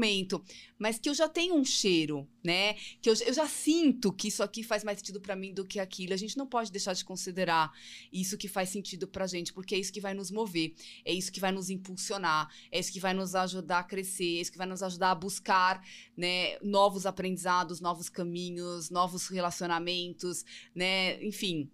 mas 0.77 0.99
que 0.99 1.09
eu 1.09 1.13
já 1.13 1.27
tenho 1.27 1.55
um 1.55 1.63
cheiro, 1.63 2.27
né? 2.43 2.73
Que 3.01 3.09
eu, 3.09 3.13
eu 3.25 3.33
já 3.33 3.47
sinto 3.47 4.11
que 4.11 4.27
isso 4.27 4.43
aqui 4.43 4.63
faz 4.63 4.83
mais 4.83 4.99
sentido 4.99 5.21
para 5.21 5.35
mim 5.35 5.53
do 5.53 5.65
que 5.65 5.79
aquilo. 5.79 6.13
A 6.13 6.17
gente 6.17 6.37
não 6.37 6.45
pode 6.45 6.71
deixar 6.71 6.93
de 6.93 7.05
considerar 7.05 7.71
isso 8.11 8.37
que 8.37 8.47
faz 8.47 8.69
sentido 8.69 9.07
pra 9.07 9.27
gente, 9.27 9.53
porque 9.53 9.75
é 9.75 9.79
isso 9.79 9.93
que 9.93 10.01
vai 10.01 10.13
nos 10.13 10.31
mover, 10.31 10.73
é 11.03 11.13
isso 11.13 11.31
que 11.31 11.39
vai 11.39 11.51
nos 11.51 11.69
impulsionar, 11.69 12.49
é 12.71 12.79
isso 12.79 12.91
que 12.91 12.99
vai 12.99 13.13
nos 13.13 13.35
ajudar 13.35 13.79
a 13.79 13.83
crescer, 13.83 14.37
é 14.37 14.41
isso 14.41 14.51
que 14.51 14.57
vai 14.57 14.67
nos 14.67 14.83
ajudar 14.83 15.11
a 15.11 15.15
buscar, 15.15 15.81
né, 16.15 16.57
novos 16.59 17.05
aprendizados, 17.05 17.79
novos 17.79 18.09
caminhos, 18.09 18.89
novos 18.89 19.27
relacionamentos, 19.27 20.45
né? 20.73 21.23
Enfim, 21.23 21.69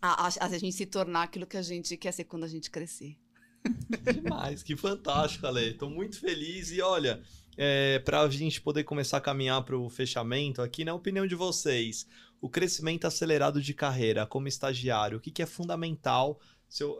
a, 0.00 0.26
a, 0.26 0.46
a 0.46 0.58
gente 0.58 0.72
se 0.72 0.86
tornar 0.86 1.24
aquilo 1.24 1.46
que 1.46 1.56
a 1.56 1.62
gente 1.62 1.96
quer 1.96 2.12
ser 2.12 2.24
quando 2.24 2.44
a 2.44 2.48
gente 2.48 2.70
crescer. 2.70 3.16
Demais, 4.22 4.62
que 4.62 4.76
fantástico, 4.76 5.46
Ale. 5.46 5.74
Tô 5.74 5.88
muito 5.88 6.20
feliz 6.20 6.70
e 6.70 6.80
olha, 6.80 7.22
é, 7.56 7.98
para 8.00 8.20
a 8.20 8.28
gente 8.28 8.60
poder 8.60 8.84
começar 8.84 9.18
a 9.18 9.20
caminhar 9.20 9.62
para 9.64 9.76
o 9.76 9.88
fechamento 9.88 10.60
aqui, 10.60 10.84
na 10.84 10.94
opinião 10.94 11.26
de 11.26 11.34
vocês, 11.34 12.06
o 12.40 12.48
crescimento 12.48 13.06
acelerado 13.06 13.60
de 13.60 13.72
carreira 13.72 14.26
como 14.26 14.48
estagiário, 14.48 15.18
o 15.18 15.20
que, 15.20 15.30
que 15.30 15.42
é 15.42 15.46
fundamental 15.46 16.38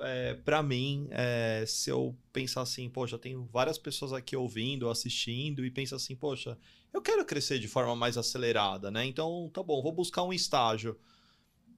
é, 0.00 0.34
para 0.34 0.62
mim, 0.62 1.08
é, 1.10 1.64
se 1.66 1.90
eu 1.90 2.16
pensar 2.32 2.62
assim, 2.62 2.88
poxa, 2.88 3.18
tenho 3.18 3.44
várias 3.52 3.76
pessoas 3.76 4.12
aqui 4.12 4.36
ouvindo, 4.36 4.88
assistindo 4.88 5.64
e 5.64 5.70
pensa 5.70 5.96
assim, 5.96 6.14
poxa, 6.14 6.56
eu 6.92 7.02
quero 7.02 7.24
crescer 7.24 7.58
de 7.58 7.68
forma 7.68 7.94
mais 7.94 8.16
acelerada, 8.16 8.90
né? 8.90 9.04
Então, 9.04 9.50
tá 9.52 9.62
bom, 9.62 9.82
vou 9.82 9.92
buscar 9.92 10.22
um 10.22 10.32
estágio 10.32 10.98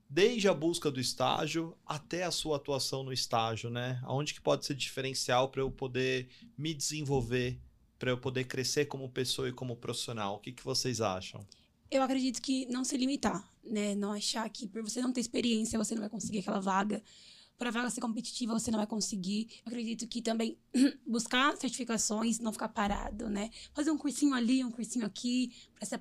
desde 0.08 0.48
a 0.48 0.54
busca 0.54 0.90
do 0.90 1.00
estágio 1.00 1.76
até 1.84 2.24
a 2.24 2.30
sua 2.30 2.56
atuação 2.56 3.02
no 3.02 3.12
estágio, 3.12 3.68
né? 3.68 4.00
Aonde 4.04 4.34
que 4.34 4.40
pode 4.40 4.64
ser 4.64 4.74
diferencial 4.74 5.48
para 5.48 5.60
eu 5.60 5.70
poder 5.70 6.28
me 6.56 6.72
desenvolver, 6.72 7.60
para 7.98 8.10
eu 8.10 8.18
poder 8.18 8.44
crescer 8.44 8.86
como 8.86 9.08
pessoa 9.08 9.48
e 9.48 9.52
como 9.52 9.76
profissional? 9.76 10.36
O 10.36 10.38
que, 10.38 10.52
que 10.52 10.64
vocês 10.64 11.00
acham? 11.00 11.44
Eu 11.90 12.02
acredito 12.02 12.40
que 12.40 12.66
não 12.66 12.84
se 12.84 12.96
limitar, 12.96 13.50
né? 13.64 13.94
Não 13.94 14.12
achar 14.12 14.48
que 14.50 14.66
por 14.66 14.82
você 14.82 15.00
não 15.00 15.12
ter 15.12 15.20
experiência 15.20 15.78
você 15.78 15.94
não 15.94 16.02
vai 16.02 16.10
conseguir 16.10 16.40
aquela 16.40 16.60
vaga. 16.60 17.02
Para 17.56 17.70
a 17.70 17.72
vaga 17.72 17.90
ser 17.90 18.00
competitiva 18.00 18.52
você 18.52 18.70
não 18.70 18.78
vai 18.78 18.86
conseguir. 18.86 19.48
Eu 19.64 19.70
acredito 19.70 20.06
que 20.06 20.22
também 20.22 20.58
buscar 21.06 21.56
certificações, 21.56 22.38
não 22.38 22.52
ficar 22.52 22.68
parado, 22.68 23.28
né? 23.28 23.50
Fazer 23.72 23.90
um 23.90 23.98
cursinho 23.98 24.34
ali, 24.34 24.62
um 24.62 24.70
cursinho 24.70 25.06
aqui, 25.06 25.52
para 25.74 25.86
ser 25.86 25.98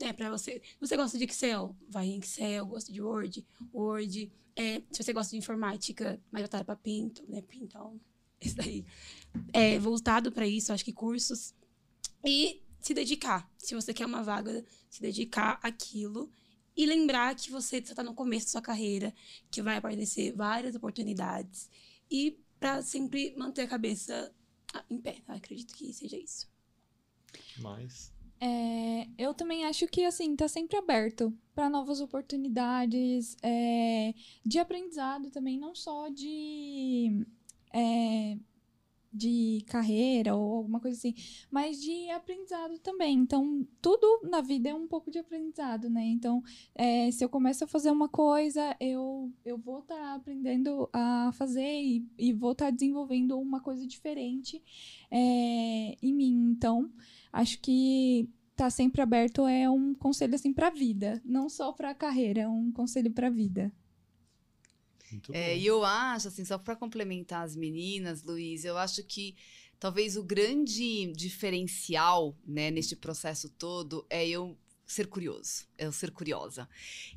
é, 0.00 0.12
para 0.12 0.30
você. 0.30 0.62
Se 0.62 0.80
você 0.80 0.96
gosta 0.96 1.18
de 1.18 1.24
Excel, 1.24 1.76
vai 1.88 2.06
em 2.06 2.18
Excel, 2.18 2.66
gosta 2.66 2.92
de 2.92 3.02
Word, 3.02 3.44
Word. 3.74 4.32
É, 4.54 4.82
se 4.92 5.02
você 5.02 5.12
gosta 5.12 5.30
de 5.32 5.38
informática, 5.38 6.20
mais 6.30 6.42
voltado 6.42 6.64
para 6.64 6.76
Pinto, 6.76 7.24
né? 7.28 7.42
Então, 7.54 8.00
isso 8.40 8.56
daí. 8.56 8.84
É, 9.52 9.78
voltado 9.78 10.32
para 10.32 10.46
isso, 10.46 10.72
acho 10.72 10.84
que 10.84 10.92
cursos. 10.92 11.54
E 12.24 12.62
se 12.80 12.94
dedicar. 12.94 13.50
Se 13.58 13.74
você 13.74 13.92
quer 13.92 14.06
uma 14.06 14.22
vaga, 14.22 14.64
se 14.88 15.00
dedicar 15.00 15.58
àquilo. 15.62 16.30
E 16.76 16.86
lembrar 16.86 17.34
que 17.34 17.50
você 17.50 17.78
está 17.78 18.02
no 18.02 18.14
começo 18.14 18.46
da 18.46 18.52
sua 18.52 18.62
carreira, 18.62 19.12
que 19.50 19.60
vai 19.60 19.78
aparecer 19.78 20.32
várias 20.32 20.76
oportunidades. 20.76 21.68
E 22.10 22.38
para 22.60 22.82
sempre 22.82 23.34
manter 23.36 23.62
a 23.62 23.68
cabeça 23.68 24.32
em 24.88 25.00
pé. 25.00 25.22
Eu 25.26 25.34
acredito 25.34 25.74
que 25.74 25.92
seja 25.92 26.16
isso. 26.16 26.48
Mas 27.58 28.12
é, 28.40 29.08
eu 29.18 29.34
também 29.34 29.64
acho 29.64 29.86
que, 29.88 30.04
assim, 30.04 30.36
tá 30.36 30.46
sempre 30.46 30.76
aberto 30.76 31.36
para 31.54 31.68
novas 31.68 32.00
oportunidades 32.00 33.36
é, 33.42 34.14
de 34.44 34.58
aprendizado 34.58 35.30
também, 35.30 35.58
não 35.58 35.74
só 35.74 36.08
de, 36.08 37.26
é, 37.72 38.36
de 39.12 39.64
carreira 39.66 40.34
ou 40.36 40.56
alguma 40.56 40.80
coisa 40.80 40.96
assim, 40.96 41.14
mas 41.50 41.80
de 41.80 42.10
aprendizado 42.10 42.78
também. 42.78 43.16
Então, 43.16 43.66
tudo 43.80 44.20
na 44.28 44.40
vida 44.40 44.68
é 44.68 44.74
um 44.74 44.86
pouco 44.86 45.10
de 45.10 45.18
aprendizado, 45.18 45.88
né? 45.88 46.04
Então, 46.04 46.42
é, 46.74 47.10
se 47.10 47.24
eu 47.24 47.28
começo 47.28 47.64
a 47.64 47.66
fazer 47.66 47.90
uma 47.90 48.08
coisa, 48.08 48.76
eu, 48.80 49.32
eu 49.44 49.58
vou 49.58 49.80
estar 49.80 49.96
tá 49.96 50.14
aprendendo 50.14 50.88
a 50.92 51.30
fazer 51.32 51.80
e, 51.80 52.06
e 52.18 52.32
vou 52.32 52.52
estar 52.52 52.66
tá 52.66 52.70
desenvolvendo 52.70 53.38
uma 53.38 53.60
coisa 53.60 53.86
diferente 53.86 54.62
é, 55.10 55.96
em 56.02 56.14
mim. 56.14 56.50
Então, 56.52 56.90
acho 57.32 57.60
que 57.60 58.28
tá 58.54 58.68
sempre 58.70 59.00
aberto 59.00 59.46
é 59.46 59.70
um 59.70 59.94
conselho 59.94 60.34
assim 60.34 60.52
para 60.52 60.66
a 60.66 60.70
vida, 60.70 61.22
não 61.24 61.48
só 61.48 61.72
para 61.72 61.90
a 61.90 61.94
carreira, 61.94 62.42
é 62.42 62.48
um 62.48 62.72
conselho 62.72 63.10
para 63.12 63.28
a 63.28 63.30
vida. 63.30 63.72
É, 65.32 65.56
e 65.56 65.66
eu 65.66 65.84
acho, 65.84 66.28
assim, 66.28 66.44
só 66.44 66.58
para 66.58 66.76
complementar 66.76 67.44
as 67.44 67.56
meninas, 67.56 68.22
Luiz, 68.22 68.64
eu 68.64 68.76
acho 68.76 69.02
que 69.04 69.36
talvez 69.78 70.16
o 70.16 70.22
grande 70.22 71.12
diferencial, 71.12 72.36
né, 72.46 72.70
neste 72.70 72.96
processo 72.96 73.48
todo 73.48 74.06
é 74.10 74.26
eu 74.26 74.56
ser 74.88 75.06
curioso, 75.06 75.66
é 75.76 75.86
o 75.86 75.92
ser 75.92 76.10
curiosa. 76.10 76.66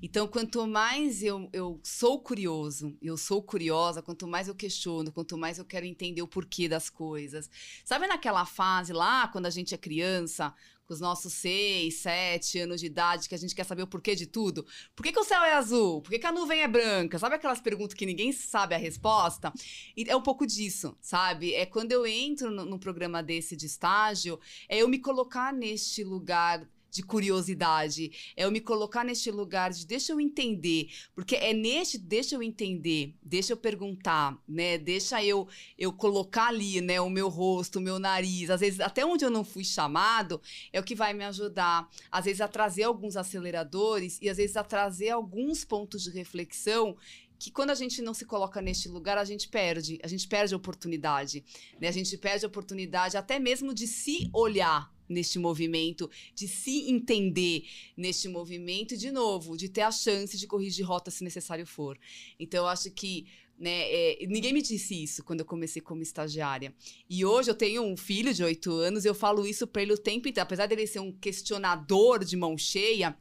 Então, 0.02 0.28
quanto 0.28 0.68
mais 0.68 1.24
eu, 1.24 1.50
eu 1.54 1.80
sou 1.82 2.20
curioso, 2.20 2.98
eu 3.02 3.16
sou 3.16 3.42
curiosa, 3.42 4.02
quanto 4.02 4.28
mais 4.28 4.50
eu 4.50 4.56
questiono, 4.56 5.12
quanto 5.12 5.38
mais 5.38 5.58
eu 5.58 5.64
quero 5.64 5.86
entender 5.86 6.22
o 6.22 6.28
porquê 6.28 6.68
das 6.68 6.90
coisas. 6.90 7.50
Sabe 7.86 8.08
naquela 8.08 8.46
fase 8.46 8.92
lá, 8.92 9.30
quando 9.30 9.46
a 9.46 9.50
gente 9.50 9.74
é 9.74 9.78
criança, 9.78 10.54
os 10.94 11.00
nossos 11.00 11.34
seis, 11.34 11.96
sete 12.00 12.60
anos 12.60 12.80
de 12.80 12.88
idade, 12.88 13.28
que 13.28 13.36
a 13.36 13.38
gente 13.38 13.56
quer 13.56 13.64
saber 13.64 13.84
o 13.84 13.88
porquê 13.88 14.16
de 14.16 14.26
tudo? 14.26 14.66
Por 14.96 15.04
que, 15.04 15.12
que 15.12 15.20
o 15.20 15.24
céu 15.24 15.44
é 15.44 15.54
azul? 15.54 16.02
Por 16.02 16.12
que, 16.12 16.20
que 16.20 16.28
a 16.28 16.32
nuvem 16.32 16.62
é 16.62 16.68
branca? 16.68 17.18
Sabe 17.20 17.36
aquelas 17.36 17.62
perguntas 17.62 17.94
que 17.94 18.06
ninguém 18.06 18.32
sabe 18.32 18.76
a 18.76 18.78
resposta? 18.78 19.54
E 19.96 20.10
é 20.10 20.16
um 20.16 20.22
pouco 20.22 20.46
disso, 20.46 20.98
sabe? 21.02 21.54
É 21.54 21.66
quando 21.66 21.92
eu 21.92 22.06
entro 22.06 22.52
num 22.52 22.80
programa 22.80 23.22
desse 23.24 23.56
de 23.56 23.66
estágio, 23.66 24.40
é 24.68 24.78
eu 24.78 24.88
me 24.88 25.00
colocar 25.00 25.54
neste 25.54 26.04
lugar 26.04 26.68
de 26.92 27.02
curiosidade, 27.02 28.34
é 28.36 28.44
eu 28.44 28.52
me 28.52 28.60
colocar 28.60 29.06
neste 29.06 29.32
lugar 29.32 29.72
de 29.72 29.88
deixa 29.88 30.12
eu 30.12 30.20
entender, 30.20 30.90
porque 31.16 31.36
é 31.36 31.54
neste 31.54 31.98
deixa 31.98 32.36
eu 32.36 32.44
entender, 32.44 33.16
deixa 33.24 33.54
eu 33.54 33.58
perguntar, 33.58 34.38
né? 34.48 34.78
Deixa 34.78 35.24
eu 35.24 35.48
eu 35.78 35.94
colocar 35.94 36.48
ali, 36.48 36.82
né, 36.82 37.00
o 37.00 37.10
meu 37.10 37.30
rosto, 37.30 37.80
o 37.80 37.82
meu 37.82 37.98
nariz, 37.98 38.50
às 38.50 38.60
vezes 38.60 38.80
até 38.82 39.06
onde 39.06 39.24
eu 39.24 39.30
não 39.30 39.44
fui 39.44 39.64
chamado, 39.64 40.42
é 40.74 40.80
o 40.80 40.84
que 40.84 40.94
vai 40.94 41.14
me 41.14 41.24
ajudar, 41.24 41.90
às 42.12 42.26
vezes 42.26 42.42
a 42.42 42.48
trazer 42.48 42.84
alguns 42.84 43.16
aceleradores 43.16 44.20
e 44.22 44.30
às 44.30 44.38
vezes 44.38 44.58
a 44.58 44.64
trazer 44.64 45.10
alguns 45.10 45.64
pontos 45.64 46.04
de 46.04 46.10
reflexão 46.10 46.98
que 47.42 47.50
quando 47.50 47.72
a 47.72 47.76
gente 47.76 48.04
não 48.04 48.14
se 48.14 48.24
coloca 48.24 48.62
neste 48.62 48.88
lugar, 48.88 49.18
a 49.18 49.26
gente 49.26 49.50
perde, 49.50 49.98
a 50.04 50.08
gente 50.08 50.28
perde 50.28 50.54
a 50.54 50.58
oportunidade, 50.58 51.44
né? 51.80 51.88
A 51.88 51.92
gente 51.92 52.16
perde 52.16 52.46
a 52.46 52.48
oportunidade 52.48 53.18
até 53.18 53.40
mesmo 53.40 53.74
de 53.74 53.88
se 53.88 54.30
olhar, 54.32 54.94
neste 55.10 55.40
movimento, 55.40 56.10
de 56.36 56.48
se 56.48 56.90
entender 56.90 57.64
neste 57.98 58.30
movimento 58.30 58.94
e, 58.94 58.98
de 58.98 59.12
novo, 59.12 59.58
de 59.58 59.68
ter 59.68 59.82
a 59.82 59.92
chance 59.92 60.38
de 60.38 60.46
corrigir 60.46 60.86
rota 60.86 61.10
se 61.10 61.24
necessário 61.24 61.66
for. 61.66 62.00
Então, 62.40 62.64
eu 62.64 62.68
acho 62.68 62.92
que 62.92 63.26
né? 63.58 63.92
É, 63.92 64.26
ninguém 64.28 64.54
me 64.54 64.62
disse 64.62 65.04
isso 65.04 65.24
quando 65.24 65.42
eu 65.42 65.46
comecei 65.46 65.82
como 65.82 66.02
estagiária. 66.02 66.74
E 67.08 67.24
hoje 67.24 67.52
eu 67.52 67.56
tenho 67.56 67.84
um 67.84 67.96
filho 67.96 68.34
de 68.34 68.44
oito 68.44 68.72
anos, 68.72 69.06
eu 69.06 69.14
falo 69.14 69.46
isso 69.46 69.68
para 69.68 69.84
ele 69.84 69.94
o 69.94 69.98
tempo 69.98 70.28
inteiro. 70.28 70.48
Apesar 70.48 70.66
dele 70.66 70.88
ser 70.88 71.00
um 71.00 71.12
questionador 71.12 72.24
de 72.24 72.36
mão 72.36 72.58
cheia, 72.58 73.16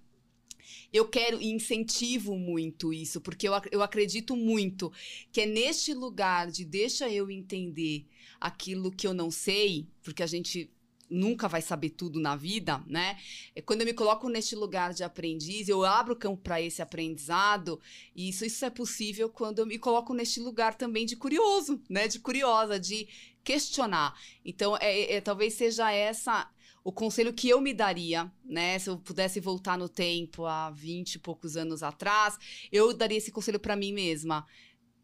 eu 0.93 1.07
quero 1.09 1.41
e 1.41 1.51
incentivo 1.51 2.37
muito 2.37 2.93
isso, 2.93 3.21
porque 3.21 3.49
eu, 3.49 3.53
eu 3.71 3.83
acredito 3.83 4.37
muito 4.37 4.93
que 5.33 5.43
é 5.43 5.47
neste 5.47 5.95
lugar 5.95 6.51
de 6.51 6.65
deixa 6.65 7.09
eu 7.09 7.31
entender 7.31 8.07
aquilo 8.41 8.91
que 8.91 9.07
eu 9.07 9.15
não 9.15 9.31
sei, 9.31 9.87
porque 10.03 10.23
a 10.23 10.27
gente 10.27 10.71
nunca 11.11 11.49
vai 11.49 11.61
saber 11.61 11.91
tudo 11.91 12.21
na 12.21 12.37
vida, 12.37 12.83
né? 12.87 13.19
É 13.55 13.61
quando 13.61 13.81
eu 13.81 13.87
me 13.87 13.93
coloco 13.93 14.29
neste 14.29 14.55
lugar 14.55 14.95
de 14.95 15.03
aprendiz, 15.03 15.69
eu 15.69 15.85
abro 15.85 16.15
o 16.15 16.17
campo 16.17 16.41
para 16.41 16.63
esse 16.63 16.81
aprendizado, 16.81 17.81
e 18.15 18.29
isso, 18.29 18.45
isso 18.45 18.65
é 18.65 18.71
possível 18.71 19.29
quando 19.29 19.59
eu 19.59 19.67
me 19.67 19.79
coloco 19.79 20.15
neste 20.15 20.39
lugar 20.39 20.77
também 20.77 21.05
de 21.05 21.17
curioso, 21.17 21.83
né? 21.89 22.07
De 22.07 22.21
curiosa, 22.21 22.79
de 22.79 23.09
questionar. 23.43 24.15
Então, 24.45 24.77
é, 24.77 25.15
é 25.15 25.21
talvez 25.21 25.55
seja 25.55 25.91
essa 25.91 26.49
o 26.83 26.93
conselho 26.93 27.33
que 27.33 27.49
eu 27.49 27.61
me 27.61 27.75
daria, 27.75 28.31
né? 28.45 28.79
Se 28.79 28.91
eu 28.91 28.99
pudesse 28.99 29.41
voltar 29.41 29.77
no 29.77 29.89
tempo 29.89 30.47
há 30.47 30.71
20 30.71 31.15
e 31.15 31.19
poucos 31.19 31.57
anos 31.57 31.83
atrás, 31.83 32.39
eu 32.73 32.95
daria 32.95 33.19
esse 33.19 33.31
conselho 33.31 33.61
para 33.61 33.77
mim 33.77 33.93
mesma. 33.93 34.47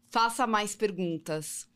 Faça 0.09 0.47
mais 0.47 0.75
perguntas 0.75 1.67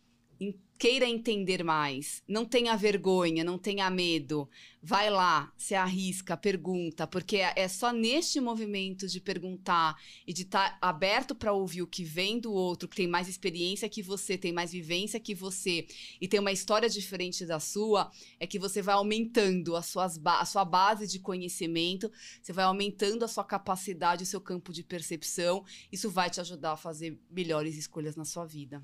queira 0.82 1.08
entender 1.08 1.64
mais, 1.64 2.24
não 2.28 2.44
tenha 2.44 2.76
vergonha, 2.76 3.44
não 3.44 3.56
tenha 3.56 3.88
medo, 3.92 4.50
vai 4.82 5.12
lá, 5.12 5.54
se 5.56 5.76
arrisca, 5.76 6.36
pergunta, 6.36 7.06
porque 7.06 7.38
é, 7.38 7.54
é 7.56 7.68
só 7.68 7.94
neste 7.94 8.42
movimento 8.42 9.08
de 9.08 9.22
perguntar 9.22 9.96
e 10.26 10.34
de 10.34 10.42
estar 10.42 10.72
tá 10.72 10.78
aberto 10.82 11.36
para 11.36 11.54
ouvir 11.54 11.84
o 11.84 11.88
que 11.88 12.04
vem 12.04 12.40
do 12.40 12.52
outro, 12.52 12.90
que 12.90 12.96
tem 12.96 13.08
mais 13.08 13.30
experiência 13.30 13.88
que 13.88 14.02
você, 14.02 14.40
tem 14.40 14.52
mais 14.52 14.72
vivência 14.72 15.20
que 15.20 15.36
você 15.36 15.86
e 16.20 16.28
tem 16.28 16.40
uma 16.40 16.52
história 16.52 16.90
diferente 16.90 17.46
da 17.46 17.60
sua, 17.60 18.10
é 18.40 18.48
que 18.48 18.58
você 18.58 18.82
vai 18.82 18.96
aumentando 18.96 19.76
as 19.76 19.86
suas 19.86 20.20
a 20.26 20.46
sua 20.46 20.66
base 20.66 21.06
de 21.06 21.20
conhecimento, 21.20 22.12
você 22.42 22.52
vai 22.52 22.66
aumentando 22.66 23.24
a 23.24 23.28
sua 23.28 23.44
capacidade, 23.44 24.24
o 24.24 24.26
seu 24.26 24.42
campo 24.42 24.74
de 24.74 24.84
percepção, 24.84 25.64
isso 25.92 26.10
vai 26.10 26.32
te 26.32 26.42
ajudar 26.42 26.72
a 26.72 26.78
fazer 26.78 27.20
melhores 27.30 27.78
escolhas 27.78 28.16
na 28.16 28.26
sua 28.26 28.48
vida. 28.48 28.84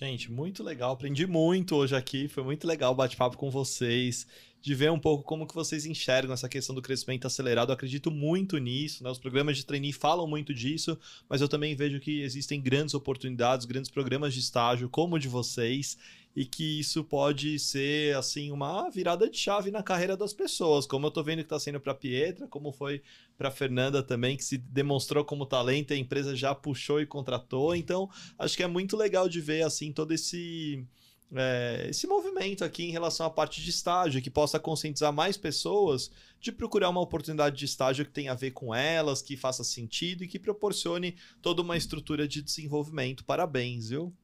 Gente, 0.00 0.30
muito 0.30 0.62
legal. 0.62 0.92
Aprendi 0.92 1.26
muito 1.26 1.74
hoje 1.74 1.96
aqui. 1.96 2.28
Foi 2.28 2.44
muito 2.44 2.68
legal 2.68 2.92
o 2.92 2.94
bate-papo 2.94 3.36
com 3.36 3.50
vocês, 3.50 4.28
de 4.62 4.72
ver 4.72 4.92
um 4.92 4.98
pouco 4.98 5.24
como 5.24 5.44
que 5.44 5.52
vocês 5.52 5.84
enxergam 5.84 6.32
essa 6.32 6.48
questão 6.48 6.72
do 6.72 6.80
crescimento 6.80 7.26
acelerado. 7.26 7.70
Eu 7.70 7.74
acredito 7.74 8.08
muito 8.08 8.58
nisso, 8.58 9.02
né? 9.02 9.10
Os 9.10 9.18
programas 9.18 9.56
de 9.56 9.66
trainee 9.66 9.92
falam 9.92 10.24
muito 10.24 10.54
disso, 10.54 10.96
mas 11.28 11.40
eu 11.40 11.48
também 11.48 11.74
vejo 11.74 11.98
que 11.98 12.20
existem 12.20 12.60
grandes 12.60 12.94
oportunidades, 12.94 13.66
grandes 13.66 13.90
programas 13.90 14.32
de 14.34 14.38
estágio, 14.38 14.88
como 14.88 15.16
o 15.16 15.18
de 15.18 15.26
vocês. 15.26 15.98
E 16.38 16.44
que 16.44 16.78
isso 16.78 17.02
pode 17.02 17.58
ser 17.58 18.16
assim 18.16 18.52
uma 18.52 18.88
virada 18.90 19.28
de 19.28 19.36
chave 19.36 19.72
na 19.72 19.82
carreira 19.82 20.16
das 20.16 20.32
pessoas, 20.32 20.86
como 20.86 21.04
eu 21.08 21.10
tô 21.10 21.20
vendo 21.20 21.38
que 21.38 21.46
está 21.46 21.58
sendo 21.58 21.80
para 21.80 21.92
Pietra, 21.92 22.46
como 22.46 22.70
foi 22.70 23.02
para 23.36 23.50
Fernanda 23.50 24.04
também, 24.04 24.36
que 24.36 24.44
se 24.44 24.56
demonstrou 24.56 25.24
como 25.24 25.44
talento, 25.44 25.92
a 25.92 25.96
empresa 25.96 26.36
já 26.36 26.54
puxou 26.54 27.00
e 27.00 27.06
contratou. 27.06 27.74
Então, 27.74 28.08
acho 28.38 28.56
que 28.56 28.62
é 28.62 28.68
muito 28.68 28.96
legal 28.96 29.28
de 29.28 29.40
ver 29.40 29.62
assim 29.62 29.90
todo 29.90 30.14
esse 30.14 30.86
é, 31.34 31.88
esse 31.90 32.06
movimento 32.06 32.64
aqui 32.64 32.84
em 32.84 32.92
relação 32.92 33.26
à 33.26 33.30
parte 33.30 33.60
de 33.60 33.70
estágio, 33.70 34.22
que 34.22 34.30
possa 34.30 34.60
conscientizar 34.60 35.12
mais 35.12 35.36
pessoas 35.36 36.08
de 36.40 36.52
procurar 36.52 36.88
uma 36.88 37.00
oportunidade 37.00 37.56
de 37.56 37.64
estágio 37.64 38.04
que 38.04 38.12
tenha 38.12 38.30
a 38.30 38.36
ver 38.36 38.52
com 38.52 38.72
elas, 38.72 39.20
que 39.20 39.36
faça 39.36 39.64
sentido 39.64 40.22
e 40.22 40.28
que 40.28 40.38
proporcione 40.38 41.16
toda 41.42 41.62
uma 41.62 41.76
estrutura 41.76 42.28
de 42.28 42.40
desenvolvimento. 42.42 43.24
Parabéns, 43.24 43.88
viu? 43.88 44.14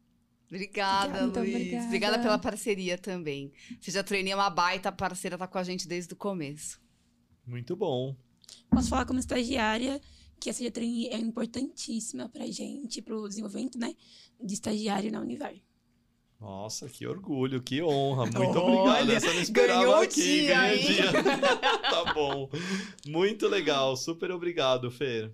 Obrigada, 0.47 1.23
Muito 1.23 1.41
Luiz. 1.41 1.55
obrigada. 1.55 1.87
Obrigada 1.87 2.19
pela 2.19 2.39
parceria 2.39 2.99
também. 2.99 3.53
Seja 3.81 4.05
é 4.05 4.35
uma 4.35 4.51
baita 4.51 4.93
parceira, 4.93 5.39
tá 5.39 5.47
com 5.47 5.59
a 5.59 5.65
gente 5.65 5.89
desde 5.89 6.13
o 6.13 6.17
começo. 6.17 6.81
Muito 7.47 7.75
bom. 7.77 8.17
Posso 8.71 8.89
falar 8.89 9.07
como 9.07 9.19
estagiária 9.19 10.01
que 10.41 10.51
a 10.51 10.53
Seja 10.53 10.71
Trainee 10.71 11.09
é 11.09 11.17
importantíssima 11.17 12.29
pra 12.29 12.47
gente, 12.47 13.01
pro 13.01 13.29
desenvolvimento, 13.29 13.79
né, 13.79 13.95
de 14.43 14.55
estagiário 14.55 15.11
na 15.11 15.21
Univar. 15.21 15.55
Nossa, 16.41 16.89
que 16.89 17.07
orgulho, 17.07 17.63
que 17.63 17.83
honra. 17.83 18.27
Muito 18.27 18.59
Olha, 18.59 18.59
obrigado. 18.59 19.11
Essa 19.13 19.27
eu 19.29 19.35
não 19.35 19.41
esperava 19.41 19.81
ganhou 19.81 19.95
o 19.95 20.03
aqui. 20.03 20.23
dia, 20.23 20.55
ganhei 20.55 20.79
dia. 20.79 21.13
tá 21.91 22.13
bom. 22.13 22.51
Muito 23.07 23.49
legal. 23.49 23.97
Super 23.97 24.31
obrigado, 24.31 24.91
Fer. 24.91 25.33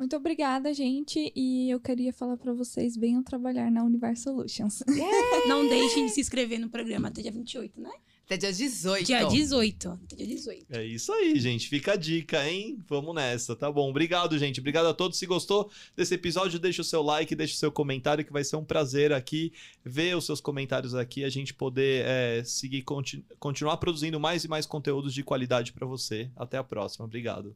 Muito 0.00 0.16
obrigada, 0.16 0.72
gente. 0.72 1.30
E 1.36 1.68
eu 1.70 1.78
queria 1.78 2.10
falar 2.12 2.38
pra 2.38 2.54
vocês: 2.54 2.96
venham 2.96 3.22
trabalhar 3.22 3.70
na 3.70 3.84
Universe 3.84 4.22
Solutions. 4.22 4.82
Não 5.46 5.68
deixem 5.68 6.06
de 6.06 6.12
se 6.12 6.20
inscrever 6.22 6.58
no 6.58 6.70
programa 6.70 7.08
até 7.08 7.20
dia 7.20 7.30
28, 7.30 7.78
né? 7.78 7.90
Até 8.24 8.36
dia 8.38 8.52
18. 8.52 9.06
Dia 9.06 9.24
18. 9.24 9.88
Até 9.88 10.16
dia 10.16 10.26
18. 10.26 10.66
É 10.70 10.86
isso 10.86 11.12
aí, 11.12 11.38
gente. 11.38 11.68
Fica 11.68 11.92
a 11.92 11.96
dica, 11.96 12.48
hein? 12.48 12.78
Vamos 12.88 13.12
nessa, 13.14 13.54
tá 13.56 13.70
bom? 13.70 13.90
Obrigado, 13.90 14.38
gente. 14.38 14.60
Obrigado 14.60 14.86
a 14.86 14.94
todos. 14.94 15.18
Se 15.18 15.26
gostou 15.26 15.68
desse 15.96 16.14
episódio, 16.14 16.58
deixa 16.58 16.80
o 16.80 16.84
seu 16.84 17.02
like, 17.02 17.34
deixa 17.34 17.54
o 17.54 17.58
seu 17.58 17.72
comentário, 17.72 18.24
que 18.24 18.32
vai 18.32 18.44
ser 18.44 18.54
um 18.56 18.64
prazer 18.64 19.12
aqui 19.12 19.52
ver 19.84 20.16
os 20.16 20.24
seus 20.24 20.40
comentários 20.40 20.94
aqui, 20.94 21.24
a 21.24 21.28
gente 21.28 21.52
poder 21.52 22.04
é, 22.06 22.44
seguir, 22.44 22.82
conti- 22.82 23.24
continuar 23.40 23.76
produzindo 23.78 24.18
mais 24.20 24.44
e 24.44 24.48
mais 24.48 24.64
conteúdos 24.64 25.12
de 25.12 25.24
qualidade 25.24 25.72
para 25.72 25.86
você. 25.86 26.30
Até 26.36 26.56
a 26.56 26.62
próxima. 26.64 27.04
Obrigado. 27.04 27.54